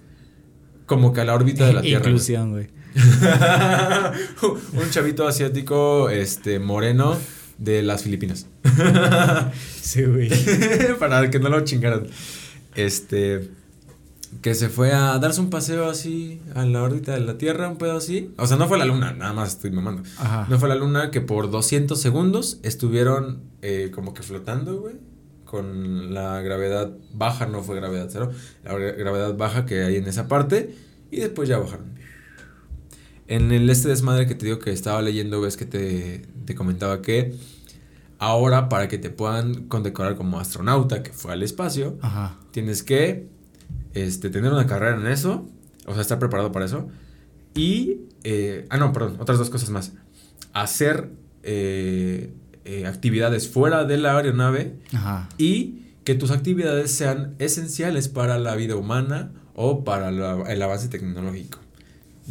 como 0.86 1.12
que 1.12 1.20
a 1.20 1.26
la 1.26 1.34
órbita 1.34 1.66
de 1.66 1.74
la 1.74 1.82
Tierra. 1.82 2.07
Inclusión, 2.07 2.53
güey. 2.53 2.68
un 4.72 4.90
chavito 4.90 5.28
asiático, 5.28 6.09
este, 6.09 6.59
moreno 6.61 7.18
de 7.61 7.83
las 7.83 8.03
Filipinas. 8.03 8.47
Sí, 9.81 10.03
güey. 10.05 10.31
Para 10.99 11.31
que 11.31 11.39
no 11.39 11.49
lo 11.49 11.61
chingaran. 11.65 12.07
Este. 12.75 13.51
que 14.43 14.55
se 14.55 14.69
fue 14.69 14.93
a 14.93 15.19
darse 15.19 15.41
un 15.41 15.51
paseo 15.51 15.89
así 15.91 16.41
a 16.55 16.65
la 16.65 16.83
órbita 16.83 17.13
de 17.15 17.21
la 17.21 17.37
Tierra, 17.39 17.69
un 17.69 17.77
pedo 17.79 17.97
así. 17.97 18.33
O 18.39 18.47
sea, 18.47 18.57
no 18.57 18.69
fue 18.69 18.79
la 18.79 18.85
luna, 18.85 19.13
nada 19.13 19.33
más 19.33 19.51
estoy 19.51 19.71
mamando. 19.73 20.03
Ajá. 20.19 20.47
No 20.49 20.59
fue 20.59 20.69
la 20.69 20.77
luna 20.77 21.11
que 21.11 21.21
por 21.21 21.51
200 21.51 22.01
segundos 22.01 22.61
estuvieron 22.63 23.41
eh, 23.63 23.91
como 23.95 24.15
que 24.15 24.23
flotando, 24.23 24.81
güey. 24.81 24.95
Con 25.45 26.15
la 26.15 26.41
gravedad 26.43 26.93
baja, 27.13 27.47
no 27.47 27.63
fue 27.65 27.75
gravedad 27.75 28.09
cero, 28.09 28.31
la 28.63 28.73
gra- 28.73 28.97
gravedad 28.97 29.37
baja 29.37 29.67
que 29.67 29.83
hay 29.83 29.97
en 29.97 30.07
esa 30.07 30.29
parte. 30.29 30.77
Y 31.11 31.17
después 31.19 31.49
ya 31.49 31.59
bajaron. 31.59 31.87
En 33.31 33.53
el 33.53 33.70
este 33.70 33.89
desmadre 33.89 34.26
que 34.26 34.35
te 34.35 34.45
digo 34.47 34.59
que 34.59 34.72
estaba 34.72 35.01
leyendo, 35.03 35.41
ves 35.41 35.57
que 35.57 35.64
te, 35.64 36.22
te 36.45 36.55
comentaba 36.57 37.01
que 37.01 37.35
ahora 38.18 38.68
para 38.68 38.89
que 38.89 38.99
te 38.99 39.09
puedan 39.09 39.68
condecorar 39.68 40.16
como 40.16 40.41
astronauta 40.41 41.03
que 41.05 41.12
fue 41.12 41.33
al 41.33 41.43
espacio, 41.45 41.97
Ajá. 42.03 42.37
tienes 42.51 42.83
que 42.83 43.28
este, 43.95 44.31
tener 44.31 44.53
una 44.53 44.66
carrera 44.66 44.97
en 45.01 45.07
eso, 45.07 45.47
o 45.87 45.93
sea, 45.93 46.03
estar 46.03 46.18
preparado 46.18 46.51
para 46.51 46.64
eso. 46.66 46.89
Y, 47.55 48.01
eh, 48.24 48.66
ah, 48.68 48.78
no, 48.78 48.93
perdón, 48.93 49.16
otras 49.20 49.39
dos 49.39 49.49
cosas 49.49 49.70
más. 49.70 49.93
Hacer 50.53 51.11
eh, 51.45 52.33
eh, 52.64 52.87
actividades 52.87 53.49
fuera 53.49 53.85
de 53.85 53.97
la 53.97 54.16
aeronave 54.16 54.74
Ajá. 54.93 55.28
y 55.39 55.87
que 56.03 56.16
tus 56.16 56.33
actividades 56.33 56.91
sean 56.91 57.37
esenciales 57.39 58.09
para 58.09 58.39
la 58.41 58.57
vida 58.57 58.74
humana 58.74 59.31
o 59.55 59.85
para 59.85 60.11
la- 60.11 60.43
el 60.53 60.61
avance 60.62 60.89
tecnológico. 60.89 61.59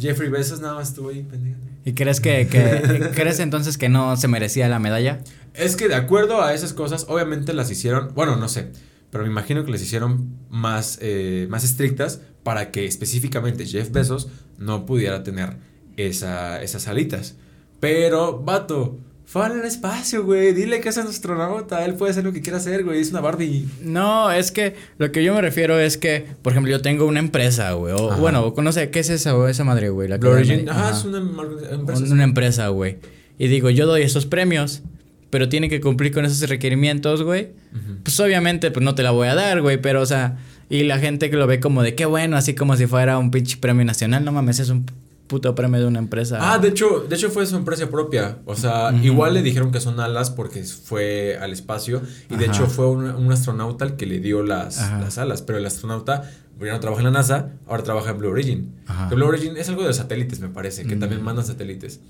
Jeffrey 0.00 0.28
Bezos 0.30 0.60
nada 0.60 0.74
más 0.74 0.88
estuvo 0.88 1.10
ahí 1.10 1.22
pendiente. 1.22 1.68
¿Y 1.84 1.92
crees 1.92 2.20
que, 2.20 2.46
que 2.48 3.10
crees 3.14 3.38
entonces 3.38 3.78
que 3.78 3.88
no 3.88 4.16
se 4.16 4.28
merecía 4.28 4.68
la 4.68 4.78
medalla? 4.78 5.20
Es 5.54 5.76
que 5.76 5.88
de 5.88 5.94
acuerdo 5.94 6.42
a 6.42 6.54
esas 6.54 6.72
cosas, 6.72 7.06
obviamente 7.08 7.52
las 7.52 7.70
hicieron, 7.70 8.14
bueno, 8.14 8.36
no 8.36 8.48
sé, 8.48 8.70
pero 9.10 9.24
me 9.24 9.30
imagino 9.30 9.64
que 9.64 9.72
las 9.72 9.82
hicieron 9.82 10.38
más, 10.48 10.98
eh, 11.00 11.46
más 11.50 11.64
estrictas 11.64 12.20
para 12.42 12.70
que 12.70 12.86
específicamente 12.86 13.66
Jeff 13.66 13.90
Bezos 13.90 14.28
no 14.58 14.86
pudiera 14.86 15.22
tener 15.22 15.56
esa, 15.96 16.62
esas 16.62 16.88
alitas. 16.88 17.36
Pero, 17.80 18.40
vato, 18.40 18.98
fue 19.30 19.46
al 19.46 19.64
espacio, 19.64 20.24
güey, 20.24 20.52
dile 20.52 20.80
que 20.80 20.88
es 20.88 20.96
un 20.96 21.06
astronauta, 21.06 21.84
él 21.84 21.94
puede 21.94 22.10
hacer 22.10 22.24
lo 22.24 22.32
que 22.32 22.40
quiera 22.40 22.58
hacer, 22.58 22.82
güey, 22.82 23.00
es 23.00 23.12
una 23.12 23.20
Barbie. 23.20 23.64
No, 23.80 24.32
es 24.32 24.50
que 24.50 24.74
lo 24.98 25.12
que 25.12 25.22
yo 25.22 25.32
me 25.32 25.40
refiero 25.40 25.78
es 25.78 25.96
que, 25.96 26.26
por 26.42 26.52
ejemplo, 26.52 26.72
yo 26.72 26.82
tengo 26.82 27.06
una 27.06 27.20
empresa, 27.20 27.70
güey. 27.74 27.94
O, 27.94 28.10
Ajá. 28.10 28.20
bueno, 28.20 28.52
no 28.60 28.72
sé, 28.72 28.90
¿qué 28.90 28.98
es 28.98 29.08
esa, 29.08 29.48
esa 29.48 29.62
madre, 29.62 29.90
güey? 29.90 30.08
La 30.08 30.16
Origin, 30.16 30.68
ajá. 30.68 30.88
ajá, 30.88 30.98
es 30.98 31.04
una 31.04 31.18
empresa. 31.18 32.12
una 32.12 32.24
empresa, 32.24 32.68
güey. 32.70 32.98
Y 33.38 33.46
digo, 33.46 33.70
yo 33.70 33.86
doy 33.86 34.02
esos 34.02 34.26
premios, 34.26 34.82
pero 35.30 35.48
tiene 35.48 35.68
que 35.68 35.80
cumplir 35.80 36.12
con 36.12 36.24
esos 36.24 36.48
requerimientos, 36.48 37.22
güey. 37.22 37.50
Pues 38.02 38.18
obviamente, 38.18 38.72
pues 38.72 38.84
no 38.84 38.96
te 38.96 39.04
la 39.04 39.12
voy 39.12 39.28
a 39.28 39.36
dar, 39.36 39.62
güey, 39.62 39.80
pero 39.80 40.02
o 40.02 40.06
sea, 40.06 40.38
y 40.68 40.82
la 40.82 40.98
gente 40.98 41.30
que 41.30 41.36
lo 41.36 41.46
ve 41.46 41.60
como 41.60 41.84
de 41.84 41.94
qué 41.94 42.04
bueno, 42.04 42.36
así 42.36 42.56
como 42.56 42.76
si 42.76 42.88
fuera 42.88 43.16
un 43.16 43.30
pinche 43.30 43.58
premio 43.58 43.84
nacional, 43.84 44.24
no 44.24 44.32
mames, 44.32 44.58
es 44.58 44.70
un 44.70 44.86
puto 45.30 45.54
premio 45.54 45.80
de 45.80 45.86
una 45.86 45.98
empresa. 46.00 46.38
Ah, 46.40 46.58
de 46.58 46.68
hecho, 46.68 47.06
de 47.08 47.16
hecho 47.16 47.30
fue 47.30 47.46
su 47.46 47.56
empresa 47.56 47.88
propia. 47.88 48.38
O 48.44 48.54
sea, 48.56 48.92
igual 49.02 49.32
le 49.34 49.42
dijeron 49.42 49.70
que 49.72 49.80
son 49.80 49.98
alas 50.00 50.30
porque 50.30 50.62
fue 50.64 51.38
al 51.40 51.52
espacio. 51.52 52.02
Y 52.28 52.36
de 52.36 52.44
hecho 52.46 52.66
fue 52.66 52.86
un, 52.88 53.04
un 53.08 53.32
astronauta 53.32 53.84
el 53.86 53.94
que 53.96 54.04
le 54.06 54.18
dio 54.20 54.42
las, 54.42 54.76
las 55.00 55.16
alas. 55.16 55.40
Pero 55.42 55.58
el 55.58 55.64
astronauta 55.66 56.30
ya 56.60 56.72
no 56.72 56.80
trabaja 56.80 57.00
en 57.00 57.04
la 57.06 57.10
NASA, 57.12 57.52
ahora 57.66 57.82
trabaja 57.84 58.10
en 58.10 58.18
Blue 58.18 58.28
Origin. 58.30 58.74
Que 59.08 59.14
Blue 59.14 59.26
Origin 59.26 59.56
es 59.56 59.68
algo 59.70 59.86
de 59.86 59.94
satélites, 59.94 60.40
me 60.40 60.48
parece, 60.50 60.84
que 60.84 60.96
Mm. 60.96 61.00
también 61.00 61.22
mandan 61.22 61.46
satélites. 61.46 62.00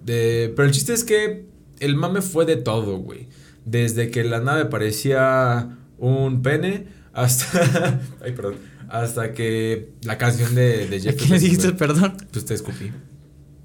De, 0.00 0.52
pero 0.54 0.66
el 0.68 0.72
chiste 0.74 0.92
es 0.92 1.02
que 1.02 1.46
el 1.80 1.96
mame 1.96 2.20
fue 2.22 2.44
de 2.46 2.56
todo, 2.56 2.98
güey. 2.98 3.28
Desde 3.64 4.10
que 4.10 4.22
la 4.24 4.40
nave 4.40 4.66
parecía 4.66 5.76
un 5.98 6.42
pene 6.42 6.86
hasta. 7.12 7.98
Ay, 8.24 8.32
perdón. 8.32 8.54
Hasta 8.88 9.32
que 9.34 9.92
la 10.02 10.16
canción 10.18 10.54
de, 10.54 10.86
de 10.88 10.96
¿A 10.96 11.00
Jeff 11.00 11.16
quién 11.16 11.30
le 11.30 11.38
dijiste 11.38 11.72
perdón? 11.72 12.16
Pues 12.32 12.44
te 12.44 12.54
escupí. 12.54 12.90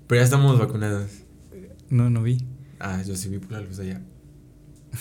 Pero 0.07 0.19
ya 0.19 0.25
estamos 0.25 0.59
vacunados. 0.59 1.09
No, 1.89 2.09
no 2.09 2.21
vi. 2.23 2.45
Ah, 2.79 3.01
yo 3.05 3.15
sí 3.15 3.29
vi 3.29 3.39
por 3.39 3.53
la 3.53 3.61
luz 3.61 3.79
allá. 3.79 4.01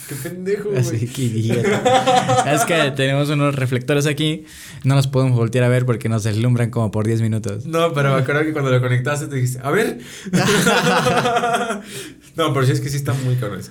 Qué 0.09 0.15
pendejo, 0.15 0.69
güey. 0.71 0.81
Así 0.81 1.07
que 1.07 1.23
idiota. 1.23 2.55
es 2.55 2.65
que 2.65 2.93
tenemos 2.93 3.29
unos 3.31 3.55
reflectores 3.55 4.07
aquí, 4.07 4.45
no 4.85 4.95
los 4.95 5.07
podemos 5.07 5.37
voltear 5.37 5.65
a 5.65 5.69
ver 5.69 5.85
porque 5.85 6.09
nos 6.09 6.23
deslumbran 6.23 6.71
como 6.71 6.91
por 6.91 7.07
10 7.07 7.21
minutos. 7.23 7.67
No, 7.67 7.93
pero 7.93 8.15
me 8.15 8.21
acuerdo 8.21 8.43
que 8.43 8.53
cuando 8.53 8.71
lo 8.71 8.81
conectaste 8.81 9.27
te 9.27 9.35
dijiste, 9.37 9.61
a 9.63 9.71
ver. 9.71 9.99
no, 12.37 12.55
pero 12.55 12.67
sí 12.67 12.73
es 12.73 12.81
que 12.81 12.89
sí 12.89 12.97
está 12.97 13.13
muy 13.13 13.37
cabrón. 13.37 13.61
eso. 13.61 13.71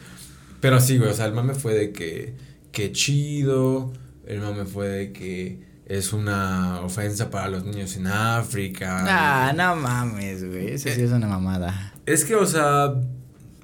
Pero 0.60 0.80
sí, 0.80 0.98
güey, 0.98 1.10
o 1.10 1.14
sea, 1.14 1.26
el 1.26 1.34
mame 1.34 1.56
fue 1.56 1.74
de 1.74 1.92
que, 1.92 2.36
que 2.72 2.92
chido. 2.92 3.94
El 4.28 4.42
mame 4.42 4.66
fue 4.66 4.88
de 4.88 5.12
que 5.12 5.71
es 5.98 6.14
una 6.14 6.80
ofensa 6.82 7.30
para 7.30 7.50
los 7.50 7.64
niños 7.66 7.96
en 7.98 8.08
África. 8.08 9.06
Ah, 9.08 9.54
no 9.54 9.76
mames, 9.76 10.44
güey. 10.48 10.68
Eso 10.74 10.90
sí 10.90 11.02
es 11.02 11.12
una 11.12 11.28
mamada. 11.28 11.94
Es 12.06 12.24
que, 12.26 12.36
o 12.36 12.46
sea, 12.46 12.94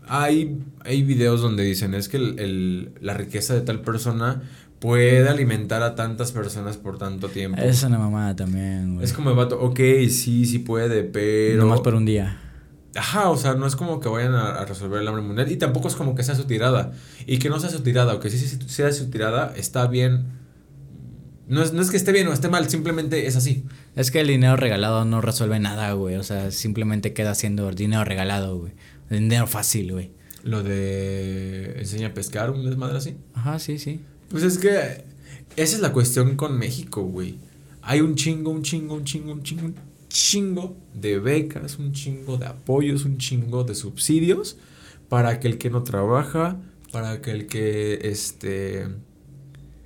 hay, 0.07 0.57
hay 0.83 1.03
videos 1.03 1.41
donde 1.41 1.63
dicen, 1.63 1.93
es 1.93 2.09
que 2.09 2.17
el, 2.17 2.39
el- 2.39 2.91
la 3.01 3.13
riqueza 3.13 3.53
de 3.53 3.61
tal 3.61 3.81
persona 3.81 4.41
puede 4.79 5.27
alimentar 5.27 5.81
a 5.81 5.95
tantas 5.95 6.31
personas 6.31 6.77
por 6.77 6.97
tanto 6.97 7.29
tiempo. 7.29 7.59
Es 7.61 7.81
una 7.83 7.97
mamada 7.97 8.35
también, 8.35 8.95
güey. 8.95 9.05
Es 9.05 9.13
como 9.13 9.31
el 9.31 9.35
vato, 9.35 9.59
ok, 9.59 9.79
sí, 10.09 10.45
sí 10.45 10.59
puede, 10.59 11.03
pero... 11.03 11.57
Nomás 11.63 11.81
por 11.81 11.95
un 11.95 12.05
día. 12.05 12.41
Ajá, 12.95 13.29
o 13.29 13.37
sea, 13.37 13.53
no 13.55 13.67
es 13.67 13.75
como 13.75 13.99
que 13.99 14.09
vayan 14.09 14.33
a, 14.33 14.49
a 14.55 14.65
resolver 14.65 15.01
el 15.01 15.07
hambre 15.07 15.23
mundial 15.23 15.51
y 15.51 15.57
tampoco 15.57 15.87
es 15.87 15.95
como 15.95 16.13
que 16.15 16.23
sea 16.23 16.35
su 16.35 16.45
tirada. 16.45 16.91
Y 17.25 17.37
que 17.39 17.49
no 17.49 17.59
sea 17.59 17.69
su 17.69 17.81
tirada 17.81 18.13
o 18.15 18.19
que 18.19 18.29
sí, 18.29 18.37
sí 18.37 18.57
sea 18.67 18.91
su 18.91 19.09
tirada, 19.09 19.53
está 19.55 19.87
bien. 19.87 20.36
No 21.47 21.63
es, 21.63 21.71
no 21.71 21.81
es 21.81 21.89
que 21.89 21.97
esté 21.97 22.11
bien 22.11 22.27
o 22.27 22.33
esté 22.33 22.49
mal, 22.49 22.69
simplemente 22.69 23.25
es 23.25 23.35
así. 23.35 23.63
Es 23.95 24.11
que 24.11 24.19
el 24.19 24.27
dinero 24.27 24.57
regalado 24.57 25.05
no 25.05 25.21
resuelve 25.21 25.59
nada, 25.59 25.91
güey. 25.93 26.15
O 26.15 26.23
sea, 26.23 26.51
simplemente 26.51 27.13
queda 27.13 27.35
siendo 27.35 27.71
dinero 27.71 28.03
regalado, 28.03 28.57
güey. 28.57 28.73
Dinero 29.09 29.47
fácil, 29.47 29.93
güey. 29.93 30.11
Lo 30.43 30.63
de 30.63 31.75
enseña 31.79 32.07
a 32.07 32.13
pescar, 32.13 32.51
un 32.51 32.65
desmadre 32.65 32.97
así. 32.97 33.15
Ajá, 33.33 33.59
sí, 33.59 33.79
sí. 33.79 34.01
Pues 34.29 34.43
es 34.43 34.57
que 34.57 35.05
esa 35.55 35.75
es 35.75 35.81
la 35.81 35.93
cuestión 35.93 36.35
con 36.35 36.57
México, 36.57 37.03
güey. 37.03 37.37
Hay 37.81 38.01
un 38.01 38.15
chingo, 38.15 38.51
un 38.51 38.63
chingo, 38.63 38.95
un 38.95 39.05
chingo, 39.05 39.31
un 39.31 39.43
chingo, 39.43 39.65
un 39.67 39.75
chingo 40.09 40.77
de 40.93 41.19
becas, 41.19 41.79
un 41.79 41.93
chingo 41.93 42.37
de 42.37 42.45
apoyos, 42.45 43.05
un 43.05 43.17
chingo 43.17 43.63
de 43.63 43.73
subsidios 43.73 44.57
para 45.09 45.39
que 45.39 45.47
el 45.47 45.57
que 45.57 45.69
no 45.69 45.83
trabaja, 45.83 46.57
para 46.91 47.21
que 47.21 47.31
el 47.31 47.47
que, 47.47 47.99
este, 48.03 48.87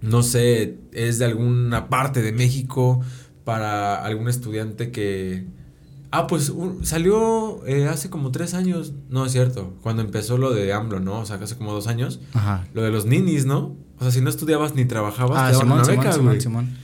no 0.02 0.24
sé, 0.24 0.78
es 0.94 1.20
de 1.20 1.26
alguna 1.26 1.90
parte 1.90 2.22
de 2.22 2.32
México, 2.32 3.02
para 3.44 4.04
algún 4.04 4.28
estudiante 4.30 4.92
que... 4.92 5.46
Ah, 6.12 6.28
pues 6.28 6.50
un- 6.50 6.86
salió 6.86 7.66
eh, 7.66 7.88
hace 7.88 8.10
como 8.10 8.32
tres 8.32 8.54
años, 8.54 8.94
no 9.10 9.26
es 9.26 9.32
cierto, 9.32 9.74
cuando 9.82 10.02
empezó 10.02 10.38
lo 10.38 10.52
de 10.52 10.74
AMLO, 10.74 11.00
¿no? 11.00 11.20
O 11.20 11.26
sea, 11.26 11.38
hace 11.38 11.56
como 11.56 11.72
dos 11.72 11.88
años. 11.88 12.20
Ajá. 12.34 12.68
Lo 12.74 12.82
de 12.82 12.92
los 12.92 13.06
ninis, 13.06 13.46
¿no? 13.46 13.76
O 13.98 14.02
sea, 14.04 14.12
si 14.12 14.20
no 14.22 14.30
estudiabas 14.30 14.76
ni 14.76 14.84
trabajabas, 14.86 15.38
Ah, 15.40 15.46
te 15.48 15.54
daban 15.54 15.86
Simón, 15.86 16.00
una 16.20 16.32
beca. 16.32 16.42
Simón. 16.42 16.78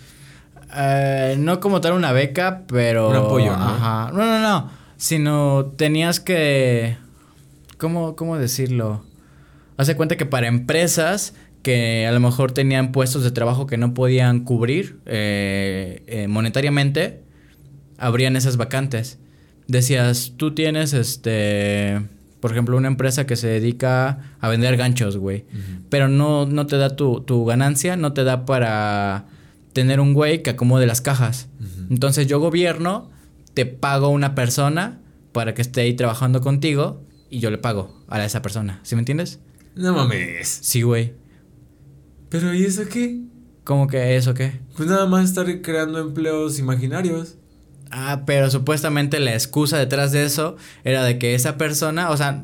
Eh, 0.75 1.35
no 1.39 1.59
como 1.59 1.81
tal 1.81 1.93
una 1.93 2.11
beca, 2.11 2.63
pero... 2.67 3.09
Un 3.09 3.15
apoyo, 3.15 3.55
¿no? 3.57 3.63
Ajá. 3.65 4.11
No, 4.13 4.19
no, 4.25 4.39
no. 4.39 4.69
Sino 4.97 5.73
tenías 5.77 6.19
que... 6.19 6.97
¿Cómo, 7.77 8.15
cómo 8.15 8.37
decirlo? 8.37 9.03
Hace 9.77 9.95
cuenta 9.95 10.17
que 10.17 10.25
para 10.25 10.47
empresas 10.47 11.33
que 11.67 12.07
a 12.07 12.13
lo 12.13 12.21
mejor 12.21 12.53
tenían 12.53 12.93
puestos 12.93 13.25
de 13.25 13.31
trabajo 13.31 13.67
que 13.67 13.75
no 13.75 13.93
podían 13.93 14.45
cubrir 14.45 15.01
eh, 15.05 16.01
eh, 16.07 16.29
monetariamente, 16.29 17.23
abrían 17.97 18.37
esas 18.37 18.55
vacantes. 18.55 19.19
Decías, 19.67 20.31
tú 20.37 20.55
tienes, 20.55 20.93
este, 20.93 22.01
por 22.39 22.53
ejemplo, 22.53 22.77
una 22.77 22.87
empresa 22.87 23.27
que 23.27 23.35
se 23.35 23.47
dedica 23.47 24.31
a 24.39 24.47
vender 24.47 24.77
ganchos, 24.77 25.17
güey. 25.17 25.43
Pero 25.89 26.07
no, 26.07 26.45
no 26.45 26.67
te 26.67 26.77
da 26.77 26.95
tu, 26.95 27.19
tu 27.19 27.43
ganancia, 27.43 27.97
no 27.97 28.13
te 28.13 28.23
da 28.23 28.45
para 28.45 29.25
tener 29.73 29.99
un 29.99 30.13
güey 30.13 30.43
que 30.43 30.51
acomode 30.51 30.85
las 30.85 31.01
cajas. 31.01 31.49
Entonces 31.89 32.27
yo 32.27 32.39
gobierno, 32.39 33.11
te 33.53 33.65
pago 33.65 34.07
una 34.07 34.35
persona 34.35 35.01
para 35.33 35.53
que 35.53 35.63
esté 35.63 35.81
ahí 35.81 35.95
trabajando 35.95 36.39
contigo 36.39 37.03
y 37.29 37.39
yo 37.39 37.51
le 37.51 37.57
pago 37.57 37.93
a 38.07 38.23
esa 38.23 38.41
persona. 38.41 38.79
¿Sí 38.83 38.95
me 38.95 39.01
entiendes? 39.01 39.41
No 39.75 39.93
mames. 39.93 40.59
Sí, 40.61 40.83
güey. 40.83 41.26
Pero 42.29 42.53
¿y 42.53 42.65
eso 42.65 42.83
qué? 42.91 43.21
¿Cómo 43.63 43.87
que 43.87 44.15
eso 44.15 44.33
qué? 44.33 44.59
Pues 44.75 44.87
nada 44.89 45.05
más 45.07 45.25
estar 45.25 45.61
creando 45.61 45.99
empleos 45.99 46.59
imaginarios. 46.59 47.35
Ah, 47.91 48.23
pero 48.25 48.49
supuestamente 48.49 49.19
la 49.19 49.33
excusa 49.33 49.77
detrás 49.77 50.11
de 50.11 50.23
eso 50.25 50.57
era 50.83 51.03
de 51.03 51.17
que 51.19 51.35
esa 51.35 51.57
persona, 51.57 52.09
o 52.09 52.17
sea, 52.17 52.43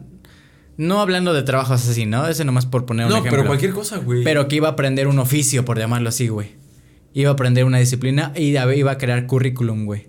no 0.77 1.01
hablando 1.01 1.33
de 1.33 1.43
trabajos 1.43 1.87
así, 1.87 2.05
¿no? 2.05 2.27
Ese 2.27 2.45
nomás 2.45 2.65
por 2.65 2.85
poner 2.85 3.05
un 3.05 3.11
No, 3.11 3.17
ejemplo. 3.17 3.37
pero 3.37 3.47
cualquier 3.47 3.71
cosa, 3.71 3.97
güey. 3.97 4.23
Pero 4.23 4.47
que 4.47 4.55
iba 4.57 4.69
a 4.69 4.71
aprender 4.71 5.07
un 5.07 5.19
oficio, 5.19 5.65
por 5.65 5.77
llamarlo 5.77 6.09
así, 6.09 6.27
güey. 6.29 6.55
Iba 7.13 7.29
a 7.29 7.33
aprender 7.33 7.65
una 7.65 7.77
disciplina 7.77 8.31
y 8.35 8.55
iba 8.57 8.91
a 8.91 8.97
crear 8.97 9.27
currículum, 9.27 9.85
güey. 9.85 10.07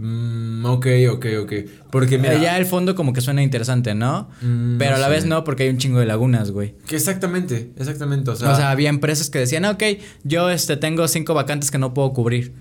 Mm, 0.00 0.64
ok, 0.64 0.86
ok, 1.12 1.26
ok. 1.42 1.52
Porque 1.90 2.16
mira... 2.18 2.38
Ya 2.38 2.56
el 2.56 2.64
fondo 2.66 2.94
como 2.94 3.12
que 3.12 3.20
suena 3.20 3.42
interesante, 3.42 3.94
¿no? 3.94 4.28
Mm, 4.40 4.78
Pero 4.78 4.92
no 4.92 4.96
a 4.96 5.00
la 5.00 5.06
sé. 5.06 5.12
vez 5.12 5.26
no, 5.26 5.44
porque 5.44 5.64
hay 5.64 5.68
un 5.68 5.78
chingo 5.78 5.98
de 6.00 6.06
lagunas, 6.06 6.50
güey. 6.52 6.74
Que 6.86 6.96
exactamente, 6.96 7.72
exactamente. 7.76 8.30
O 8.30 8.32
O 8.32 8.36
sea, 8.36 8.54
sea, 8.54 8.70
había 8.70 8.88
empresas 8.88 9.28
que 9.30 9.38
decían, 9.38 9.64
"Ah, 9.64 9.72
ok, 9.72 9.82
yo 10.24 10.48
este, 10.50 10.76
tengo 10.76 11.06
cinco 11.08 11.34
vacantes 11.34 11.70
que 11.70 11.78
no 11.78 11.92
puedo 11.92 12.12
cubrir. 12.12 12.54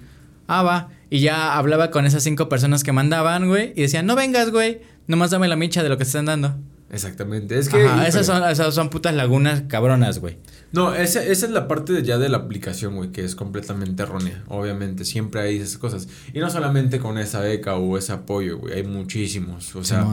Ah, 0.48 0.64
va. 0.64 0.90
Y 1.10 1.20
ya 1.22 1.56
hablaba 1.58 1.92
con 1.92 2.06
esas 2.06 2.24
cinco 2.24 2.50
personas 2.50 2.84
que 2.84 2.92
mandaban, 2.92 3.48
güey. 3.48 3.72
Y 3.76 3.82
decían, 3.84 4.06
no 4.06 4.16
vengas, 4.16 4.52
güey. 4.52 4.82
Nomás 5.08 5.32
dame 5.32 5.48
la 5.48 5.56
micha 5.56 5.82
de 5.84 5.90
lo 5.90 5.98
que 5.98 6.04
te 6.04 6.08
están 6.10 6.26
dando. 6.26 6.56
Exactamente. 6.92 7.58
Es 7.58 7.70
que. 7.70 7.84
Ajá, 7.86 8.08
esas, 8.08 8.26
son, 8.26 8.44
esas 8.50 8.74
son 8.74 8.90
putas 8.90 9.14
lagunas 9.14 9.64
cabronas, 9.68 10.20
güey. 10.20 10.38
No, 10.72 10.94
esa, 10.94 11.24
esa 11.24 11.46
es 11.48 11.52
la 11.52 11.68
parte 11.68 11.94
de 11.94 12.04
ya 12.04 12.18
de 12.20 12.30
la 12.30 12.38
aplicación, 12.38 12.96
güey, 12.96 13.12
que 13.12 13.24
es 13.24 13.36
completamente 13.36 14.04
errónea. 14.04 14.44
Obviamente, 14.48 15.04
siempre 15.04 15.42
hay 15.42 15.58
esas 15.58 15.78
cosas. 15.80 16.08
Y 16.32 16.40
no 16.40 16.50
solamente 16.50 17.00
con 17.00 17.18
esa 17.18 17.40
beca 17.40 17.76
o 17.76 17.98
ese 17.98 18.12
apoyo, 18.14 18.60
güey, 18.60 18.76
hay 18.76 18.84
muchísimos. 18.84 19.76
O 19.76 19.84
sea, 19.84 20.06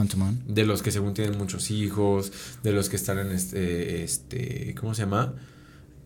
de 0.47 0.65
los 0.65 0.81
que 0.81 0.91
según 0.91 1.13
tienen 1.13 1.37
muchos 1.37 1.69
hijos, 1.69 2.31
de 2.63 2.71
los 2.71 2.89
que 2.89 2.95
están 2.95 3.19
en 3.19 3.31
este, 3.31 4.03
este, 4.03 4.73
¿cómo 4.79 4.95
se 4.95 5.03
llama? 5.03 5.35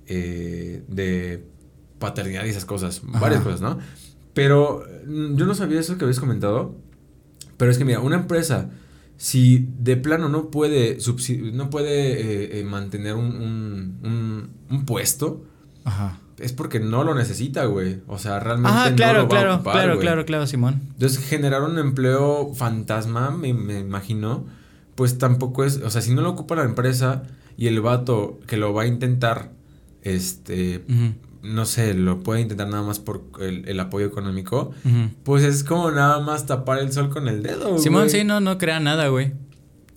Eh, 0.08 0.84
de 0.89 1.45
paternidad 1.99 2.43
y 2.45 2.49
esas 2.49 2.66
cosas, 2.66 3.02
Ajá. 3.08 3.20
varias 3.20 3.41
cosas, 3.43 3.62
¿no? 3.62 3.80
Pero 4.34 4.84
mm, 5.08 5.36
yo 5.38 5.45
no 5.45 5.56
sabía 5.56 5.80
eso 5.80 5.97
que 5.97 6.04
habías 6.04 6.20
comentado. 6.20 6.76
Pero 7.56 7.72
es 7.72 7.78
que 7.78 7.86
mira, 7.86 7.99
una 7.99 8.16
empresa, 8.16 8.72
si 9.24 9.69
de 9.78 9.97
plano 9.97 10.30
no 10.30 10.49
puede, 10.49 10.97
no 11.53 11.69
puede 11.69 12.22
eh, 12.22 12.59
eh, 12.59 12.63
mantener 12.63 13.13
un, 13.13 13.26
un, 13.36 13.99
un- 14.03 14.49
un 14.72 14.86
puesto, 14.86 15.45
Ajá. 15.84 16.17
es 16.39 16.53
porque 16.53 16.80
no 16.80 17.03
lo 17.03 17.13
necesita, 17.13 17.65
güey. 17.65 17.99
O 18.07 18.17
sea, 18.17 18.39
realmente 18.39 18.76
Ajá, 18.76 18.89
no 18.89 18.95
claro, 18.95 19.13
lo 19.13 19.19
va 19.19 19.26
a 19.26 19.30
claro, 19.30 19.55
ocupar, 19.55 19.74
claro, 19.74 19.93
güey. 19.93 20.01
claro, 20.07 20.26
claro, 20.26 20.47
Simón. 20.47 20.82
Entonces, 20.93 21.24
generar 21.24 21.61
un 21.61 21.78
empleo 21.78 22.51
fantasma, 22.55 23.30
me, 23.30 23.53
me 23.53 23.78
imagino, 23.80 24.45
pues 24.95 25.19
tampoco 25.19 25.65
es, 25.65 25.78
o 25.78 25.89
sea, 25.91 26.01
si 26.01 26.15
no 26.15 26.22
lo 26.24 26.32
ocupa 26.32 26.55
la 26.55 26.63
empresa 26.63 27.22
y 27.57 27.67
el 27.67 27.80
vato 27.80 28.39
que 28.47 28.57
lo 28.57 28.74
va 28.74 28.84
a 28.84 28.88
intentar, 28.88 29.51
este, 30.01 30.84
no 31.44 31.66
sé, 31.66 31.94
lo 31.94 32.22
puede 32.24 32.42
intentar 32.42 32.68
nada 32.68 32.84
más 32.84 33.00
por 33.00 33.24
el, 33.39 33.68
el 33.68 33.80
apoyo 33.80 34.06
económico, 34.06 34.72
pues 35.24 35.44
es 35.44 35.64
como 35.64 35.89
nada 35.92 36.20
más 36.20 36.46
tapar 36.46 36.80
el 36.80 36.92
sol 36.92 37.10
con 37.10 37.28
el 37.28 37.42
dedo. 37.44 37.78
Simón, 37.80 38.04
güey. 38.04 38.10
sí, 38.12 38.24
no, 38.24 38.39
no 38.39 38.58
crea 38.58 38.80
nada, 38.80 39.08
güey. 39.08 39.34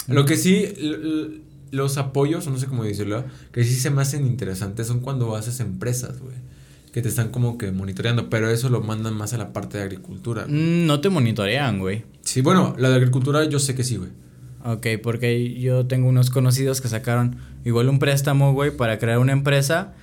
Lo 0.06 0.24
que 0.24 0.36
sí, 0.36 0.66
los 1.70 1.98
apoyos, 1.98 2.46
o 2.46 2.50
no 2.50 2.58
sé 2.58 2.66
cómo 2.66 2.84
decirlo, 2.84 3.24
que 3.52 3.64
sí 3.64 3.74
se 3.74 3.90
me 3.90 4.02
hacen 4.02 4.26
interesantes 4.26 4.86
son 4.86 5.00
cuando 5.00 5.34
haces 5.36 5.60
empresas, 5.60 6.20
güey. 6.20 6.36
Que 6.92 7.02
te 7.02 7.08
están 7.08 7.30
como 7.30 7.58
que 7.58 7.72
monitoreando, 7.72 8.30
pero 8.30 8.48
eso 8.50 8.68
lo 8.68 8.80
mandan 8.80 9.14
más 9.16 9.34
a 9.34 9.38
la 9.38 9.52
parte 9.52 9.78
de 9.78 9.84
agricultura. 9.84 10.46
Mm, 10.46 10.86
No 10.86 11.00
te 11.00 11.08
monitorean, 11.08 11.80
güey. 11.80 12.04
Sí, 12.22 12.40
bueno, 12.40 12.76
la 12.78 12.88
de 12.90 12.94
agricultura 12.96 13.44
yo 13.44 13.58
sé 13.58 13.74
que 13.74 13.82
sí, 13.82 13.96
güey. 13.96 14.10
Ok, 14.64 14.86
porque 15.02 15.54
yo 15.60 15.86
tengo 15.86 16.08
unos 16.08 16.30
conocidos 16.30 16.80
que 16.80 16.88
sacaron 16.88 17.36
igual 17.64 17.88
un 17.88 17.98
préstamo, 17.98 18.52
güey, 18.52 18.70
para 18.76 18.98
crear 18.98 19.18
una 19.18 19.32
empresa 19.32 19.94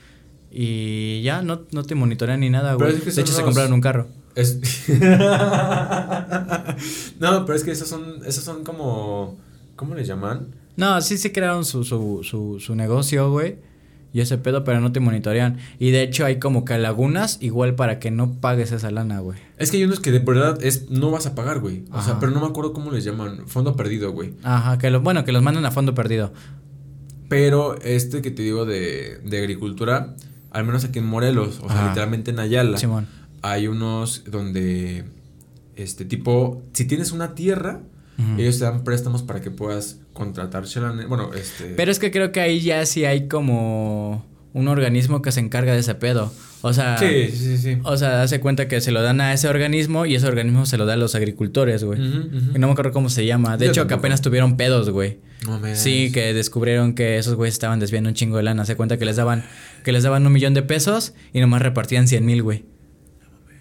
y 0.52 1.22
ya 1.24 1.42
no, 1.42 1.62
no 1.72 1.84
te 1.84 1.96
monitorean 1.96 2.40
ni 2.42 2.50
nada, 2.50 2.74
güey. 2.74 2.90
es 2.96 3.02
que 3.02 3.12
De 3.12 3.22
hecho, 3.22 3.32
se 3.34 3.40
los- 3.40 3.46
compraron 3.46 3.74
un 3.74 3.82
carro. 3.82 4.08
Es... 4.36 4.60
no, 7.20 7.46
pero 7.46 7.56
es 7.56 7.64
que 7.64 7.72
esos 7.72 7.88
son, 7.88 8.20
esos 8.26 8.44
son 8.44 8.64
como, 8.64 9.38
¿cómo 9.76 9.96
les 9.96 10.08
llaman? 10.08 10.48
No, 10.78 11.00
sí, 11.02 11.18
sí 11.18 11.32
crearon 11.32 11.66
su, 11.66 11.84
su, 11.84 12.22
su, 12.24 12.60
su 12.60 12.76
negocio, 12.76 13.30
güey. 13.32 13.58
Y 14.14 14.20
ese 14.20 14.38
pedo, 14.38 14.66
pero 14.66 14.82
no 14.82 14.92
te 14.92 15.00
monitorean. 15.00 15.58
Y 15.80 15.92
de 15.92 16.02
hecho 16.04 16.26
hay 16.26 16.38
como 16.38 16.66
que 16.66 16.78
lagunas 16.78 17.38
igual 17.42 17.76
para 17.76 17.98
que 18.00 18.12
no 18.12 18.34
pagues 18.42 18.74
esa 18.74 18.92
lana, 18.92 19.20
güey. 19.20 19.40
Es 19.58 19.72
que 19.72 19.78
hay 19.78 19.86
unos 19.86 20.02
que 20.02 20.12
de 20.12 20.20
verdad 20.20 20.58
es, 20.62 20.90
no 20.90 21.12
vas 21.12 21.28
a 21.28 21.36
pagar, 21.36 21.60
güey. 21.62 21.84
O 21.94 22.02
sea, 22.02 22.20
pero 22.20 22.32
no 22.34 22.42
me 22.42 22.48
acuerdo 22.48 22.74
cómo 22.74 22.92
les 22.92 23.06
llaman. 23.06 23.48
Fondo 23.48 23.76
perdido, 23.78 24.12
güey. 24.12 24.34
Ajá, 24.44 24.78
que 24.78 24.90
lo, 24.90 25.00
bueno, 25.00 25.24
que 25.24 25.32
los 25.32 25.42
mandan 25.42 25.66
a 25.66 25.72
fondo 25.72 25.94
perdido. 25.96 26.34
Pero 27.30 27.80
este 27.82 28.22
que 28.22 28.32
te 28.32 28.42
digo 28.44 28.66
de, 28.66 29.20
de 29.24 29.38
agricultura, 29.40 30.14
al 30.52 30.66
menos 30.66 30.84
aquí 30.84 31.00
en 31.00 31.06
Morelos, 31.06 31.60
o 31.62 31.70
sea, 31.70 31.88
literalmente 31.88 32.32
en 32.32 32.40
Ayala, 32.40 32.78
Simón. 32.78 33.08
hay 33.42 33.68
unos 33.68 34.24
donde, 34.30 35.06
este 35.76 36.06
tipo, 36.06 36.62
si 36.74 36.86
tienes 36.86 37.12
una 37.12 37.34
tierra, 37.36 37.82
ellos 38.38 38.60
te 38.60 38.66
dan 38.66 38.84
préstamos 38.84 39.24
para 39.24 39.42
que 39.42 39.50
puedas 39.50 39.98
contratar 40.14 40.66
Bueno, 41.08 41.34
este... 41.34 41.74
Pero 41.76 41.92
es 41.92 41.98
que 41.98 42.12
creo 42.12 42.32
que 42.32 42.40
ahí 42.40 42.62
ya 42.62 42.86
sí 42.86 43.04
hay 43.04 43.28
como 43.28 44.24
un 44.54 44.68
organismo 44.68 45.22
que 45.22 45.32
se 45.32 45.40
encarga 45.40 45.74
de 45.74 45.80
ese 45.80 45.96
pedo. 45.96 46.32
O 46.64 46.74
sea, 46.74 46.98
sí, 47.00 47.30
sí, 47.32 47.58
sí. 47.58 47.78
o 47.84 47.98
sea, 47.98 48.22
hace 48.22 48.40
cuenta 48.40 48.68
que 48.68 48.82
se 48.82 48.92
lo 48.92 49.02
dan 49.02 49.20
a 49.20 49.34
ese 49.34 49.48
organismo 49.48 50.06
y 50.06 50.14
ese 50.14 50.28
organismo 50.28 50.68
se 50.68 50.78
lo 50.78 50.86
da 50.86 50.94
a 50.94 50.98
los 50.98 51.16
agricultores, 51.16 51.84
güey. 51.84 52.00
No 52.00 52.68
me 52.68 52.72
acuerdo 52.72 52.92
cómo 52.92 53.10
se 53.10 53.26
llama. 53.26 53.58
De 53.58 53.66
Yo 53.66 53.72
hecho, 53.72 53.88
que 53.88 53.96
apenas 53.96 54.22
tuvieron 54.22 54.58
pedos, 54.58 54.92
güey. 54.92 55.20
No. 55.48 55.60
Sí, 55.74 56.12
que 56.12 56.36
descubrieron 56.36 56.94
que 56.94 57.18
esos 57.18 57.34
güeyes 57.34 57.56
estaban 57.56 57.80
desviando 57.80 58.10
un 58.10 58.14
chingo 58.16 58.38
de 58.38 58.44
lana. 58.44 58.66
Se 58.66 58.76
cuenta 58.76 58.98
que 58.98 59.06
les 59.06 59.16
daban, 59.16 59.44
que 59.84 59.92
les 59.92 60.04
daban 60.04 60.26
un 60.26 60.34
millón 60.34 60.54
de 60.54 60.62
pesos 60.64 61.14
y 61.34 61.40
nomás 61.40 61.62
repartían 61.62 62.08
100 62.08 62.26
mil, 62.26 62.44
güey. 62.44 62.66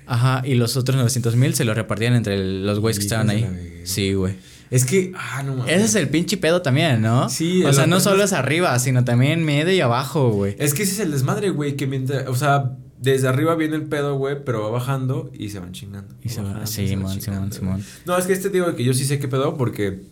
Ajá, 0.07 0.43
y 0.45 0.55
los 0.55 0.77
otros 0.77 0.97
900 0.97 1.37
mil 1.37 1.55
se 1.55 1.65
los 1.65 1.77
repartían 1.77 2.15
entre 2.15 2.37
los 2.39 2.81
güeyes 2.81 2.99
que 2.99 3.05
estaban 3.05 3.31
ahí. 3.31 3.47
Sí, 3.85 4.13
güey. 4.15 4.35
Es 4.71 4.85
que, 4.85 5.13
ah, 5.17 5.43
no 5.45 5.55
mames. 5.57 5.75
Ese 5.75 5.85
es 5.85 5.95
el 5.97 6.09
pinche 6.09 6.37
pedo 6.37 6.63
también, 6.63 7.01
¿no? 7.03 7.29
Sí, 7.29 7.65
O 7.65 7.73
sea, 7.73 7.87
no 7.87 7.99
solo 8.01 8.23
es 8.25 8.33
arriba, 8.33 8.77
sino 8.79 9.05
también 9.05 9.45
medio 9.45 9.73
y 9.73 9.81
abajo, 9.81 10.31
güey. 10.31 10.55
Es 10.59 10.75
que 10.75 10.83
ese 10.85 10.93
es 10.93 11.01
el 11.01 11.11
desmadre, 11.11 11.51
güey, 11.51 11.77
que 11.77 11.87
mientras, 11.89 12.27
o 12.29 12.35
sea, 12.37 12.77
desde 12.99 13.27
arriba 13.29 13.55
viene 13.57 13.77
el 13.77 13.85
pedo, 13.85 14.17
güey, 14.17 14.45
pero 14.45 14.63
va 14.63 14.71
bajando 14.71 15.31
y 15.37 15.49
se 15.51 15.59
van 15.59 15.73
chingando. 15.73 16.15
Y 16.23 16.29
se 16.29 16.41
va- 16.41 16.49
bajando, 16.49 16.67
sí, 16.67 16.83
van 16.83 16.89
Simón, 16.89 17.21
Simón. 17.21 17.53
Simón. 17.53 17.85
No, 18.05 18.17
es 18.19 18.27
que 18.27 18.33
este 18.33 18.49
digo 18.51 18.75
que 18.77 18.85
yo 18.85 18.95
sí 18.95 19.05
sé 19.05 19.19
qué 19.19 19.27
pedo 19.27 19.57
porque 19.57 20.03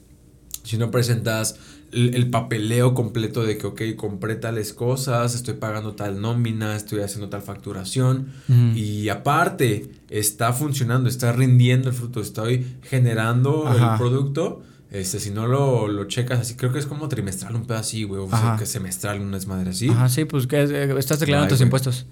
si 0.65 0.77
no 0.77 0.91
presentas 0.91 1.57
el, 1.93 2.15
el 2.15 2.31
papeleo 2.31 2.95
completo 2.95 3.43
de 3.45 3.57
que, 3.59 3.67
ok, 3.67 3.83
compré 3.97 4.35
tales 4.37 4.73
cosas, 4.73 5.35
estoy 5.35 5.55
pagando 5.55 5.95
tal 5.95 6.21
nómina, 6.21 6.77
estoy 6.77 7.01
haciendo 7.01 7.29
tal 7.29 7.43
facturación 7.43 8.29
y 8.75 9.09
aparte 9.09 9.91
está 10.11 10.53
funcionando, 10.53 11.09
está 11.09 11.33
rindiendo 11.33 11.89
el 11.89 11.95
fruto, 11.95 12.21
estoy 12.21 12.67
generando 12.83 13.67
Ajá. 13.67 13.93
el 13.93 13.99
producto. 13.99 14.63
Este, 14.91 15.21
si 15.21 15.31
no 15.31 15.47
lo, 15.47 15.87
lo 15.87 16.05
checas 16.07 16.41
así, 16.41 16.55
creo 16.55 16.73
que 16.73 16.79
es 16.79 16.87
como 16.87 17.09
trimestral, 17.09 17.55
un 17.55 17.67
pedo 17.67 17.77
así, 17.79 18.05
güey, 18.05 18.23
o 18.23 18.29
sea, 18.31 18.57
que 18.59 18.65
semestral, 18.65 19.21
una 19.21 19.37
desmadre 19.37 19.71
así. 19.71 19.91
Ajá, 19.91 20.09
sí, 20.09 20.25
pues 20.25 20.47
que 20.47 20.63
eh, 20.63 20.95
estás 20.99 21.21
declarando 21.21 21.49
tus 21.51 21.59
güey. 21.59 21.67
impuestos. 21.67 22.07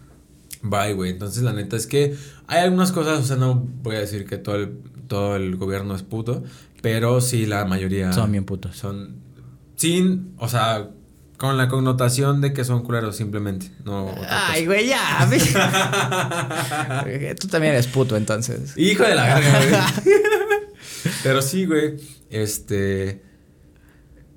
Bye, 0.62 0.92
güey. 0.92 1.10
Entonces, 1.10 1.42
la 1.42 1.54
neta 1.54 1.76
es 1.76 1.86
que 1.86 2.14
hay 2.46 2.60
algunas 2.60 2.92
cosas, 2.92 3.20
o 3.20 3.22
sea, 3.26 3.36
no 3.36 3.54
voy 3.82 3.96
a 3.96 4.00
decir 4.00 4.26
que 4.26 4.36
todo 4.36 4.56
el, 4.56 4.76
todo 5.08 5.36
el 5.36 5.56
gobierno 5.56 5.94
es 5.94 6.02
puto, 6.02 6.44
pero 6.82 7.22
sí 7.22 7.46
la 7.46 7.64
mayoría 7.64 8.12
Son 8.12 8.30
bien 8.30 8.44
putos. 8.44 8.76
son 8.76 9.25
sin, 9.76 10.34
o 10.38 10.48
sea, 10.48 10.90
con 11.36 11.56
la 11.56 11.68
connotación 11.68 12.40
de 12.40 12.52
que 12.52 12.64
son 12.64 12.82
culeros 12.82 13.16
simplemente, 13.16 13.70
no 13.84 14.12
Ay, 14.28 14.66
güey, 14.66 14.88
ya. 14.88 15.28
Tú 17.40 17.48
también 17.48 17.74
eres 17.74 17.86
puto, 17.86 18.16
entonces. 18.16 18.76
Hijo 18.76 19.04
de 19.04 19.14
la 19.14 19.34
verga, 19.34 19.58
güey. 19.58 20.14
pero 21.22 21.42
sí, 21.42 21.66
güey. 21.66 21.96
Este 22.30 23.22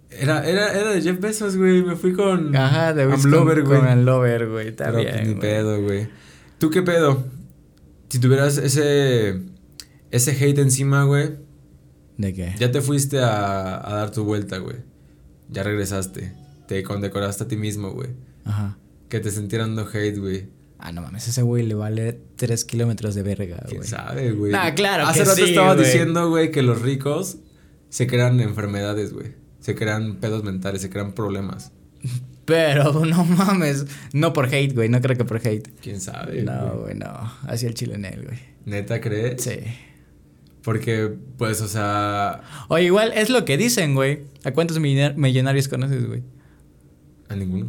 era, 0.10 0.48
era, 0.48 0.74
era 0.74 0.92
de 0.92 1.02
Jeff 1.02 1.20
Bezos, 1.20 1.56
güey. 1.56 1.84
Me 1.84 1.96
fui 1.96 2.14
con 2.14 2.56
Ajá, 2.56 2.94
de 2.94 3.04
Amlover, 3.04 3.60
con, 3.60 3.68
güey. 3.68 3.80
con 3.80 3.90
Amlover, 3.90 4.50
güey. 4.50 4.68
Está 4.70 4.92
Pero 4.92 5.10
pues 5.10 5.28
ni 5.28 5.36
pedo, 5.36 5.82
güey. 5.82 6.10
¿Tú 6.58 6.70
qué 6.70 6.82
pedo? 6.82 7.26
Si 8.10 8.20
tuvieras 8.20 8.58
ese 8.58 9.42
ese 10.12 10.32
hate 10.32 10.60
encima, 10.60 11.04
güey, 11.04 11.38
¿De 12.18 12.34
qué? 12.34 12.56
ya 12.58 12.72
te 12.72 12.82
fuiste 12.82 13.20
a, 13.20 13.76
a 13.88 13.94
dar 13.94 14.12
tu 14.12 14.24
vuelta, 14.24 14.58
güey. 14.58 14.78
Ya 15.50 15.64
regresaste. 15.64 16.34
Te 16.68 16.84
condecoraste 16.84 17.43
a 17.43 17.47
ti 17.47 17.58
mismo, 17.58 17.91
güey. 17.91 18.10
Ajá. 18.45 18.78
Que 19.10 19.20
te 19.20 19.32
sintieran 19.32 19.76
dando 19.76 19.89
hate, 19.91 20.18
güey. 20.20 20.50
Ah, 20.78 20.91
no 20.93 21.02
mames, 21.02 21.28
ese 21.28 21.41
güey 21.41 21.66
le 21.66 21.76
vale 21.76 22.18
3 22.38 22.64
kilómetros 22.64 23.14
de 23.14 23.24
verga, 23.24 23.58
¿Quién 23.68 23.80
güey. 23.80 23.89
sabe, 23.89 24.32
güey? 24.32 24.54
Ah, 24.56 24.74
claro 24.76 25.06
Hace 25.06 25.20
que 25.20 25.26
rato 25.26 25.36
sí, 25.36 25.50
estaba 25.50 25.76
diciendo, 25.76 26.30
güey, 26.30 26.52
que 26.52 26.62
los 26.62 26.82
ricos 26.82 27.38
se 27.89 28.08
crean 28.08 28.39
enfermedades, 28.39 29.12
güey. 29.12 29.34
Se 29.60 29.76
crean 29.76 30.18
pedos 30.18 30.43
mentales, 30.45 30.82
se 30.82 30.89
crean 30.89 31.12
problemas. 31.14 31.74
Pero 32.45 33.06
no 33.06 33.26
mames. 33.26 33.86
No 34.14 34.32
por 34.32 34.45
hate, 34.45 34.74
güey. 34.74 34.88
No 34.89 35.02
creo 35.02 35.18
que 35.18 35.26
por 35.26 35.38
hate. 35.45 35.70
¿Quién 35.82 36.00
sabe? 36.00 36.43
No, 36.43 36.70
güey? 36.70 36.82
güey, 36.82 36.95
no. 36.95 37.32
Así 37.47 37.66
el 37.66 37.74
chile 37.74 37.95
en 37.95 38.06
él, 38.06 38.24
güey. 38.26 38.39
¿Neta 38.66 39.02
crees? 39.02 39.43
Sí. 39.43 39.60
Porque, 40.70 41.12
pues, 41.40 41.62
o 41.62 41.68
sea, 41.68 42.42
Oye, 42.68 42.84
igual 42.84 43.12
es 43.16 43.32
lo 43.32 43.44
que 43.44 43.58
dicen, 43.58 43.96
güey. 43.96 44.20
¿A 44.44 44.52
cuántos 44.52 44.78
millonar- 44.80 45.16
millonarios 45.16 45.68
conoces, 45.68 46.06
güey? 46.06 46.22
A 47.28 47.36
ninguno. 47.36 47.66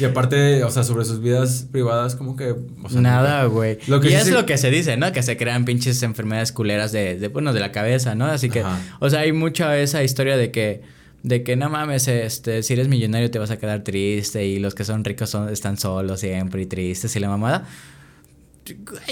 y 0.00 0.04
aparte, 0.04 0.64
o 0.64 0.70
sea, 0.70 0.82
sobre 0.82 1.04
sus 1.04 1.20
vidas 1.20 1.66
privadas, 1.70 2.16
como 2.16 2.36
que. 2.36 2.54
O 2.82 2.88
sea, 2.88 3.02
Nada, 3.02 3.44
güey. 3.44 3.78
Y 3.86 4.08
sí 4.08 4.14
es 4.14 4.24
se- 4.24 4.30
lo 4.30 4.46
que 4.46 4.56
se 4.56 4.70
dice, 4.70 4.96
¿no? 4.96 5.12
Que 5.12 5.22
se 5.22 5.36
crean 5.36 5.66
pinches 5.66 6.02
enfermedades 6.02 6.52
culeras 6.52 6.90
de, 6.90 7.18
de, 7.18 7.28
bueno, 7.28 7.52
de 7.52 7.60
la 7.60 7.70
cabeza, 7.70 8.14
¿no? 8.14 8.24
Así 8.24 8.48
que, 8.48 8.60
Ajá. 8.60 8.78
o 8.98 9.10
sea, 9.10 9.20
hay 9.20 9.32
mucha 9.32 9.76
esa 9.78 10.02
historia 10.02 10.38
de 10.38 10.50
que, 10.50 10.80
de 11.22 11.42
que 11.44 11.54
no 11.56 11.68
mames, 11.68 12.08
este, 12.08 12.62
si 12.62 12.72
eres 12.72 12.88
millonario 12.88 13.30
te 13.30 13.38
vas 13.38 13.50
a 13.50 13.58
quedar 13.58 13.84
triste 13.84 14.46
y 14.46 14.58
los 14.58 14.74
que 14.74 14.84
son 14.84 15.04
ricos 15.04 15.28
son, 15.28 15.50
están 15.50 15.76
solos 15.76 16.20
siempre 16.20 16.62
y 16.62 16.66
tristes 16.66 17.14
y 17.14 17.20
la 17.20 17.28
mamada. 17.28 17.66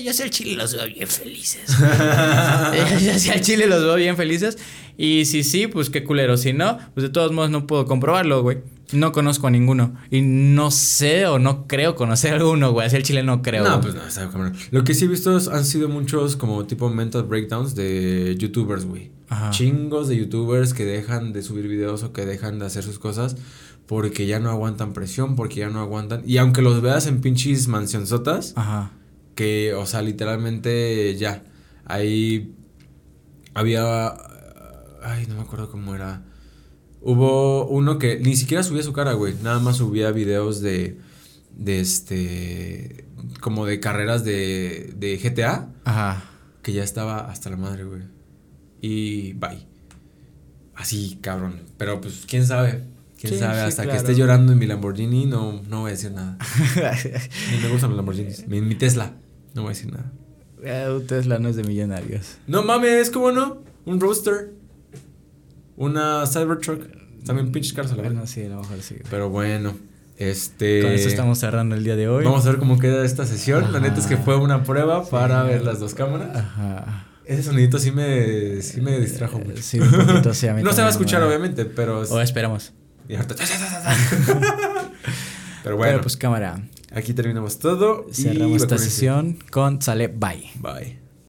Yo 0.03 0.13
sé 0.13 0.25
el 0.25 0.31
chile 0.31 0.55
los 0.57 0.75
veo 0.75 0.87
bien 0.87 1.09
felices. 1.09 1.63
Yo 3.03 3.19
sé 3.19 3.35
el 3.35 3.41
chile 3.41 3.67
los 3.67 3.83
veo 3.83 3.97
bien 3.97 4.17
felices. 4.17 4.59
Y 4.97 5.25
si 5.25 5.43
sí, 5.45 5.67
pues 5.67 5.91
qué 5.91 6.05
culero. 6.05 6.37
Si 6.37 6.53
no, 6.53 6.79
pues 6.95 7.03
de 7.03 7.09
todos 7.11 7.33
modos 7.33 7.51
no 7.51 7.67
puedo 7.67 7.87
comprobarlo, 7.87 8.43
güey. 8.43 8.59
No 8.93 9.13
conozco 9.13 9.47
a 9.47 9.51
ninguno. 9.51 9.95
Y 10.11 10.21
no 10.21 10.71
sé 10.71 11.27
o 11.27 11.39
no 11.39 11.67
creo 11.67 11.95
conocer 11.95 12.33
a 12.35 12.37
alguno, 12.37 12.73
güey. 12.73 12.87
Así 12.87 12.97
el 12.97 13.03
chile 13.03 13.23
no 13.23 13.41
creo. 13.43 13.65
No, 13.65 13.81
pues 13.81 13.95
no, 13.95 14.05
está 14.07 14.29
cabrón. 14.31 14.55
Lo 14.73 14.85
que 14.85 14.95
sí 14.95 15.05
he 15.05 15.09
visto 15.09 15.37
es- 15.37 15.49
han 15.49 15.65
sido 15.65 15.89
muchos 15.89 16.37
como 16.37 16.65
tipo 16.67 16.91
mental 16.91 17.23
breakdowns 17.25 17.75
de 17.75 18.37
youtubers, 18.39 18.85
güey. 18.85 19.11
Ajá. 19.29 19.51
Chingos 19.51 20.09
de 20.09 20.17
youtubers 20.17 20.75
que 20.75 20.85
dejan 20.85 21.33
de 21.33 21.43
subir 21.43 21.69
videos 21.69 22.03
o 22.03 22.13
que 22.13 22.27
dejan 22.27 22.59
de 22.59 22.67
hacer 22.67 22.83
sus 22.83 22.99
cosas 22.99 23.37
porque 23.87 24.27
ya 24.27 24.39
no 24.41 24.51
aguantan 24.51 24.93
presión, 24.93 25.35
porque 25.37 25.61
ya 25.61 25.69
no 25.71 25.81
aguantan. 25.81 26.23
Y 26.27 26.39
aunque 26.39 26.63
los 26.63 26.81
veas 26.83 27.07
en 27.07 27.21
pinches 27.21 27.69
mansionzotas, 27.69 28.53
Ajá. 28.57 28.91
Que, 29.41 29.73
o 29.73 29.87
sea, 29.87 30.03
literalmente 30.03 31.17
ya. 31.17 31.43
Ahí 31.87 32.55
había. 33.55 34.09
Ay, 35.03 35.25
no 35.29 35.37
me 35.37 35.41
acuerdo 35.41 35.71
cómo 35.71 35.95
era. 35.95 36.25
Hubo 37.01 37.67
uno 37.67 37.99
que 37.99 38.19
ni 38.21 38.37
siquiera 38.37 38.63
subía 38.63 38.83
su 38.83 38.93
cara, 38.93 39.15
güey. 39.15 39.33
Nada 39.43 39.59
más 39.61 39.79
subía 39.79 40.11
videos 40.11 40.61
de. 40.61 40.99
De 41.57 41.81
este. 41.81 43.07
Como 43.41 43.65
de 43.65 43.81
carreras 43.81 44.25
de. 44.27 44.93
De 44.95 45.17
GTA. 45.17 45.71
Ajá. 45.87 46.23
Que 46.61 46.75
ya 46.75 46.85
estaba 46.85 47.31
hasta 47.31 47.49
la 47.49 47.57
madre, 47.57 47.85
güey. 47.85 48.03
Y 48.83 49.33
bye. 49.33 49.67
Así, 50.75 51.19
cabrón. 51.23 51.61
Pero 51.79 52.03
pues, 52.03 52.25
quién 52.29 52.47
sabe. 52.47 52.85
Quién 53.19 53.33
Sí, 53.33 53.39
sabe. 53.39 53.55
sí, 53.55 53.69
hasta 53.69 53.87
que 53.87 53.97
esté 53.97 54.15
llorando 54.15 54.53
en 54.53 54.59
mi 54.59 54.67
Lamborghini, 54.67 55.25
no, 55.25 55.63
no 55.63 55.81
voy 55.81 55.89
a 55.89 55.93
decir 55.93 56.11
nada. 56.13 56.37
Ni 57.53 57.59
me 57.63 57.69
gustan 57.71 57.89
los 57.89 57.97
Lamborghinis. 57.97 58.47
Mi, 58.49 58.61
mi 58.61 58.75
Tesla. 58.75 59.15
No 59.55 59.63
voy 59.63 59.71
a 59.71 59.75
decir 59.75 59.93
nada. 59.93 60.11
Eh, 60.63 60.89
un 60.95 61.07
Tesla 61.07 61.39
no 61.39 61.49
es 61.49 61.57
de 61.57 61.65
millonarios. 61.65 62.37
No 62.47 62.63
mames, 62.63 63.11
¿cómo 63.11 63.33
no? 63.33 63.63
Un 63.87 63.99
Roadster. 64.01 64.51
Una 65.77 66.25
Cybertruck. 66.27 66.83
También 67.25 67.51
pinches 67.53 67.73
caros 67.73 67.93
a 67.93 67.97
la 67.97 68.03
Bueno, 68.03 68.21
verdad. 68.21 68.31
sí, 68.33 68.43
a 68.45 68.49
lo 68.49 68.61
mejor 68.61 68.81
sí. 68.83 68.97
Pero 69.11 69.31
bueno, 69.31 69.75
este. 70.19 70.83
Con 70.83 70.93
esto 70.93 71.09
estamos 71.09 71.39
cerrando 71.39 71.75
el 71.75 71.85
día 71.85 71.97
de 71.97 72.09
hoy. 72.09 72.25
Vamos 72.25 72.45
a 72.47 72.51
ver 72.51 72.59
cómo 72.59 72.79
queda 72.79 73.05
esta 73.05 73.27
sesión. 73.27 73.73
La 73.73 73.81
neta 73.81 73.99
es 74.01 74.07
que 74.07 74.17
fue 74.17 74.37
una 74.37 74.63
prueba 74.65 75.05
para 75.09 75.43
ver 75.43 75.63
las 75.65 75.81
dos 75.81 75.95
cámaras. 75.95 76.37
Ajá. 76.37 77.07
Ese 77.25 77.43
sonidito 77.45 77.79
sí 77.79 77.93
me, 77.93 78.61
sí 78.63 78.81
me 78.81 78.99
distrajo 78.99 79.39
Eh, 79.39 79.45
mucho. 79.47 79.63
Sí, 79.63 79.79
un 79.79 79.91
poquito, 79.91 80.35
sí, 80.35 80.49
a 80.49 80.55
mí 80.55 80.63
no 80.65 80.73
se 80.73 80.81
va 80.83 80.89
a 80.89 80.91
escuchar, 80.91 81.23
obviamente, 81.23 81.65
pero. 81.65 82.01
O 82.01 82.21
esperamos. 82.21 82.73
y 83.09 83.15
ahorita- 83.15 83.35
Pero 85.63 85.77
bueno, 85.77 85.93
Pero 85.93 86.03
pues 86.03 86.17
cámara, 86.17 86.61
aquí 86.93 87.13
terminamos 87.13 87.59
todo. 87.59 88.07
y 88.11 88.15
cerramos 88.15 88.63
esta 88.63 88.79
sesión 88.79 89.39
con 89.51 89.81
sale 89.83 90.09
bye. 90.09 90.51
Bye. 90.61 91.00